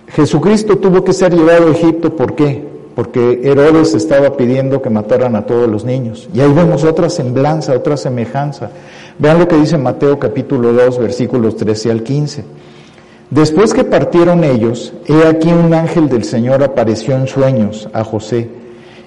Jesucristo 0.08 0.78
tuvo 0.78 1.04
que 1.04 1.12
ser 1.12 1.32
llevado 1.32 1.68
a 1.68 1.70
Egipto, 1.70 2.16
¿por 2.16 2.34
qué? 2.34 2.66
Porque 2.96 3.40
Herodes 3.44 3.94
estaba 3.94 4.36
pidiendo 4.36 4.82
que 4.82 4.90
mataran 4.90 5.36
a 5.36 5.46
todos 5.46 5.68
los 5.68 5.84
niños. 5.84 6.28
Y 6.34 6.40
ahí 6.40 6.52
vemos 6.52 6.82
otra 6.82 7.08
semblanza, 7.08 7.72
otra 7.72 7.96
semejanza. 7.96 8.70
Vean 9.16 9.38
lo 9.38 9.46
que 9.46 9.54
dice 9.54 9.78
Mateo 9.78 10.18
capítulo 10.18 10.72
2, 10.72 10.98
versículos 10.98 11.56
13 11.56 11.92
al 11.92 12.02
15. 12.02 12.44
Después 13.30 13.72
que 13.72 13.84
partieron 13.84 14.42
ellos, 14.42 14.94
he 15.06 15.24
aquí 15.24 15.52
un 15.52 15.72
ángel 15.72 16.08
del 16.08 16.24
Señor 16.24 16.64
apareció 16.64 17.14
en 17.14 17.28
sueños 17.28 17.88
a 17.92 18.02
José 18.02 18.48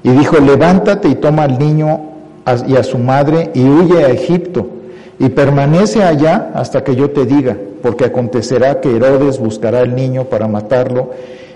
y 0.02 0.12
dijo, 0.12 0.38
levántate 0.40 1.10
y 1.10 1.16
toma 1.16 1.44
al 1.44 1.60
niño 1.60 2.00
y 2.68 2.76
a 2.78 2.84
su 2.84 2.98
madre 2.98 3.52
y 3.54 3.68
huye 3.68 4.06
a 4.06 4.10
Egipto 4.10 4.66
y 5.22 5.30
permanece 5.30 6.04
allá 6.04 6.50
hasta 6.56 6.84
que 6.84 6.96
yo 6.96 7.12
te 7.12 7.28
diga, 7.28 7.56
porque 7.84 8.06
acontecerá 8.06 8.82
que 8.82 8.96
Herodes 8.96 9.38
buscará 9.38 9.82
al 9.82 9.96
niño 9.96 10.26
para 10.26 10.48
matarlo. 10.48 11.12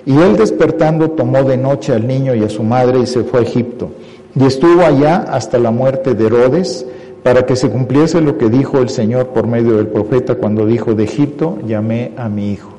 Y 0.05 0.15
él 0.15 0.37
despertando 0.37 1.09
tomó 1.09 1.43
de 1.43 1.57
noche 1.57 1.91
al 1.91 2.05
niño 2.05 2.35
y 2.35 2.43
a 2.43 2.49
su 2.49 2.61
madre 2.61 2.99
y 2.99 3.07
se 3.07 3.23
fue 3.23 3.39
a 3.39 3.41
Egipto. 3.41 3.89
Y 4.35 4.45
estuvo 4.45 4.83
allá 4.83 5.15
hasta 5.15 5.57
la 5.57 5.71
muerte 5.71 6.13
de 6.13 6.27
Herodes, 6.27 6.85
para 7.23 7.47
que 7.47 7.55
se 7.55 7.71
cumpliese 7.71 8.21
lo 8.21 8.37
que 8.37 8.51
dijo 8.51 8.77
el 8.77 8.89
Señor 8.89 9.29
por 9.29 9.47
medio 9.47 9.77
del 9.77 9.87
profeta 9.87 10.35
cuando 10.35 10.67
dijo, 10.67 10.93
de 10.93 11.05
Egipto 11.05 11.57
llamé 11.65 12.11
a 12.17 12.29
mi 12.29 12.51
hijo. 12.51 12.69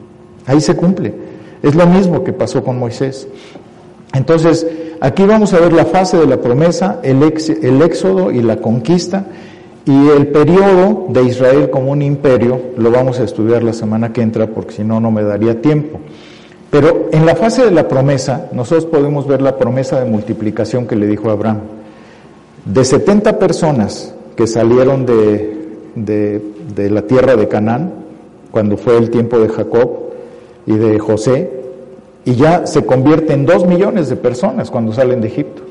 Ahí 0.47 0.61
se 0.61 0.77
cumple. 0.77 1.13
Es 1.65 1.75
lo 1.75 1.89
mismo 1.89 2.23
que 2.23 2.33
pasó 2.33 2.63
con 2.63 2.79
Moisés. 2.79 3.27
Entonces, 4.15 4.65
Aquí 5.01 5.25
vamos 5.25 5.53
a 5.53 5.61
ver 5.61 5.73
la 5.73 5.85
fase 5.85 6.17
de 6.17 6.27
la 6.27 6.41
promesa, 6.41 7.01
el, 7.03 7.23
éxodo 7.23 8.31
y 8.31 8.41
la 8.41 8.57
conquista, 8.57 9.27
y 9.87 10.09
el 10.09 10.27
periodo 10.27 11.07
de 11.09 11.23
Israel 11.23 11.71
como 11.71 11.93
un 11.93 12.03
imperio, 12.03 12.61
lo 12.77 12.91
vamos 12.91 13.21
a 13.21 13.25
estudiar 13.25 13.63
la 13.63 13.73
semana 13.73 14.13
que 14.13 14.21
entra 14.21 14.49
porque 14.49 14.75
si 14.75 14.85
no, 14.85 15.01
no 15.01 15.13
me 15.13 15.23
daría 15.23 15.63
tiempo. 15.63 16.01
Pero 16.71 17.09
en 17.13 17.25
la 17.25 17.37
fase 17.37 17.65
de 17.65 17.71
la 17.71 17.87
promesa, 17.87 18.49
nosotros 18.53 18.87
podemos 18.87 19.29
ver 19.29 19.41
la 19.41 19.57
promesa 19.57 20.01
de 20.01 20.11
multiplicación 20.11 20.87
que 20.87 20.97
le 20.97 21.07
dijo 21.07 21.31
Abraham. 21.31 21.61
De 22.65 22.85
70 22.85 23.39
personas 23.39 24.13
que 24.35 24.49
salieron 24.49 25.07
de, 25.07 25.57
de 25.95 26.91
la 26.91 27.03
tierra 27.03 27.37
de 27.37 27.47
Canaán, 27.47 27.93
cuando 28.51 28.77
fue 28.77 28.99
el 28.99 29.11
tiempo 29.11 29.39
de 29.39 29.49
Jacob 29.49 29.91
y 30.67 30.73
de 30.77 30.99
José, 30.99 31.51
y 32.25 32.35
ya 32.35 32.67
se 32.67 32.85
convierte 32.85 33.35
en 33.35 33.47
dos 33.47 33.65
millones 33.65 34.09
de 34.09 34.17
personas 34.17 34.69
cuando 34.73 34.93
salen 34.93 35.21
de 35.21 35.29
Egipto. 35.29 35.63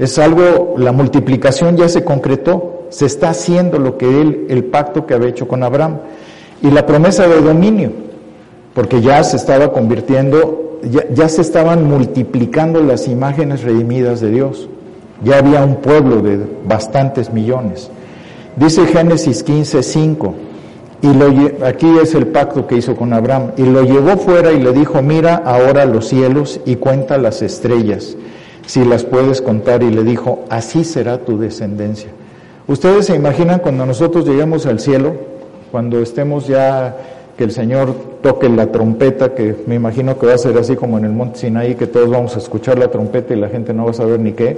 Es 0.00 0.18
algo, 0.18 0.74
la 0.76 0.90
multiplicación 0.90 1.76
ya 1.76 1.88
se 1.88 2.04
concretó, 2.04 2.75
se 2.90 3.06
está 3.06 3.30
haciendo 3.30 3.78
lo 3.78 3.96
que 3.98 4.20
él, 4.20 4.46
el 4.48 4.64
pacto 4.64 5.06
que 5.06 5.14
había 5.14 5.28
hecho 5.28 5.48
con 5.48 5.62
Abraham. 5.62 5.98
Y 6.62 6.70
la 6.70 6.86
promesa 6.86 7.28
de 7.28 7.40
dominio, 7.40 7.92
porque 8.74 9.00
ya 9.00 9.22
se 9.24 9.36
estaba 9.36 9.72
convirtiendo, 9.72 10.80
ya, 10.82 11.04
ya 11.12 11.28
se 11.28 11.42
estaban 11.42 11.84
multiplicando 11.84 12.82
las 12.82 13.08
imágenes 13.08 13.62
redimidas 13.62 14.20
de 14.20 14.30
Dios. 14.30 14.68
Ya 15.24 15.38
había 15.38 15.64
un 15.64 15.76
pueblo 15.76 16.20
de 16.22 16.40
bastantes 16.66 17.32
millones. 17.32 17.90
Dice 18.56 18.86
Génesis 18.86 19.42
15, 19.42 19.82
5. 19.82 20.34
Y 21.02 21.12
lo, 21.12 21.26
aquí 21.66 21.86
es 22.02 22.14
el 22.14 22.28
pacto 22.28 22.66
que 22.66 22.76
hizo 22.76 22.96
con 22.96 23.12
Abraham. 23.12 23.52
Y 23.56 23.64
lo 23.64 23.82
llevó 23.82 24.16
fuera 24.16 24.52
y 24.52 24.62
le 24.62 24.72
dijo, 24.72 25.02
mira 25.02 25.36
ahora 25.36 25.84
los 25.84 26.08
cielos 26.08 26.60
y 26.64 26.76
cuenta 26.76 27.18
las 27.18 27.42
estrellas, 27.42 28.16
si 28.66 28.84
las 28.84 29.04
puedes 29.04 29.42
contar. 29.42 29.82
Y 29.82 29.90
le 29.90 30.04
dijo, 30.04 30.44
así 30.48 30.84
será 30.84 31.18
tu 31.18 31.38
descendencia. 31.38 32.10
Ustedes 32.68 33.06
se 33.06 33.14
imaginan 33.14 33.60
cuando 33.60 33.86
nosotros 33.86 34.26
lleguemos 34.26 34.66
al 34.66 34.80
cielo, 34.80 35.14
cuando 35.70 36.00
estemos 36.00 36.46
ya, 36.46 36.96
que 37.36 37.44
el 37.44 37.52
Señor 37.52 37.94
toque 38.22 38.48
la 38.48 38.72
trompeta, 38.72 39.34
que 39.34 39.54
me 39.66 39.74
imagino 39.74 40.18
que 40.18 40.26
va 40.26 40.34
a 40.34 40.38
ser 40.38 40.56
así 40.58 40.74
como 40.74 40.98
en 40.98 41.04
el 41.04 41.12
monte 41.12 41.40
Sinaí, 41.40 41.74
que 41.74 41.86
todos 41.86 42.10
vamos 42.10 42.34
a 42.34 42.38
escuchar 42.38 42.78
la 42.78 42.88
trompeta 42.88 43.34
y 43.34 43.40
la 43.40 43.48
gente 43.48 43.72
no 43.72 43.84
va 43.84 43.90
a 43.90 43.94
saber 43.94 44.18
ni 44.20 44.32
qué. 44.32 44.56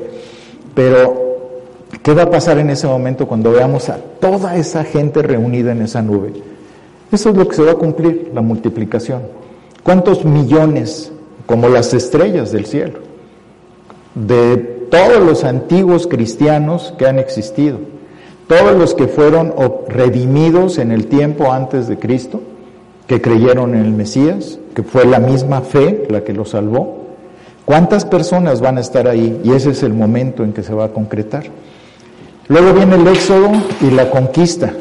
Pero 0.74 1.28
¿Qué 2.02 2.12
va 2.12 2.24
a 2.24 2.30
pasar 2.30 2.58
en 2.58 2.70
ese 2.70 2.86
momento 2.86 3.26
cuando 3.26 3.50
veamos 3.50 3.88
a 3.88 3.98
toda 4.20 4.56
esa 4.56 4.84
gente 4.84 5.22
reunida 5.22 5.72
en 5.72 5.82
esa 5.82 6.02
nube? 6.02 6.32
Eso 7.10 7.30
es 7.30 7.36
lo 7.36 7.48
que 7.48 7.56
se 7.56 7.62
va 7.62 7.72
a 7.72 7.76
cumplir, 7.76 8.30
la 8.34 8.42
multiplicación. 8.42 9.22
¿Cuántos 9.82 10.24
millones, 10.24 11.10
como 11.46 11.68
las 11.68 11.94
estrellas 11.94 12.52
del 12.52 12.66
cielo, 12.66 12.98
de 14.14 14.56
todos 14.90 15.22
los 15.22 15.44
antiguos 15.44 16.06
cristianos 16.06 16.94
que 16.98 17.06
han 17.06 17.18
existido, 17.18 17.78
todos 18.48 18.76
los 18.76 18.94
que 18.94 19.06
fueron 19.06 19.54
redimidos 19.88 20.78
en 20.78 20.90
el 20.90 21.06
tiempo 21.06 21.52
antes 21.52 21.86
de 21.86 21.98
Cristo, 21.98 22.40
que 23.06 23.20
creyeron 23.20 23.74
en 23.74 23.84
el 23.84 23.92
Mesías, 23.92 24.58
que 24.74 24.82
fue 24.82 25.04
la 25.04 25.20
misma 25.20 25.60
fe 25.60 26.06
la 26.08 26.24
que 26.24 26.32
los 26.32 26.50
salvó. 26.50 26.98
¿Cuántas 27.64 28.06
personas 28.06 28.60
van 28.60 28.78
a 28.78 28.80
estar 28.80 29.06
ahí? 29.06 29.40
Y 29.44 29.52
ese 29.52 29.70
es 29.70 29.82
el 29.82 29.92
momento 29.92 30.42
en 30.42 30.54
que 30.54 30.62
se 30.62 30.72
va 30.72 30.86
a 30.86 30.88
concretar. 30.88 31.44
Luego 32.48 32.72
viene 32.72 32.96
el 32.96 33.06
éxodo 33.06 33.50
y 33.82 33.90
la 33.90 34.10
conquista, 34.10 34.72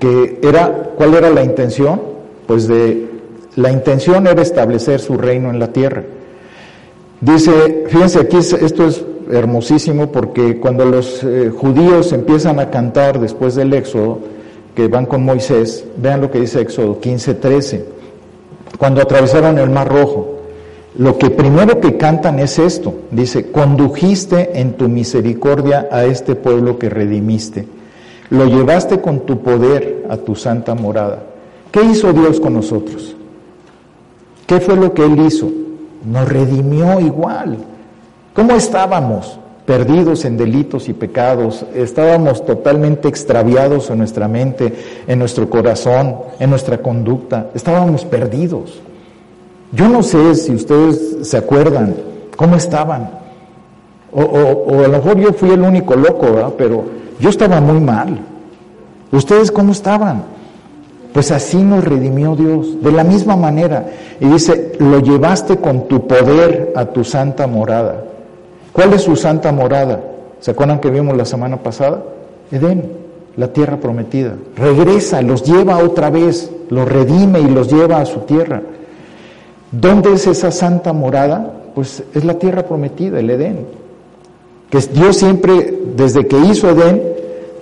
que 0.00 0.40
era, 0.42 0.90
¿cuál 0.96 1.14
era 1.14 1.30
la 1.30 1.44
intención? 1.44 2.02
Pues 2.48 2.66
de, 2.66 3.08
la 3.54 3.70
intención 3.70 4.26
era 4.26 4.42
establecer 4.42 5.00
su 5.00 5.16
reino 5.16 5.50
en 5.50 5.60
la 5.60 5.72
tierra. 5.72 6.02
Dice, 7.20 7.84
fíjense 7.88 8.18
aquí, 8.18 8.38
esto 8.38 8.86
es 8.88 9.04
hermosísimo 9.30 10.12
porque 10.12 10.58
cuando 10.58 10.84
los 10.84 11.22
eh, 11.24 11.50
judíos 11.50 12.12
empiezan 12.12 12.60
a 12.60 12.70
cantar 12.70 13.20
después 13.20 13.54
del 13.54 13.72
éxodo, 13.74 14.20
que 14.74 14.88
van 14.88 15.06
con 15.06 15.24
Moisés, 15.24 15.84
vean 15.96 16.20
lo 16.20 16.30
que 16.30 16.40
dice 16.40 16.60
Éxodo 16.60 17.00
15, 17.00 17.34
13, 17.34 17.86
cuando 18.78 19.00
atravesaron 19.00 19.58
el 19.58 19.70
Mar 19.70 19.88
Rojo, 19.88 20.36
lo 20.98 21.16
que 21.18 21.30
primero 21.30 21.80
que 21.80 21.96
cantan 21.96 22.38
es 22.38 22.58
esto, 22.58 22.94
dice, 23.10 23.50
condujiste 23.50 24.60
en 24.60 24.74
tu 24.74 24.88
misericordia 24.88 25.88
a 25.90 26.04
este 26.04 26.34
pueblo 26.34 26.78
que 26.78 26.90
redimiste, 26.90 27.66
lo 28.30 28.46
llevaste 28.46 29.00
con 29.00 29.20
tu 29.20 29.40
poder 29.40 30.04
a 30.10 30.16
tu 30.18 30.34
santa 30.34 30.74
morada. 30.74 31.22
¿Qué 31.70 31.82
hizo 31.82 32.12
Dios 32.12 32.40
con 32.40 32.54
nosotros? 32.54 33.16
¿Qué 34.46 34.60
fue 34.60 34.76
lo 34.76 34.94
que 34.94 35.04
Él 35.04 35.18
hizo? 35.20 35.50
Nos 36.04 36.28
redimió 36.28 37.00
igual. 37.00 37.58
¿Cómo 38.36 38.52
estábamos? 38.52 39.38
Perdidos 39.64 40.26
en 40.26 40.36
delitos 40.36 40.90
y 40.90 40.92
pecados, 40.92 41.64
estábamos 41.74 42.44
totalmente 42.44 43.08
extraviados 43.08 43.88
en 43.88 43.96
nuestra 43.96 44.28
mente, 44.28 44.74
en 45.06 45.18
nuestro 45.18 45.48
corazón, 45.48 46.16
en 46.38 46.50
nuestra 46.50 46.76
conducta, 46.78 47.46
estábamos 47.54 48.04
perdidos. 48.04 48.78
Yo 49.72 49.88
no 49.88 50.02
sé 50.02 50.34
si 50.34 50.54
ustedes 50.54 51.26
se 51.26 51.38
acuerdan 51.38 51.96
cómo 52.36 52.56
estaban. 52.56 53.10
O, 54.12 54.80
a 54.84 54.86
lo 54.86 54.88
mejor 54.88 55.18
yo 55.18 55.32
fui 55.32 55.50
el 55.50 55.62
único 55.62 55.96
loco, 55.96 56.30
¿verdad? 56.32 56.52
pero 56.58 56.84
yo 57.18 57.30
estaba 57.30 57.58
muy 57.62 57.80
mal. 57.80 58.20
¿Ustedes 59.12 59.50
cómo 59.50 59.72
estaban? 59.72 60.24
Pues 61.14 61.32
así 61.32 61.56
nos 61.56 61.82
redimió 61.82 62.36
Dios, 62.36 62.82
de 62.82 62.92
la 62.92 63.02
misma 63.02 63.34
manera. 63.34 63.86
Y 64.20 64.26
dice, 64.26 64.72
lo 64.78 65.00
llevaste 65.00 65.56
con 65.56 65.88
tu 65.88 66.06
poder 66.06 66.74
a 66.76 66.84
tu 66.84 67.02
santa 67.02 67.46
morada. 67.46 68.02
¿Cuál 68.76 68.92
es 68.92 69.02
su 69.02 69.16
santa 69.16 69.52
morada? 69.52 70.02
¿Se 70.38 70.50
acuerdan 70.50 70.80
que 70.80 70.90
vimos 70.90 71.16
la 71.16 71.24
semana 71.24 71.56
pasada? 71.56 72.02
Edén, 72.52 72.92
la 73.38 73.50
tierra 73.50 73.78
prometida. 73.78 74.34
Regresa, 74.54 75.22
los 75.22 75.42
lleva 75.42 75.78
otra 75.78 76.10
vez, 76.10 76.50
los 76.68 76.86
redime 76.86 77.40
y 77.40 77.48
los 77.48 77.72
lleva 77.72 78.02
a 78.02 78.04
su 78.04 78.20
tierra. 78.20 78.60
¿Dónde 79.72 80.12
es 80.12 80.26
esa 80.26 80.50
santa 80.50 80.92
morada? 80.92 81.54
Pues 81.74 82.02
es 82.12 82.22
la 82.26 82.34
tierra 82.38 82.66
prometida, 82.66 83.18
el 83.18 83.30
Edén. 83.30 83.66
Que 84.68 84.78
Dios 84.92 85.16
siempre, 85.16 85.74
desde 85.96 86.26
que 86.26 86.36
hizo 86.38 86.68
Edén, 86.68 87.02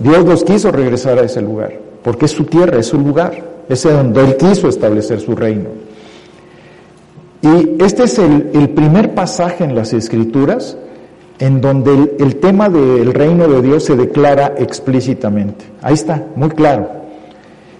Dios 0.00 0.24
los 0.24 0.42
quiso 0.42 0.72
regresar 0.72 1.20
a 1.20 1.22
ese 1.22 1.40
lugar, 1.40 1.74
porque 2.02 2.24
es 2.24 2.32
su 2.32 2.42
tierra, 2.46 2.80
es 2.80 2.86
su 2.86 2.98
lugar, 2.98 3.40
es 3.68 3.84
donde 3.84 4.20
Él 4.20 4.36
quiso 4.36 4.66
establecer 4.68 5.20
su 5.20 5.36
reino. 5.36 5.68
Y 7.40 7.80
este 7.84 8.02
es 8.02 8.18
el, 8.18 8.70
primer 8.70 9.14
pasaje 9.14 9.62
en 9.62 9.76
las 9.76 9.92
Escrituras 9.92 10.76
en 11.38 11.60
donde 11.60 12.16
el, 12.18 12.36
tema 12.36 12.68
del 12.68 13.12
reino 13.12 13.48
de 13.48 13.62
Dios 13.62 13.84
se 13.84 13.96
declara 13.96 14.54
explícitamente. 14.58 15.64
Ahí 15.82 15.94
está, 15.94 16.22
muy 16.36 16.50
claro. 16.50 16.88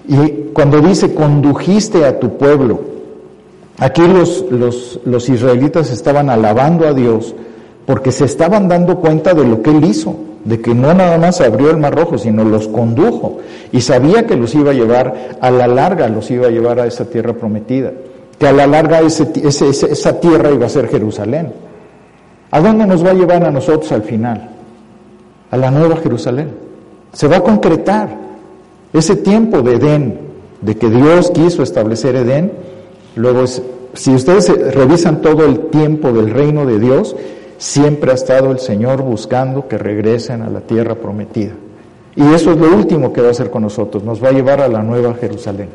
Y 0.09 0.51
cuando 0.53 0.81
dice, 0.81 1.15
condujiste 1.15 2.05
a 2.05 2.19
tu 2.19 2.37
pueblo, 2.37 2.95
Aquí 3.79 4.03
los, 4.07 4.45
los, 5.05 5.29
israelitas 5.29 5.91
estaban 5.91 6.31
alabando 6.31 6.87
a 6.87 6.95
Dios 6.95 7.35
porque 7.87 8.13
se 8.13 8.25
estaban 8.25 8.69
dando 8.69 9.01
cuenta 9.01 9.35
de 9.35 9.45
lo 9.45 9.63
que 9.63 9.71
Él 9.71 9.85
hizo, 9.85 10.15
de 10.45 10.61
que 10.61 10.75
no 10.75 10.95
nada 10.95 11.19
más 11.19 11.41
abrió 11.41 11.71
el 11.71 11.79
mar 11.79 11.95
rojo, 11.95 12.17
sino 12.17 12.45
los 12.45 12.69
condujo 12.69 13.39
y 13.73 13.81
sabía 13.81 14.27
que 14.27 14.37
los 14.37 14.55
iba 14.55 14.71
a 14.71 14.75
llevar, 14.75 15.39
a 15.41 15.51
la 15.51 15.67
larga 15.67 16.09
los 16.09 16.31
iba 16.31 16.47
a 16.47 16.51
llevar 16.51 16.79
a 16.79 16.87
esa 16.87 17.07
tierra 17.07 17.33
prometida, 17.33 17.93
que 18.39 18.47
a 18.47 18.53
la 18.53 18.67
larga 18.69 19.01
ese, 19.01 19.29
esa 19.43 20.21
tierra 20.21 20.53
iba 20.53 20.67
a 20.67 20.71
ser 20.71 20.89
Jerusalén. 20.89 21.53
¿A 22.55 22.61
dónde 22.61 22.87
nos 22.87 23.05
va 23.05 23.11
a 23.11 23.15
llevar 23.15 23.43
a 23.43 23.51
nosotros 23.51 23.91
al 23.91 24.05
final? 24.05 24.49
A 25.51 25.57
la 25.57 25.73
nueva 25.73 25.97
Jerusalén. 25.97 26.53
Se 27.13 27.27
va 27.27 27.39
a 27.39 27.41
concretar 27.41 28.09
ese 28.93 29.17
tiempo 29.17 29.61
de 29.61 29.75
Edén, 29.75 30.21
de 30.61 30.77
que 30.77 30.89
Dios 30.89 31.33
quiso 31.33 31.65
establecer 31.65 32.15
Edén, 32.15 32.53
Luego, 33.17 33.45
si 33.47 34.11
ustedes 34.11 34.75
revisan 34.75 35.23
todo 35.23 35.45
el 35.45 35.67
tiempo 35.67 36.13
del 36.13 36.31
reino 36.31 36.67
de 36.67 36.79
Dios, 36.81 37.15
siempre 37.59 38.11
ha 38.11 38.15
estado 38.15 38.51
el 38.51 38.59
Señor 38.59 39.03
buscando 39.03 39.69
que 39.69 39.79
regresen 39.79 40.43
a 40.43 40.51
la 40.51 40.61
tierra 40.61 40.97
prometida. 40.97 41.53
Y 42.17 42.23
eso 42.33 42.53
es 42.53 42.59
lo 42.59 42.75
último 42.75 43.13
que 43.13 43.21
va 43.21 43.29
a 43.29 43.31
hacer 43.33 43.51
con 43.51 43.63
nosotros, 43.63 44.03
nos 44.03 44.23
va 44.23 44.29
a 44.29 44.33
llevar 44.33 44.61
a 44.61 44.69
la 44.69 44.83
nueva 44.83 45.15
Jerusalén. 45.15 45.69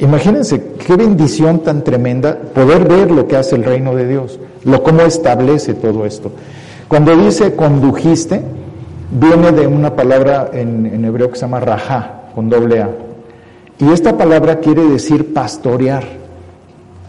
Imagínense 0.00 0.72
qué 0.84 0.96
bendición 0.96 1.60
tan 1.60 1.84
tremenda 1.84 2.36
poder 2.36 2.88
ver 2.88 3.10
lo 3.10 3.28
que 3.28 3.36
hace 3.36 3.54
el 3.54 3.64
reino 3.64 3.94
de 3.94 4.08
Dios, 4.08 4.38
lo 4.64 4.82
cómo 4.82 5.02
establece 5.02 5.74
todo 5.74 6.06
esto. 6.06 6.30
Cuando 6.88 7.16
dice 7.16 7.54
condujiste, 7.54 8.42
viene 9.10 9.52
de 9.52 9.66
una 9.66 9.94
palabra 9.94 10.50
en, 10.52 11.04
hebreo 11.04 11.30
que 11.30 11.36
se 11.36 11.42
llama 11.42 11.60
rajá, 11.60 12.22
con 12.34 12.48
doble 12.48 12.82
A. 12.82 12.90
Y 13.78 13.90
esta 13.90 14.16
palabra 14.16 14.60
quiere 14.60 14.84
decir 14.84 15.32
pastorear. 15.32 16.04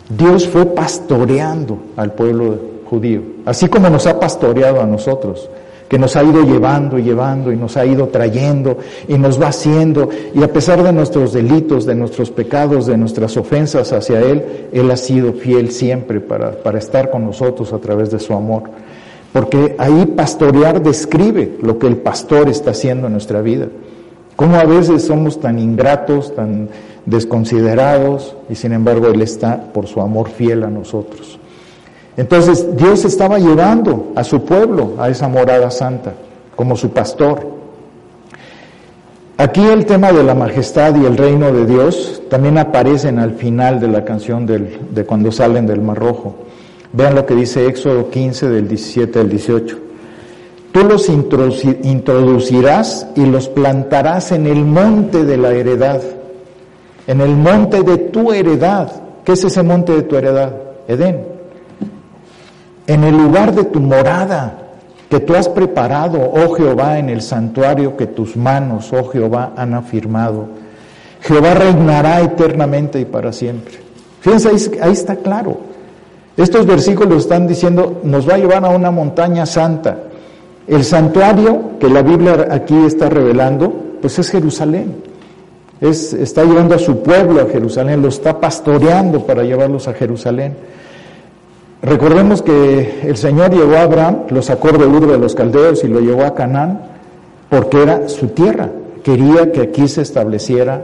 Dios 0.10 0.48
fue 0.48 0.66
pastoreando 0.66 1.80
al 1.98 2.14
pueblo 2.14 2.60
judío, 2.90 3.22
así 3.46 3.68
como 3.68 3.90
nos 3.90 4.06
ha 4.06 4.20
pastoreado 4.20 4.80
a 4.82 4.86
nosotros, 4.86 5.50
que 5.88 6.00
nos 6.00 6.16
ha 6.16 6.24
ido 6.24 6.44
llevando 6.44 6.98
y 6.98 7.04
llevando 7.04 7.52
y 7.52 7.56
nos 7.56 7.78
ha 7.78 7.86
ido 7.86 8.08
trayendo 8.08 8.78
y 9.08 9.18
nos 9.18 9.42
va 9.42 9.48
haciendo, 9.48 10.10
y 10.34 10.42
a 10.42 10.52
pesar 10.52 10.82
de 10.82 10.92
nuestros 10.92 11.34
delitos, 11.34 11.86
de 11.86 11.96
nuestros 11.96 12.32
pecados, 12.32 12.88
de 12.88 12.98
nuestras 12.98 13.38
ofensas 13.38 13.94
hacia 13.94 14.20
Él, 14.22 14.70
Él 14.72 14.90
ha 14.90 14.98
sido 14.98 15.34
fiel 15.34 15.72
siempre 15.72 16.20
para, 16.20 16.52
para 16.52 16.80
estar 16.80 17.12
con 17.12 17.26
nosotros 17.26 17.72
a 17.74 17.78
través 17.78 18.10
de 18.10 18.20
su 18.20 18.34
amor. 18.34 18.64
Porque 19.32 19.76
ahí 19.78 20.06
pastorear 20.16 20.82
describe 20.82 21.58
lo 21.62 21.78
que 21.78 21.88
el 21.88 21.98
pastor 21.98 22.50
está 22.50 22.72
haciendo 22.72 23.08
en 23.08 23.14
nuestra 23.14 23.42
vida. 23.42 23.68
Cómo 24.36 24.56
a 24.56 24.66
veces 24.66 25.06
somos 25.06 25.40
tan 25.40 25.60
ingratos, 25.60 26.34
tan 26.36 26.70
desconsiderados, 27.06 28.36
y 28.50 28.56
sin 28.56 28.74
embargo 28.74 29.08
Él 29.08 29.22
está 29.22 29.72
por 29.74 29.88
su 29.88 30.02
amor 30.02 30.30
fiel 30.30 30.64
a 30.64 30.70
nosotros. 30.70 31.40
Entonces 32.18 32.76
Dios 32.78 33.04
estaba 33.06 33.40
llevando 33.40 34.12
a 34.16 34.24
su 34.24 34.44
pueblo 34.44 34.94
a 35.00 35.10
esa 35.10 35.28
morada 35.28 35.70
santa 35.72 36.14
como 36.56 36.76
su 36.76 36.90
pastor. 36.92 37.56
Aquí 39.38 39.62
el 39.62 39.86
tema 39.86 40.14
de 40.14 40.24
la 40.24 40.34
majestad 40.34 40.96
y 40.96 41.06
el 41.06 41.18
reino 41.18 41.52
de 41.52 41.66
Dios 41.66 42.22
también 42.30 42.58
aparecen 42.58 43.20
al 43.20 43.36
final 43.36 43.82
de 43.82 43.90
la 43.90 44.06
canción 44.06 44.46
de 44.46 45.06
cuando 45.06 45.32
salen 45.32 45.68
del 45.68 45.82
Mar 45.82 45.98
Rojo. 45.98 46.36
Vean 46.94 47.16
lo 47.16 47.26
que 47.26 47.36
dice 47.36 47.68
Éxodo 47.68 48.10
15 48.10 48.48
del 48.50 48.70
17 48.70 49.20
al 49.20 49.30
18. 49.30 49.78
Tú 50.72 50.84
los 50.84 51.10
introducirás 51.10 53.08
y 53.16 53.26
los 53.26 53.50
plantarás 53.50 54.32
en 54.32 54.48
el 54.48 54.64
monte 54.64 55.26
de 55.26 55.38
la 55.38 55.52
heredad 55.52 56.02
en 57.08 57.22
el 57.22 57.36
monte 57.36 57.84
de 57.84 57.98
tu 57.98 58.32
heredad. 58.32 58.92
¿Qué 59.24 59.34
es 59.34 59.44
ese 59.44 59.64
monte 59.64 59.94
de 59.94 60.04
tu 60.04 60.16
heredad? 60.16 60.54
Edén. 60.88 61.35
En 62.88 63.04
el 63.04 63.18
lugar 63.18 63.54
de 63.54 63.64
tu 63.66 63.80
morada 63.80 64.54
que 65.10 65.20
tú 65.20 65.36
has 65.36 65.50
preparado, 65.50 66.20
oh 66.20 66.54
Jehová, 66.56 67.00
en 67.00 67.10
el 67.10 67.22
santuario 67.22 67.96
que 67.98 68.08
tus 68.08 68.36
manos, 68.36 68.92
oh 68.94 69.08
Jehová, 69.10 69.54
han 69.56 69.74
afirmado. 69.74 70.48
Jehová 71.22 71.54
reinará 71.54 72.22
eternamente 72.22 73.00
y 73.00 73.06
para 73.06 73.32
siempre. 73.34 73.76
Fíjense, 74.22 74.50
ahí, 74.82 74.92
está 74.92 75.16
claro. 75.16 75.58
Estos 76.38 76.66
versículos 76.66 77.24
están 77.24 77.48
diciendo, 77.48 78.02
nos 78.04 78.28
va 78.28 78.36
a 78.36 78.38
llevar 78.38 78.66
a 78.66 78.70
una 78.70 78.92
montaña 78.92 79.46
santa. 79.46 79.98
El 80.68 80.84
santuario 80.84 81.78
que 81.80 81.90
la 81.90 82.02
Biblia 82.02 82.48
aquí 82.52 82.76
está 82.86 83.10
revelando, 83.10 83.98
pues 84.02 84.20
es 84.20 84.30
Jerusalén 84.30 85.16
está 85.82 86.44
llevando 86.44 86.76
a 86.76 86.80
su 86.80 87.02
pueblo 87.04 87.42
a 87.42 87.46
Jerusalén, 87.48 88.02
lo 88.02 88.08
está 88.08 88.40
pastoreando 88.40 89.26
para 89.26 89.44
llevarlos 89.44 89.88
a 89.88 89.94
Jerusalén. 89.94 90.56
Recordemos 91.86 92.42
que 92.42 93.02
el 93.04 93.16
Señor 93.16 93.52
llevó 93.54 93.76
a 93.76 93.84
Abraham, 93.84 94.22
lo 94.30 94.42
sacó 94.42 94.72
de 94.72 94.88
Ur 94.88 95.06
de 95.06 95.20
los 95.20 95.36
Caldeos 95.36 95.84
y 95.84 95.88
lo 95.88 96.00
llevó 96.00 96.24
a 96.24 96.34
Canaán 96.34 96.80
porque 97.48 97.84
era 97.84 98.10
su 98.10 98.30
tierra. 98.30 98.70
Quería 99.04 99.52
que 99.52 99.62
aquí 99.62 99.88
se 99.88 100.02
estableciera 100.02 100.82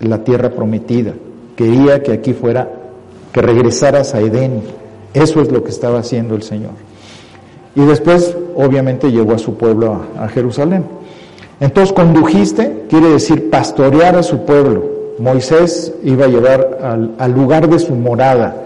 la 0.00 0.24
tierra 0.24 0.50
prometida. 0.50 1.14
Quería 1.56 2.02
que 2.02 2.12
aquí 2.12 2.34
fuera, 2.34 2.68
que 3.32 3.40
regresaras 3.40 4.14
a 4.14 4.20
Edén. 4.20 4.60
Eso 5.14 5.40
es 5.40 5.50
lo 5.50 5.64
que 5.64 5.70
estaba 5.70 6.00
haciendo 6.00 6.34
el 6.34 6.42
Señor. 6.42 6.72
Y 7.74 7.80
después, 7.86 8.36
obviamente, 8.56 9.10
llevó 9.10 9.32
a 9.32 9.38
su 9.38 9.54
pueblo 9.54 10.02
a 10.18 10.28
Jerusalén. 10.28 10.84
Entonces, 11.60 11.94
condujiste 11.94 12.84
quiere 12.90 13.08
decir 13.08 13.48
pastorear 13.48 14.16
a 14.16 14.22
su 14.22 14.44
pueblo, 14.44 14.84
Moisés 15.18 15.94
iba 16.04 16.26
a 16.26 16.28
llevar 16.28 17.14
al 17.18 17.32
lugar 17.32 17.70
de 17.70 17.78
su 17.78 17.94
morada. 17.94 18.64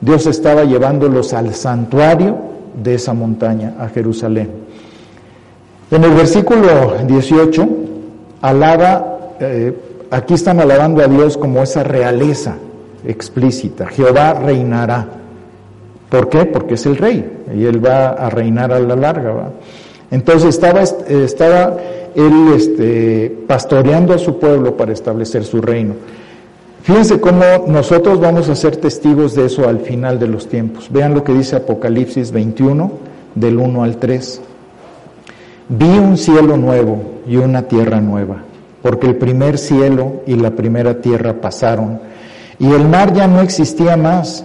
Dios 0.00 0.26
estaba 0.26 0.64
llevándolos 0.64 1.32
al 1.32 1.54
santuario 1.54 2.36
de 2.82 2.94
esa 2.94 3.14
montaña, 3.14 3.74
a 3.78 3.88
Jerusalén. 3.88 4.50
En 5.90 6.04
el 6.04 6.10
versículo 6.10 6.94
18, 7.06 7.68
alaba, 8.40 9.36
eh, 9.40 9.72
aquí 10.10 10.34
están 10.34 10.60
alabando 10.60 11.02
a 11.02 11.08
Dios 11.08 11.36
como 11.36 11.62
esa 11.62 11.82
realeza 11.82 12.56
explícita. 13.06 13.86
Jehová 13.86 14.34
reinará. 14.34 15.06
¿Por 16.08 16.28
qué? 16.28 16.44
Porque 16.46 16.74
es 16.74 16.86
el 16.86 16.96
rey 16.96 17.44
y 17.54 17.64
él 17.64 17.84
va 17.84 18.08
a 18.10 18.30
reinar 18.30 18.72
a 18.72 18.80
la 18.80 18.96
larga. 18.96 19.50
Entonces 20.10 20.50
estaba, 20.50 20.82
estaba 20.82 21.76
él 22.14 22.52
este, 22.54 23.36
pastoreando 23.46 24.14
a 24.14 24.18
su 24.18 24.38
pueblo 24.38 24.76
para 24.76 24.92
establecer 24.92 25.44
su 25.44 25.60
reino. 25.60 25.94
Fíjense 26.84 27.18
cómo 27.18 27.42
nosotros 27.66 28.20
vamos 28.20 28.50
a 28.50 28.54
ser 28.54 28.76
testigos 28.76 29.34
de 29.34 29.46
eso 29.46 29.66
al 29.66 29.80
final 29.80 30.18
de 30.18 30.26
los 30.26 30.48
tiempos. 30.48 30.90
Vean 30.92 31.14
lo 31.14 31.24
que 31.24 31.32
dice 31.32 31.56
Apocalipsis 31.56 32.30
21, 32.30 32.92
del 33.34 33.56
1 33.56 33.82
al 33.82 33.96
3. 33.96 34.42
Vi 35.70 35.88
un 35.98 36.18
cielo 36.18 36.58
nuevo 36.58 37.22
y 37.26 37.38
una 37.38 37.62
tierra 37.62 38.02
nueva, 38.02 38.42
porque 38.82 39.06
el 39.06 39.16
primer 39.16 39.56
cielo 39.56 40.20
y 40.26 40.34
la 40.34 40.50
primera 40.50 41.00
tierra 41.00 41.40
pasaron, 41.40 42.00
y 42.58 42.70
el 42.70 42.86
mar 42.86 43.14
ya 43.14 43.28
no 43.28 43.40
existía 43.40 43.96
más. 43.96 44.44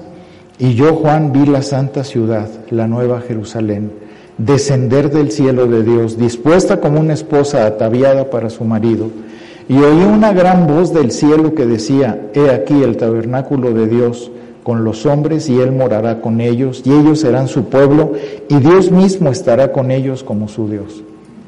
Y 0.57 0.75
yo, 0.75 0.93
Juan, 0.93 1.33
vi 1.33 1.45
la 1.45 1.61
santa 1.61 2.05
ciudad, 2.05 2.47
la 2.69 2.87
nueva 2.87 3.19
Jerusalén, 3.19 3.91
descender 4.37 5.11
del 5.11 5.31
cielo 5.31 5.67
de 5.67 5.83
Dios, 5.83 6.17
dispuesta 6.17 6.79
como 6.79 7.01
una 7.01 7.15
esposa 7.15 7.65
ataviada 7.65 8.29
para 8.29 8.49
su 8.49 8.63
marido. 8.63 9.09
Y 9.69 9.77
oí 9.77 10.03
una 10.03 10.33
gran 10.33 10.65
voz 10.65 10.91
del 10.91 11.11
cielo 11.11 11.53
que 11.53 11.67
decía, 11.67 12.19
He 12.33 12.49
aquí 12.49 12.81
el 12.81 12.97
tabernáculo 12.97 13.71
de 13.71 13.85
Dios 13.85 14.31
con 14.63 14.83
los 14.83 15.05
hombres 15.05 15.47
y 15.47 15.59
Él 15.59 15.71
morará 15.71 16.21
con 16.21 16.41
ellos 16.41 16.81
y 16.85 16.91
ellos 16.91 17.19
serán 17.19 17.47
su 17.47 17.65
pueblo 17.65 18.13
y 18.49 18.55
Dios 18.55 18.91
mismo 18.91 19.29
estará 19.29 19.71
con 19.71 19.91
ellos 19.91 20.23
como 20.23 20.47
su 20.47 20.67
Dios. 20.67 21.03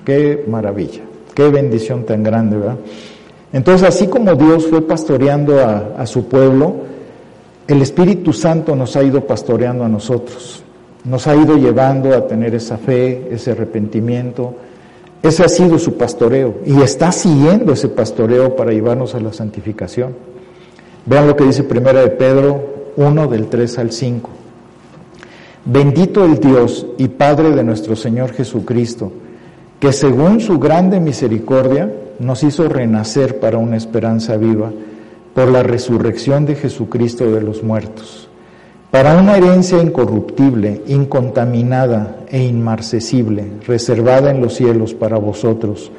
Qué 0.06 0.46
maravilla, 0.48 1.02
qué 1.34 1.50
bendición 1.50 2.04
tan 2.04 2.22
grande, 2.22 2.58
¿verdad? 2.58 2.78
Entonces, 3.54 3.88
así 3.88 4.06
como 4.06 4.36
Dios 4.36 4.68
fue 4.68 4.84
pastoreando 4.84 5.60
a, 5.60 5.96
a 5.98 6.06
su 6.06 6.26
pueblo, 6.26 6.76
el 7.68 7.82
Espíritu 7.82 8.34
Santo 8.34 8.76
nos 8.76 8.96
ha 8.96 9.04
ido 9.04 9.26
pastoreando 9.26 9.84
a 9.84 9.90
nosotros, 9.90 10.64
nos 11.06 11.26
ha 11.26 11.36
ido 11.36 11.58
llevando 11.58 12.16
a 12.16 12.28
tener 12.28 12.54
esa 12.54 12.78
fe, 12.78 13.30
ese 13.32 13.52
arrepentimiento. 13.52 14.54
Ese 15.24 15.44
ha 15.44 15.50
sido 15.50 15.78
su 15.78 15.98
pastoreo 15.98 16.56
y 16.66 16.82
está 16.82 17.12
siguiendo 17.12 17.74
ese 17.74 17.90
pastoreo 17.90 18.56
para 18.56 18.72
llevarnos 18.72 19.14
a 19.14 19.20
la 19.20 19.32
santificación. 19.32 20.16
Vean 21.06 21.28
lo 21.28 21.36
que 21.36 21.44
dice 21.44 21.64
Primera 21.64 22.02
de 22.02 22.10
Pedro 22.10 22.92
1 22.96 23.28
del 23.28 23.48
3 23.48 23.78
al 23.80 23.92
5. 23.92 24.30
Bendito 25.66 26.26
el 26.26 26.40
Dios 26.40 26.88
y 26.98 27.08
Padre 27.08 27.52
de 27.52 27.64
nuestro 27.64 27.96
Señor 27.96 28.34
Jesucristo, 28.34 29.12
que 29.80 29.94
según 29.94 30.40
su 30.40 30.58
grande 30.58 31.00
misericordia 31.00 31.92
nos 32.18 32.44
hizo 32.44 32.68
renacer 32.68 33.40
para 33.40 33.60
una 33.60 33.78
esperanza 33.78 34.38
viva 34.38 34.72
por 35.36 35.50
la 35.50 35.62
resurrección 35.62 36.46
de 36.46 36.56
Jesucristo 36.56 37.32
de 37.32 37.42
los 37.42 37.62
muertos, 37.62 38.28
para 38.92 39.18
una 39.18 39.38
herencia 39.38 39.82
incorruptible, 39.82 40.82
incontaminada 40.88 42.18
e 42.30 42.44
inmarcesible, 42.44 43.46
reservada 43.66 44.32
en 44.32 44.42
los 44.42 44.56
cielos 44.56 44.94
para 44.94 45.18
vosotros, 45.18 45.92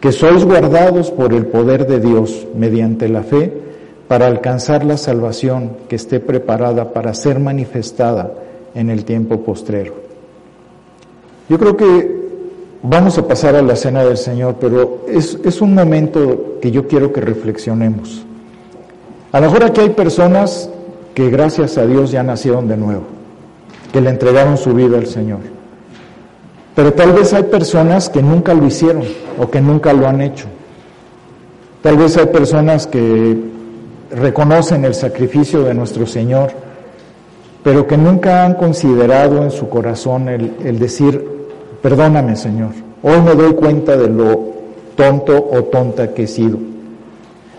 que 0.00 0.12
sois 0.12 0.44
guardados 0.44 1.10
por 1.10 1.32
el 1.32 1.46
poder 1.46 1.86
de 1.86 1.98
Dios 1.98 2.46
mediante 2.54 3.08
la 3.08 3.22
fe, 3.22 3.64
para 4.06 4.26
alcanzar 4.26 4.84
la 4.84 4.98
salvación 4.98 5.78
que 5.88 5.96
esté 5.96 6.20
preparada 6.20 6.92
para 6.92 7.14
ser 7.14 7.40
manifestada 7.40 8.34
en 8.74 8.90
el 8.90 9.04
tiempo 9.04 9.40
postrero. 9.40 9.94
Yo 11.48 11.58
creo 11.58 11.76
que 11.76 12.16
vamos 12.82 13.16
a 13.18 13.26
pasar 13.26 13.56
a 13.56 13.62
la 13.62 13.74
cena 13.74 14.04
del 14.04 14.18
Señor, 14.18 14.56
pero 14.60 15.06
es, 15.08 15.38
es 15.42 15.60
un 15.60 15.74
momento 15.74 16.58
que 16.60 16.70
yo 16.70 16.86
quiero 16.86 17.12
que 17.12 17.20
reflexionemos. 17.20 18.24
A 19.32 19.40
lo 19.40 19.46
mejor 19.46 19.64
aquí 19.64 19.80
hay 19.80 19.90
personas 19.90 20.70
que 21.16 21.30
gracias 21.30 21.78
a 21.78 21.86
Dios 21.86 22.10
ya 22.10 22.22
nacieron 22.22 22.68
de 22.68 22.76
nuevo, 22.76 23.04
que 23.90 24.02
le 24.02 24.10
entregaron 24.10 24.58
su 24.58 24.74
vida 24.74 24.98
al 24.98 25.06
Señor. 25.06 25.38
Pero 26.74 26.92
tal 26.92 27.12
vez 27.12 27.32
hay 27.32 27.44
personas 27.44 28.10
que 28.10 28.20
nunca 28.20 28.52
lo 28.52 28.66
hicieron 28.66 29.04
o 29.40 29.48
que 29.48 29.62
nunca 29.62 29.94
lo 29.94 30.06
han 30.06 30.20
hecho. 30.20 30.44
Tal 31.80 31.96
vez 31.96 32.18
hay 32.18 32.26
personas 32.26 32.86
que 32.86 33.34
reconocen 34.10 34.84
el 34.84 34.94
sacrificio 34.94 35.62
de 35.62 35.72
nuestro 35.72 36.06
Señor, 36.06 36.50
pero 37.64 37.86
que 37.86 37.96
nunca 37.96 38.44
han 38.44 38.52
considerado 38.52 39.42
en 39.42 39.52
su 39.52 39.70
corazón 39.70 40.28
el, 40.28 40.52
el 40.64 40.78
decir, 40.78 41.26
perdóname 41.80 42.36
Señor, 42.36 42.72
hoy 43.02 43.22
me 43.22 43.34
doy 43.34 43.54
cuenta 43.54 43.96
de 43.96 44.10
lo 44.10 44.52
tonto 44.94 45.48
o 45.50 45.64
tonta 45.64 46.12
que 46.12 46.24
he 46.24 46.26
sido, 46.26 46.58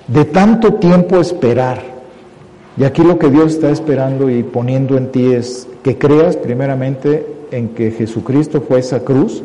de 0.07 0.25
tanto 0.25 0.75
tiempo 0.75 1.19
esperar. 1.19 1.96
Y 2.77 2.83
aquí 2.83 3.03
lo 3.03 3.17
que 3.17 3.29
Dios 3.29 3.53
está 3.53 3.71
esperando 3.71 4.29
y 4.29 4.43
poniendo 4.43 4.97
en 4.97 5.11
ti 5.11 5.33
es 5.33 5.67
que 5.83 5.97
creas 5.97 6.37
primeramente 6.37 7.25
en 7.51 7.69
que 7.69 7.91
Jesucristo 7.91 8.61
fue 8.61 8.79
esa 8.79 8.99
cruz 8.99 9.41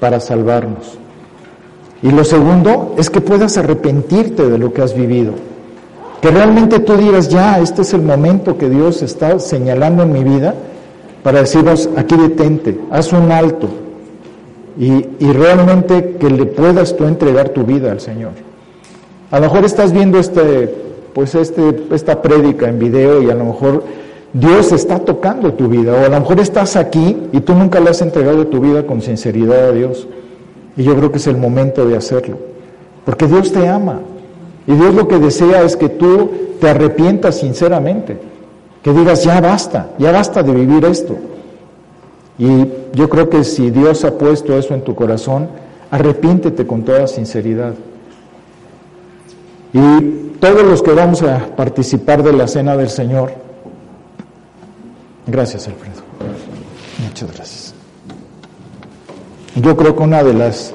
para 0.00 0.20
salvarnos. 0.20 0.98
Y 2.02 2.10
lo 2.10 2.24
segundo 2.24 2.94
es 2.98 3.08
que 3.08 3.22
puedas 3.22 3.56
arrepentirte 3.56 4.50
de 4.50 4.58
lo 4.58 4.74
que 4.74 4.82
has 4.82 4.94
vivido. 4.94 5.32
Que 6.20 6.30
realmente 6.30 6.80
tú 6.80 6.96
digas, 6.96 7.30
ya, 7.30 7.58
este 7.58 7.82
es 7.82 7.94
el 7.94 8.02
momento 8.02 8.58
que 8.58 8.68
Dios 8.68 9.00
está 9.02 9.38
señalando 9.38 10.02
en 10.02 10.12
mi 10.12 10.22
vida 10.22 10.54
para 11.22 11.40
decirnos, 11.40 11.88
aquí 11.96 12.16
detente, 12.16 12.78
haz 12.90 13.14
un 13.14 13.32
alto. 13.32 13.68
Y, 14.78 15.06
y 15.18 15.32
realmente 15.32 16.16
que 16.20 16.28
le 16.28 16.44
puedas 16.44 16.96
tú 16.96 17.06
entregar 17.06 17.50
tu 17.50 17.64
vida 17.64 17.92
al 17.92 18.00
Señor. 18.00 18.32
A 19.30 19.40
lo 19.40 19.46
mejor 19.46 19.64
estás 19.64 19.92
viendo 19.92 20.18
este, 20.18 20.74
pues 21.14 21.34
este, 21.34 21.86
esta 21.92 22.20
prédica 22.20 22.68
en 22.68 22.78
video 22.78 23.22
y 23.22 23.30
a 23.30 23.34
lo 23.34 23.44
mejor 23.44 23.84
Dios 24.32 24.72
está 24.72 24.98
tocando 24.98 25.52
tu 25.54 25.68
vida, 25.68 25.92
o 25.92 26.04
a 26.04 26.08
lo 26.08 26.20
mejor 26.20 26.40
estás 26.40 26.74
aquí 26.74 27.16
y 27.32 27.40
tú 27.40 27.54
nunca 27.54 27.78
le 27.78 27.90
has 27.90 28.02
entregado 28.02 28.48
tu 28.48 28.60
vida 28.60 28.84
con 28.84 29.00
sinceridad 29.00 29.68
a 29.68 29.72
Dios. 29.72 30.08
Y 30.76 30.82
yo 30.82 30.96
creo 30.96 31.12
que 31.12 31.18
es 31.18 31.26
el 31.28 31.36
momento 31.36 31.86
de 31.86 31.96
hacerlo, 31.96 32.38
porque 33.04 33.28
Dios 33.28 33.52
te 33.52 33.68
ama. 33.68 34.00
Y 34.66 34.72
Dios 34.72 34.92
lo 34.92 35.06
que 35.06 35.18
desea 35.18 35.62
es 35.62 35.76
que 35.76 35.88
tú 35.88 36.30
te 36.60 36.68
arrepientas 36.68 37.36
sinceramente, 37.36 38.18
que 38.82 38.92
digas, 38.92 39.22
ya 39.22 39.40
basta, 39.40 39.90
ya 39.98 40.10
basta 40.10 40.42
de 40.42 40.52
vivir 40.52 40.84
esto. 40.84 41.14
Y 42.38 42.66
yo 42.94 43.08
creo 43.08 43.30
que 43.30 43.44
si 43.44 43.70
Dios 43.70 44.04
ha 44.04 44.18
puesto 44.18 44.58
eso 44.58 44.74
en 44.74 44.82
tu 44.82 44.96
corazón, 44.96 45.46
arrepiéntete 45.92 46.66
con 46.66 46.82
toda 46.82 47.06
sinceridad. 47.06 47.74
Y 49.72 50.33
todos 50.44 50.62
los 50.62 50.82
que 50.82 50.92
vamos 50.92 51.22
a 51.22 51.56
participar 51.56 52.22
de 52.22 52.34
la 52.34 52.46
cena 52.46 52.76
del 52.76 52.90
Señor, 52.90 53.32
Gracias, 55.26 55.66
Alfredo. 55.68 56.02
Muchas 57.02 57.34
gracias. 57.34 57.74
Yo 59.56 59.74
creo 59.74 59.96
que 59.96 60.02
una 60.02 60.22
de 60.22 60.34
las 60.34 60.74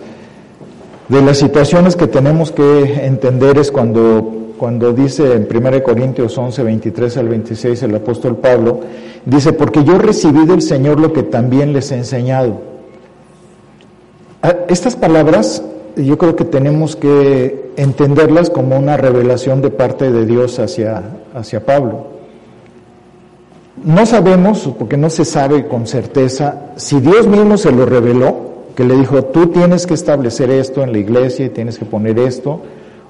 de 1.07 1.22
las 1.22 1.38
situaciones 1.38 1.95
que 1.95 2.07
tenemos 2.07 2.51
que 2.51 3.05
entender 3.05 3.59
es 3.59 3.72
cuando, 3.72 4.53
cuando 4.57 4.91
dice 4.91 5.34
en 5.34 5.47
1 5.55 5.84
Corintios 5.84 6.36
11, 6.36 6.63
23 6.63 7.17
al 7.17 7.30
26 7.30 7.84
el 7.84 7.93
apóstol 7.93 8.38
Pablo, 8.38 8.80
dice, 9.24 9.53
porque 9.53 9.84
yo 9.84 9.99
recibí 9.99 10.47
del 10.47 10.63
Señor 10.63 10.99
lo 10.99 11.13
que 11.13 11.22
también 11.22 11.74
les 11.74 11.91
he 11.91 11.95
enseñado. 11.97 12.59
Ah, 14.41 14.55
estas 14.67 14.95
palabras 14.95 15.61
yo 16.06 16.18
creo 16.18 16.36
que 16.36 16.45
tenemos 16.45 16.95
que 16.95 17.72
entenderlas 17.76 18.50
como 18.50 18.78
una 18.78 18.97
revelación 18.97 19.62
de 19.62 19.70
parte 19.70 20.12
de 20.12 20.26
Dios 20.26 20.60
hacia, 20.60 21.04
hacia 21.34 21.66
Pablo. 21.66 22.08
No 23.84 24.06
sabemos, 24.06 24.70
porque 24.78 24.97
no 24.97 25.10
se 25.10 25.24
sabe 25.24 25.68
con 25.68 25.88
certeza, 25.88 26.72
si 26.76 27.00
Dios 27.00 27.28
mismo 27.28 27.58
se 27.58 27.72
lo 27.72 27.86
reveló, 27.86 28.50
que 28.76 28.84
le 28.84 28.95
dijo, 28.95 29.24
tú 29.26 29.47
tienes 29.47 29.88
que 29.88 29.93
establecer 29.93 30.50
esto 30.50 30.84
en 30.84 30.91
la 30.91 31.00
iglesia 31.00 31.45
y 31.45 31.50
tienes 31.50 31.80
que 31.80 31.86
poner 31.86 32.20
esto, 32.20 32.62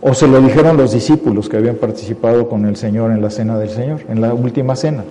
o 0.02 0.14
se 0.14 0.28
lo 0.28 0.40
dijeron 0.40 0.78
los 0.78 0.94
discípulos 0.94 1.50
que 1.50 1.58
habían 1.58 1.76
participado 1.76 2.48
con 2.48 2.66
el 2.66 2.76
Señor 2.76 3.12
en 3.12 3.22
la 3.22 3.30
cena 3.30 3.58
del 3.58 3.70
Señor, 3.70 4.02
en 4.10 4.22
la 4.22 4.34
última 4.34 4.76
cena. 4.76 5.04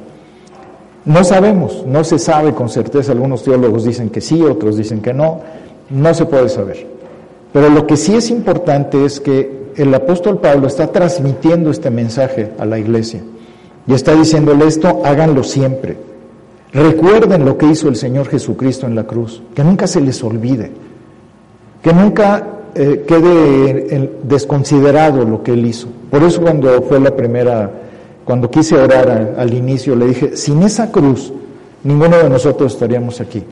No 1.05 1.25
sabemos, 1.25 1.85
no 1.87 2.05
se 2.05 2.19
sabe 2.19 2.55
con 2.55 2.69
certeza, 2.69 3.13
algunos 3.13 3.43
teólogos 3.43 3.85
dicen 3.85 4.11
que 4.11 4.21
sí, 4.21 4.43
otros 4.43 4.77
dicen 4.77 5.01
que 5.01 5.13
no, 5.13 5.41
no 5.91 6.15
se 6.15 6.27
puede 6.27 6.49
saber. 6.49 6.98
Pero 7.53 7.71
lo 7.71 7.87
que 7.87 7.97
sí 7.97 8.15
es 8.15 8.31
importante 8.31 9.05
es 9.05 9.21
que 9.21 9.73
el 9.77 9.95
apóstol 9.95 10.39
Pablo 10.39 10.67
está 10.67 10.89
transmitiendo 10.89 11.71
este 11.71 11.91
mensaje 11.91 12.53
a 12.59 12.65
la 12.65 12.79
iglesia. 12.79 13.23
Y 13.87 13.95
está 13.95 14.15
diciéndole 14.15 14.67
esto, 14.67 15.03
háganlo 15.05 15.43
siempre. 15.43 15.97
Recuerden 16.73 17.45
lo 17.45 17.57
que 17.57 17.67
hizo 17.67 17.89
el 17.89 17.97
Señor 17.97 18.29
Jesucristo 18.29 18.87
en 18.87 18.95
la 18.95 19.05
cruz, 19.05 19.43
que 19.55 19.65
nunca 19.65 19.87
se 19.87 20.01
les 20.01 20.23
olvide, 20.23 20.71
que 21.83 21.93
nunca 21.95 22.47
eh, 22.75 23.05
quede 23.09 24.11
desconsiderado 24.25 25.25
lo 25.25 25.43
que 25.43 25.53
él 25.53 25.65
hizo. 25.65 25.89
Por 26.11 26.23
eso 26.23 26.43
cuando 26.43 26.83
fue 26.83 27.01
la 27.01 27.17
primera, 27.17 27.71
cuando 28.25 28.51
quise 28.51 28.77
orar 28.77 29.35
al 29.39 29.55
inicio, 29.55 29.97
le 29.97 30.07
dije, 30.07 30.37
sin 30.37 30.63
esa 30.63 30.93
cruz, 30.93 31.33
ninguno 31.85 32.19
de 32.19 32.29
nosotros 32.29 32.75
estaríamos 32.75 33.21
aquí. 33.23 33.43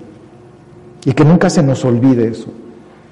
Y 1.06 1.12
que 1.12 1.24
nunca 1.24 1.48
se 1.48 1.62
nos 1.62 1.84
olvide 1.84 2.28
eso. 2.28 2.48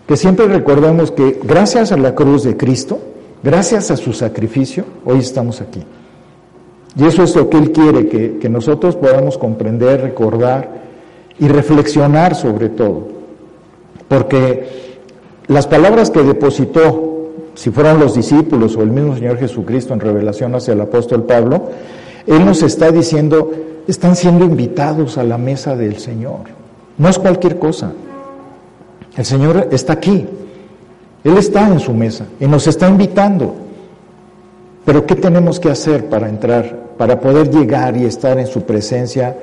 Que 0.06 0.16
siempre 0.16 0.46
recordemos 0.46 1.10
que 1.10 1.40
gracias 1.42 1.90
a 1.92 1.96
la 1.96 2.14
cruz 2.14 2.42
de 2.44 2.56
Cristo, 2.56 2.98
gracias 3.42 3.90
a 3.90 3.96
su 3.96 4.12
sacrificio, 4.12 4.84
hoy 5.04 5.20
estamos 5.20 5.60
aquí. 5.62 5.82
Y 6.96 7.06
eso 7.06 7.22
es 7.22 7.34
lo 7.34 7.48
que 7.48 7.56
Él 7.56 7.72
quiere, 7.72 8.08
que, 8.08 8.38
que 8.38 8.48
nosotros 8.48 8.96
podamos 8.96 9.38
comprender, 9.38 10.02
recordar 10.02 10.84
y 11.38 11.48
reflexionar 11.48 12.34
sobre 12.34 12.68
todo. 12.68 13.08
Porque 14.06 14.68
las 15.46 15.66
palabras 15.66 16.10
que 16.10 16.22
depositó, 16.22 17.30
si 17.54 17.70
fueran 17.70 17.98
los 17.98 18.14
discípulos 18.14 18.76
o 18.76 18.82
el 18.82 18.90
mismo 18.90 19.16
Señor 19.16 19.38
Jesucristo 19.38 19.94
en 19.94 20.00
revelación 20.00 20.54
hacia 20.54 20.74
el 20.74 20.80
apóstol 20.82 21.24
Pablo, 21.24 21.70
Él 22.26 22.44
nos 22.44 22.62
está 22.62 22.92
diciendo, 22.92 23.50
están 23.88 24.16
siendo 24.16 24.44
invitados 24.44 25.18
a 25.18 25.24
la 25.24 25.38
mesa 25.38 25.74
del 25.76 25.98
Señor. 25.98 26.40
No 26.98 27.08
es 27.08 27.18
cualquier 27.18 27.58
cosa. 27.58 27.92
El 29.16 29.24
Señor 29.24 29.68
está 29.70 29.94
aquí. 29.94 30.26
Él 31.22 31.38
está 31.38 31.68
en 31.68 31.80
su 31.80 31.92
mesa 31.92 32.26
y 32.38 32.46
nos 32.46 32.66
está 32.66 32.88
invitando. 32.88 33.54
Pero 34.84 35.06
¿qué 35.06 35.14
tenemos 35.14 35.58
que 35.58 35.70
hacer 35.70 36.08
para 36.08 36.28
entrar, 36.28 36.76
para 36.98 37.18
poder 37.20 37.50
llegar 37.50 37.96
y 37.96 38.04
estar 38.04 38.38
en 38.38 38.46
su 38.46 38.62
presencia 38.62 39.36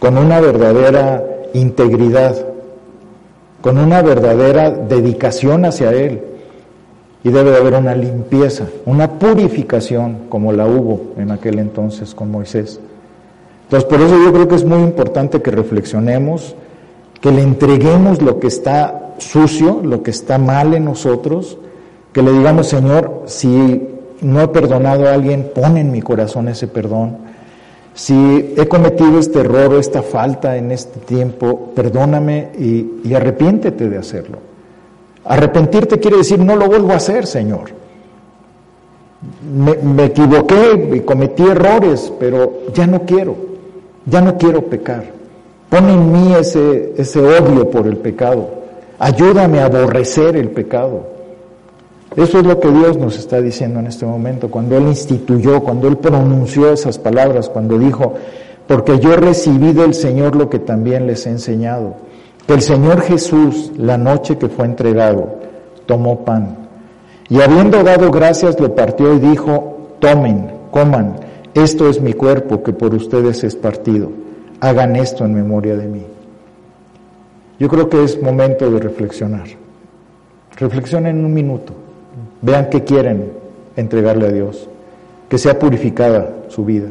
con 0.00 0.18
una 0.18 0.40
verdadera 0.40 1.22
integridad? 1.54 2.54
con 3.64 3.78
una 3.78 4.02
verdadera 4.02 4.70
dedicación 4.70 5.64
hacia 5.64 5.90
Él. 5.90 6.20
Y 7.22 7.30
debe 7.30 7.50
de 7.50 7.56
haber 7.56 7.72
una 7.72 7.94
limpieza, 7.94 8.66
una 8.84 9.18
purificación 9.18 10.26
como 10.28 10.52
la 10.52 10.66
hubo 10.66 11.14
en 11.16 11.30
aquel 11.30 11.58
entonces 11.58 12.14
con 12.14 12.30
Moisés. 12.30 12.78
Entonces, 13.62 13.88
por 13.88 14.02
eso 14.02 14.22
yo 14.22 14.34
creo 14.34 14.48
que 14.48 14.56
es 14.56 14.66
muy 14.66 14.80
importante 14.80 15.40
que 15.40 15.50
reflexionemos, 15.50 16.54
que 17.24 17.32
le 17.32 17.40
entreguemos 17.40 18.20
lo 18.20 18.38
que 18.38 18.48
está 18.48 19.14
sucio, 19.16 19.80
lo 19.82 20.02
que 20.02 20.10
está 20.10 20.36
mal 20.36 20.74
en 20.74 20.84
nosotros, 20.84 21.56
que 22.12 22.20
le 22.22 22.30
digamos, 22.30 22.66
Señor, 22.66 23.22
si 23.24 23.88
no 24.20 24.42
he 24.42 24.48
perdonado 24.48 25.08
a 25.08 25.14
alguien, 25.14 25.50
pon 25.54 25.78
en 25.78 25.90
mi 25.90 26.02
corazón 26.02 26.48
ese 26.48 26.68
perdón 26.68 27.24
si 27.94 28.54
he 28.56 28.66
cometido 28.66 29.20
este 29.20 29.40
error 29.40 29.74
o 29.74 29.78
esta 29.78 30.02
falta 30.02 30.56
en 30.56 30.72
este 30.72 30.98
tiempo, 31.00 31.70
perdóname 31.74 32.50
y, 32.58 33.14
arrepiéntete 33.14 33.88
de 33.88 33.98
hacerlo. 33.98 34.38
Arrepentirte 35.24 36.00
quiere 36.00 36.18
decir 36.18 36.40
no 36.40 36.56
lo 36.56 36.66
vuelvo 36.66 36.92
a 36.92 36.96
hacer, 36.96 37.26
Señor. 37.26 37.70
Me, 39.54 39.74
me, 39.76 40.06
equivoqué 40.06 40.90
y 40.92 41.00
cometí 41.00 41.44
errores, 41.44 42.12
pero 42.18 42.64
ya 42.74 42.86
no 42.86 43.02
quiero, 43.02 43.36
ya 44.04 44.20
no 44.20 44.36
quiero 44.36 44.66
pecar. 44.66 45.23
Pon 45.74 45.90
en 45.90 46.12
mí 46.12 46.32
ese, 46.34 46.94
ese 46.96 47.18
odio 47.18 47.68
por 47.68 47.88
el 47.88 47.96
pecado. 47.96 48.48
Ayúdame 48.96 49.58
a 49.58 49.64
aborrecer 49.64 50.36
el 50.36 50.50
pecado. 50.50 51.04
Eso 52.14 52.38
es 52.38 52.46
lo 52.46 52.60
que 52.60 52.70
Dios 52.70 52.96
nos 52.96 53.18
está 53.18 53.40
diciendo 53.40 53.80
en 53.80 53.88
este 53.88 54.06
momento, 54.06 54.48
cuando 54.52 54.76
Él 54.76 54.84
instituyó, 54.84 55.64
cuando 55.64 55.88
Él 55.88 55.96
pronunció 55.96 56.72
esas 56.72 56.96
palabras, 56.96 57.48
cuando 57.48 57.76
dijo, 57.76 58.14
porque 58.68 59.00
yo 59.00 59.16
recibí 59.16 59.72
del 59.72 59.94
Señor 59.94 60.36
lo 60.36 60.48
que 60.48 60.60
también 60.60 61.08
les 61.08 61.26
he 61.26 61.30
enseñado, 61.30 61.96
que 62.46 62.54
el 62.54 62.62
Señor 62.62 63.00
Jesús, 63.00 63.72
la 63.76 63.98
noche 63.98 64.38
que 64.38 64.48
fue 64.48 64.66
entregado, 64.66 65.40
tomó 65.86 66.24
pan, 66.24 66.68
y 67.28 67.40
habiendo 67.40 67.82
dado 67.82 68.12
gracias, 68.12 68.60
lo 68.60 68.76
partió 68.76 69.12
y 69.12 69.18
dijo, 69.18 69.88
tomen, 69.98 70.52
coman, 70.70 71.16
esto 71.52 71.88
es 71.88 72.00
mi 72.00 72.12
cuerpo 72.12 72.62
que 72.62 72.72
por 72.72 72.94
ustedes 72.94 73.42
es 73.42 73.56
partido, 73.56 74.12
hagan 74.64 74.96
esto 74.96 75.26
en 75.26 75.34
memoria 75.34 75.76
de 75.76 75.86
mí. 75.86 76.02
Yo 77.58 77.68
creo 77.68 77.90
que 77.90 78.02
es 78.02 78.20
momento 78.20 78.70
de 78.70 78.80
reflexionar. 78.80 79.46
Reflexionen 80.56 81.22
un 81.22 81.34
minuto. 81.34 81.74
Vean 82.40 82.70
qué 82.70 82.82
quieren 82.82 83.30
entregarle 83.76 84.26
a 84.26 84.32
Dios, 84.32 84.68
que 85.28 85.36
sea 85.36 85.58
purificada 85.58 86.30
su 86.48 86.64
vida. 86.64 86.88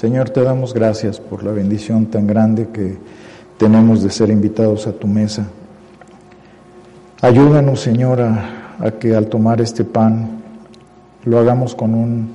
Señor, 0.00 0.30
te 0.30 0.42
damos 0.42 0.72
gracias 0.72 1.20
por 1.20 1.44
la 1.44 1.52
bendición 1.52 2.06
tan 2.06 2.26
grande 2.26 2.68
que 2.72 2.96
tenemos 3.58 4.02
de 4.02 4.08
ser 4.08 4.30
invitados 4.30 4.86
a 4.86 4.92
tu 4.92 5.06
mesa. 5.06 5.46
Ayúdanos, 7.20 7.80
Señor, 7.80 8.22
a, 8.22 8.92
que 8.98 9.14
al 9.14 9.26
tomar 9.26 9.60
este 9.60 9.84
pan 9.84 10.40
lo 11.26 11.38
hagamos 11.38 11.74
con 11.74 11.94
un 11.94 12.30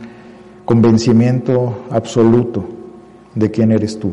convencimiento 0.64 1.86
absoluto 1.90 2.64
de 3.34 3.50
quién 3.50 3.72
eres 3.72 3.98
tú, 3.98 4.12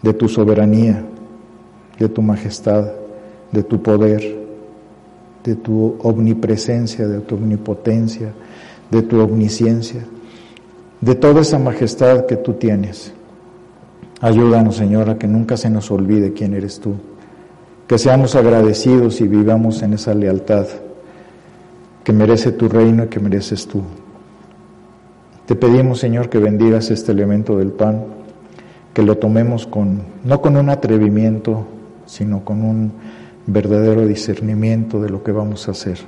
de 0.00 0.12
tu 0.12 0.28
soberanía, 0.28 1.02
de 1.98 2.08
tu 2.08 2.22
majestad, 2.22 2.86
de 3.50 3.64
tu 3.64 3.82
poder, 3.82 4.22
de 5.42 5.56
tu 5.56 5.96
omnipresencia, 6.04 7.08
de 7.08 7.18
tu 7.18 7.34
omnipotencia, 7.34 8.30
de 8.92 9.02
tu 9.02 9.18
omnisciencia 9.20 10.04
de 11.00 11.14
toda 11.14 11.42
esa 11.42 11.58
majestad 11.58 12.26
que 12.26 12.36
tú 12.36 12.54
tienes. 12.54 13.12
Ayúdanos, 14.20 14.76
Señor, 14.76 15.10
a 15.10 15.18
que 15.18 15.28
nunca 15.28 15.56
se 15.56 15.70
nos 15.70 15.90
olvide 15.90 16.32
quién 16.32 16.54
eres 16.54 16.80
tú, 16.80 16.94
que 17.86 17.98
seamos 17.98 18.34
agradecidos 18.34 19.20
y 19.20 19.28
vivamos 19.28 19.82
en 19.82 19.94
esa 19.94 20.12
lealtad 20.14 20.66
que 22.02 22.12
merece 22.12 22.52
tu 22.52 22.68
reino 22.68 23.04
y 23.04 23.08
que 23.08 23.20
mereces 23.20 23.68
tú. 23.68 23.82
Te 25.46 25.54
pedimos, 25.54 26.00
Señor, 26.00 26.28
que 26.28 26.38
bendigas 26.38 26.90
este 26.90 27.12
elemento 27.12 27.56
del 27.56 27.70
pan, 27.70 28.04
que 28.92 29.02
lo 29.02 29.18
tomemos 29.18 29.66
con, 29.66 30.02
no 30.24 30.40
con 30.42 30.56
un 30.56 30.68
atrevimiento, 30.68 31.66
sino 32.06 32.44
con 32.44 32.64
un 32.64 32.92
verdadero 33.46 34.06
discernimiento 34.06 35.00
de 35.00 35.10
lo 35.10 35.22
que 35.22 35.32
vamos 35.32 35.68
a 35.68 35.70
hacer. 35.70 35.98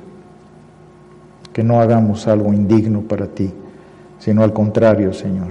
Que 1.52 1.62
no 1.62 1.80
hagamos 1.80 2.26
algo 2.26 2.52
indigno 2.52 3.02
para 3.02 3.28
ti 3.28 3.52
sino 4.20 4.44
al 4.44 4.52
contrario, 4.52 5.12
Señor. 5.12 5.48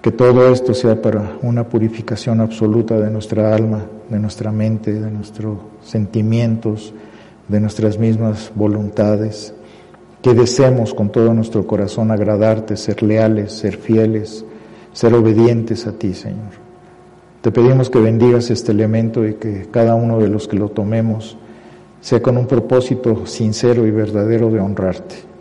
Que 0.00 0.12
todo 0.12 0.48
esto 0.48 0.72
sea 0.72 1.02
para 1.02 1.36
una 1.42 1.68
purificación 1.68 2.40
absoluta 2.40 2.98
de 2.98 3.10
nuestra 3.10 3.54
alma, 3.54 3.84
de 4.08 4.18
nuestra 4.18 4.52
mente, 4.52 4.94
de 4.94 5.10
nuestros 5.10 5.58
sentimientos, 5.82 6.94
de 7.48 7.60
nuestras 7.60 7.98
mismas 7.98 8.52
voluntades. 8.54 9.52
Que 10.22 10.32
deseemos 10.32 10.94
con 10.94 11.10
todo 11.10 11.34
nuestro 11.34 11.66
corazón 11.66 12.12
agradarte, 12.12 12.76
ser 12.76 13.02
leales, 13.02 13.52
ser 13.52 13.76
fieles, 13.76 14.44
ser 14.92 15.12
obedientes 15.12 15.86
a 15.88 15.92
ti, 15.92 16.14
Señor. 16.14 16.66
Te 17.42 17.50
pedimos 17.50 17.90
que 17.90 17.98
bendigas 17.98 18.50
este 18.50 18.72
elemento 18.72 19.26
y 19.26 19.34
que 19.34 19.66
cada 19.70 19.96
uno 19.96 20.18
de 20.18 20.28
los 20.28 20.46
que 20.46 20.56
lo 20.56 20.68
tomemos 20.68 21.36
sea 22.00 22.22
con 22.22 22.36
un 22.36 22.46
propósito 22.46 23.26
sincero 23.26 23.86
y 23.86 23.90
verdadero 23.90 24.50
de 24.50 24.60
honrarte. 24.60 25.35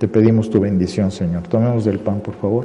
Te 0.00 0.08
pedimos 0.08 0.48
tu 0.48 0.60
bendición, 0.60 1.10
Señor. 1.10 1.42
Tomemos 1.42 1.84
del 1.84 1.98
pan, 1.98 2.20
por 2.20 2.34
favor. 2.36 2.64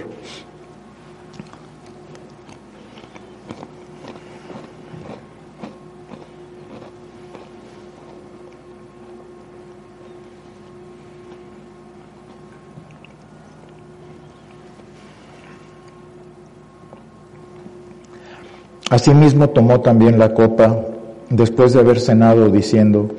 Asimismo 18.90 19.50
tomó 19.50 19.82
también 19.82 20.18
la 20.18 20.34
copa 20.34 20.86
después 21.30 21.74
de 21.74 21.82
haber 21.82 22.00
cenado 22.00 22.48
diciendo, 22.48 23.10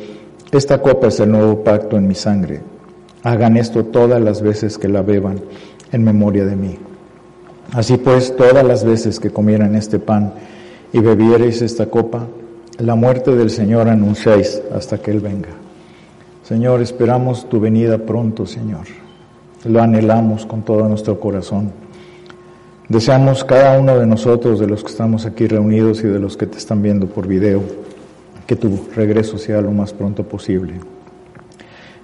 esta 0.52 0.80
copa 0.80 1.08
es 1.08 1.20
el 1.20 1.30
nuevo 1.32 1.62
pacto 1.62 1.98
en 1.98 2.08
mi 2.08 2.14
sangre 2.14 2.75
Hagan 3.26 3.56
esto 3.56 3.86
todas 3.86 4.22
las 4.22 4.40
veces 4.40 4.78
que 4.78 4.86
la 4.86 5.02
beban 5.02 5.40
en 5.90 6.04
memoria 6.04 6.44
de 6.44 6.54
mí. 6.54 6.78
Así 7.72 7.96
pues, 7.96 8.36
todas 8.36 8.64
las 8.64 8.84
veces 8.84 9.18
que 9.18 9.30
comieran 9.30 9.74
este 9.74 9.98
pan 9.98 10.34
y 10.92 11.00
bebiereis 11.00 11.60
esta 11.60 11.86
copa, 11.86 12.28
la 12.78 12.94
muerte 12.94 13.34
del 13.34 13.50
Señor 13.50 13.88
anunciáis 13.88 14.62
hasta 14.72 14.98
que 14.98 15.10
Él 15.10 15.18
venga. 15.18 15.48
Señor, 16.44 16.80
esperamos 16.82 17.48
tu 17.48 17.58
venida 17.58 17.98
pronto, 17.98 18.46
Señor. 18.46 18.86
Lo 19.64 19.82
anhelamos 19.82 20.46
con 20.46 20.62
todo 20.62 20.88
nuestro 20.88 21.18
corazón. 21.18 21.72
Deseamos 22.88 23.42
cada 23.42 23.76
uno 23.76 23.98
de 23.98 24.06
nosotros, 24.06 24.60
de 24.60 24.68
los 24.68 24.84
que 24.84 24.90
estamos 24.92 25.26
aquí 25.26 25.48
reunidos 25.48 25.98
y 26.04 26.06
de 26.06 26.20
los 26.20 26.36
que 26.36 26.46
te 26.46 26.58
están 26.58 26.80
viendo 26.80 27.08
por 27.08 27.26
video, 27.26 27.60
que 28.46 28.54
tu 28.54 28.86
regreso 28.94 29.36
sea 29.36 29.60
lo 29.60 29.72
más 29.72 29.92
pronto 29.92 30.22
posible. 30.22 30.74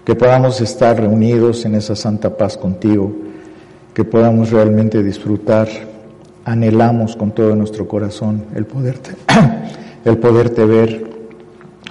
Que 0.04 0.14
podamos 0.14 0.60
estar 0.60 1.00
reunidos 1.00 1.64
en 1.64 1.74
esa 1.74 1.94
santa 1.94 2.36
paz 2.36 2.56
contigo, 2.56 3.12
que 3.94 4.04
podamos 4.04 4.50
realmente 4.50 5.02
disfrutar. 5.02 5.68
Anhelamos 6.44 7.14
con 7.14 7.30
todo 7.30 7.54
nuestro 7.54 7.86
corazón 7.86 8.44
el 8.54 8.66
poderte, 8.66 9.12
el 10.04 10.18
poderte 10.18 10.64
ver, 10.64 11.04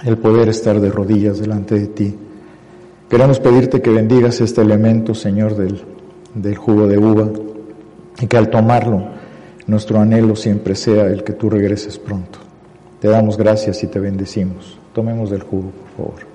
el 0.04 0.18
poder 0.18 0.48
estar 0.50 0.78
de 0.78 0.90
rodillas 0.90 1.38
delante 1.38 1.78
de 1.78 1.86
ti. 1.86 2.14
Queremos 3.08 3.40
pedirte 3.40 3.80
que 3.80 3.90
bendigas 3.90 4.40
este 4.40 4.60
elemento, 4.60 5.14
Señor, 5.14 5.56
del, 5.56 5.80
del 6.34 6.56
jugo 6.56 6.86
de 6.86 6.98
uva 6.98 7.28
y 8.20 8.26
que 8.26 8.36
al 8.36 8.50
tomarlo 8.50 9.04
nuestro 9.66 10.00
anhelo 10.00 10.36
siempre 10.36 10.74
sea 10.74 11.06
el 11.06 11.24
que 11.24 11.32
tú 11.32 11.50
regreses 11.50 11.98
pronto. 11.98 12.38
Te 13.00 13.08
damos 13.08 13.36
gracias 13.36 13.82
y 13.82 13.86
te 13.86 13.98
bendecimos. 14.00 14.78
Tomemos 14.92 15.30
del 15.30 15.42
jugo, 15.42 15.70
por 15.96 16.06
favor. 16.06 16.31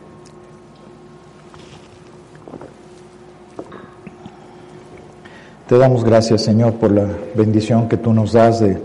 Te 5.67 5.77
damos 5.77 6.05
gracias, 6.05 6.43
Señor, 6.43 6.75
por 6.75 6.91
la 6.91 7.05
bendición 7.35 7.89
que 7.89 7.97
tú 7.97 8.13
nos 8.13 8.31
das 8.31 8.61
de, 8.61 8.77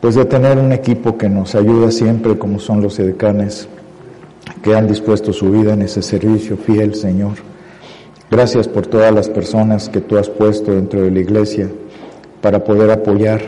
pues 0.00 0.14
de 0.14 0.24
tener 0.24 0.56
un 0.56 0.70
equipo 0.72 1.18
que 1.18 1.28
nos 1.28 1.56
ayuda 1.56 1.90
siempre, 1.90 2.38
como 2.38 2.60
son 2.60 2.80
los 2.80 2.96
edecanes, 3.00 3.66
que 4.62 4.76
han 4.76 4.86
dispuesto 4.86 5.32
su 5.32 5.50
vida 5.50 5.72
en 5.72 5.82
ese 5.82 6.00
servicio 6.00 6.56
fiel, 6.56 6.94
Señor. 6.94 7.32
Gracias 8.30 8.68
por 8.68 8.86
todas 8.86 9.12
las 9.12 9.28
personas 9.28 9.88
que 9.88 10.00
tú 10.00 10.16
has 10.16 10.28
puesto 10.28 10.70
dentro 10.70 11.02
de 11.02 11.10
la 11.10 11.18
iglesia 11.18 11.68
para 12.40 12.62
poder 12.62 12.92
apoyar 12.92 13.40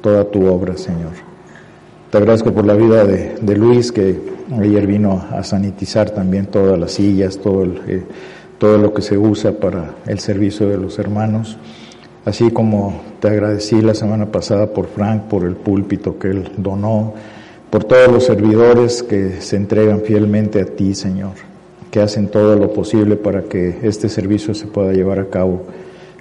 toda 0.00 0.24
tu 0.24 0.46
obra, 0.46 0.78
Señor. 0.78 1.12
Te 2.10 2.16
agradezco 2.16 2.50
por 2.50 2.64
la 2.64 2.74
vida 2.76 3.04
de, 3.04 3.34
de 3.42 3.56
Luis, 3.56 3.92
que 3.92 4.18
ayer 4.58 4.86
vino 4.86 5.22
a 5.30 5.44
sanitizar 5.44 6.08
también 6.08 6.46
todas 6.46 6.78
las 6.78 6.92
sillas, 6.92 7.36
todo, 7.36 7.64
el, 7.64 7.82
eh, 7.86 8.02
todo 8.64 8.78
lo 8.78 8.94
que 8.94 9.02
se 9.02 9.18
usa 9.18 9.52
para 9.52 9.96
el 10.06 10.20
servicio 10.20 10.66
de 10.70 10.78
los 10.78 10.98
hermanos. 10.98 11.58
Así 12.24 12.50
como 12.50 12.98
te 13.20 13.28
agradecí 13.28 13.82
la 13.82 13.92
semana 13.92 14.32
pasada 14.32 14.72
por 14.72 14.86
Frank, 14.86 15.24
por 15.24 15.44
el 15.44 15.54
púlpito 15.54 16.18
que 16.18 16.28
él 16.28 16.50
donó, 16.56 17.12
por 17.68 17.84
todos 17.84 18.10
los 18.10 18.24
servidores 18.24 19.02
que 19.02 19.42
se 19.42 19.56
entregan 19.56 20.00
fielmente 20.00 20.62
a 20.62 20.64
ti, 20.64 20.94
Señor, 20.94 21.32
que 21.90 22.00
hacen 22.00 22.28
todo 22.28 22.56
lo 22.56 22.72
posible 22.72 23.16
para 23.16 23.42
que 23.42 23.80
este 23.82 24.08
servicio 24.08 24.54
se 24.54 24.66
pueda 24.66 24.94
llevar 24.94 25.18
a 25.18 25.28
cabo 25.28 25.64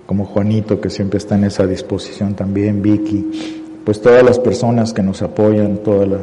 como 0.05 0.25
Juanito, 0.25 0.81
que 0.81 0.89
siempre 0.89 1.19
está 1.19 1.35
en 1.35 1.45
esa 1.45 1.65
disposición 1.65 2.33
también, 2.33 2.81
Vicky, 2.81 3.61
pues 3.85 4.01
todas 4.01 4.21
las 4.21 4.37
personas 4.37 4.91
que 4.91 5.01
nos 5.01 5.21
apoyan, 5.21 5.77
toda 5.77 6.05
la, 6.05 6.17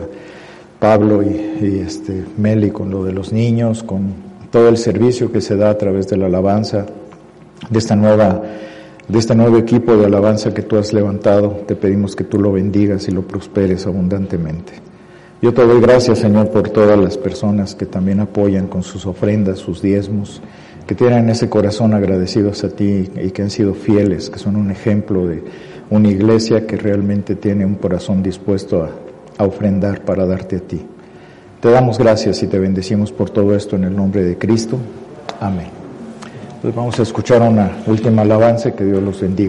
Pablo 0.78 1.22
y, 1.22 1.28
y, 1.62 1.78
este, 1.78 2.24
Meli 2.36 2.72
con 2.72 2.90
lo 2.90 3.04
de 3.04 3.12
los 3.12 3.32
niños, 3.32 3.82
con 3.82 4.29
todo 4.50 4.68
el 4.68 4.76
servicio 4.76 5.30
que 5.30 5.40
se 5.40 5.56
da 5.56 5.70
a 5.70 5.78
través 5.78 6.08
de 6.08 6.16
la 6.16 6.26
alabanza, 6.26 6.86
de 7.68 7.78
esta 7.78 7.94
nueva, 7.94 8.42
de 9.06 9.18
este 9.18 9.34
nuevo 9.34 9.56
equipo 9.58 9.96
de 9.96 10.06
alabanza 10.06 10.52
que 10.52 10.62
tú 10.62 10.76
has 10.76 10.92
levantado, 10.92 11.62
te 11.66 11.76
pedimos 11.76 12.16
que 12.16 12.24
tú 12.24 12.38
lo 12.40 12.52
bendigas 12.52 13.08
y 13.08 13.12
lo 13.12 13.22
prosperes 13.22 13.86
abundantemente. 13.86 14.72
Yo 15.42 15.54
te 15.54 15.64
doy 15.64 15.80
gracias, 15.80 16.18
Señor, 16.18 16.50
por 16.50 16.68
todas 16.68 16.98
las 16.98 17.16
personas 17.16 17.74
que 17.74 17.86
también 17.86 18.20
apoyan 18.20 18.66
con 18.66 18.82
sus 18.82 19.06
ofrendas, 19.06 19.58
sus 19.58 19.80
diezmos, 19.80 20.42
que 20.86 20.94
tienen 20.94 21.30
ese 21.30 21.48
corazón 21.48 21.94
agradecidos 21.94 22.64
a 22.64 22.68
ti 22.68 23.08
y 23.22 23.30
que 23.30 23.42
han 23.42 23.50
sido 23.50 23.74
fieles, 23.74 24.28
que 24.28 24.38
son 24.38 24.56
un 24.56 24.70
ejemplo 24.70 25.26
de 25.26 25.42
una 25.88 26.08
iglesia 26.08 26.66
que 26.66 26.76
realmente 26.76 27.36
tiene 27.36 27.64
un 27.64 27.76
corazón 27.76 28.22
dispuesto 28.22 28.82
a, 28.82 28.90
a 29.38 29.46
ofrendar 29.46 30.04
para 30.04 30.26
darte 30.26 30.56
a 30.56 30.60
ti. 30.60 30.84
Te 31.60 31.70
damos 31.70 31.98
gracias 31.98 32.42
y 32.42 32.46
te 32.46 32.58
bendecimos 32.58 33.12
por 33.12 33.28
todo 33.28 33.54
esto 33.54 33.76
en 33.76 33.84
el 33.84 33.94
nombre 33.94 34.24
de 34.24 34.38
Cristo. 34.38 34.78
Amén. 35.40 35.66
Entonces 36.54 36.74
vamos 36.74 36.98
a 36.98 37.02
escuchar 37.02 37.42
una 37.42 37.70
última 37.86 38.22
alabanza, 38.22 38.70
que 38.70 38.82
Dios 38.82 39.02
los 39.02 39.20
bendiga. 39.20 39.38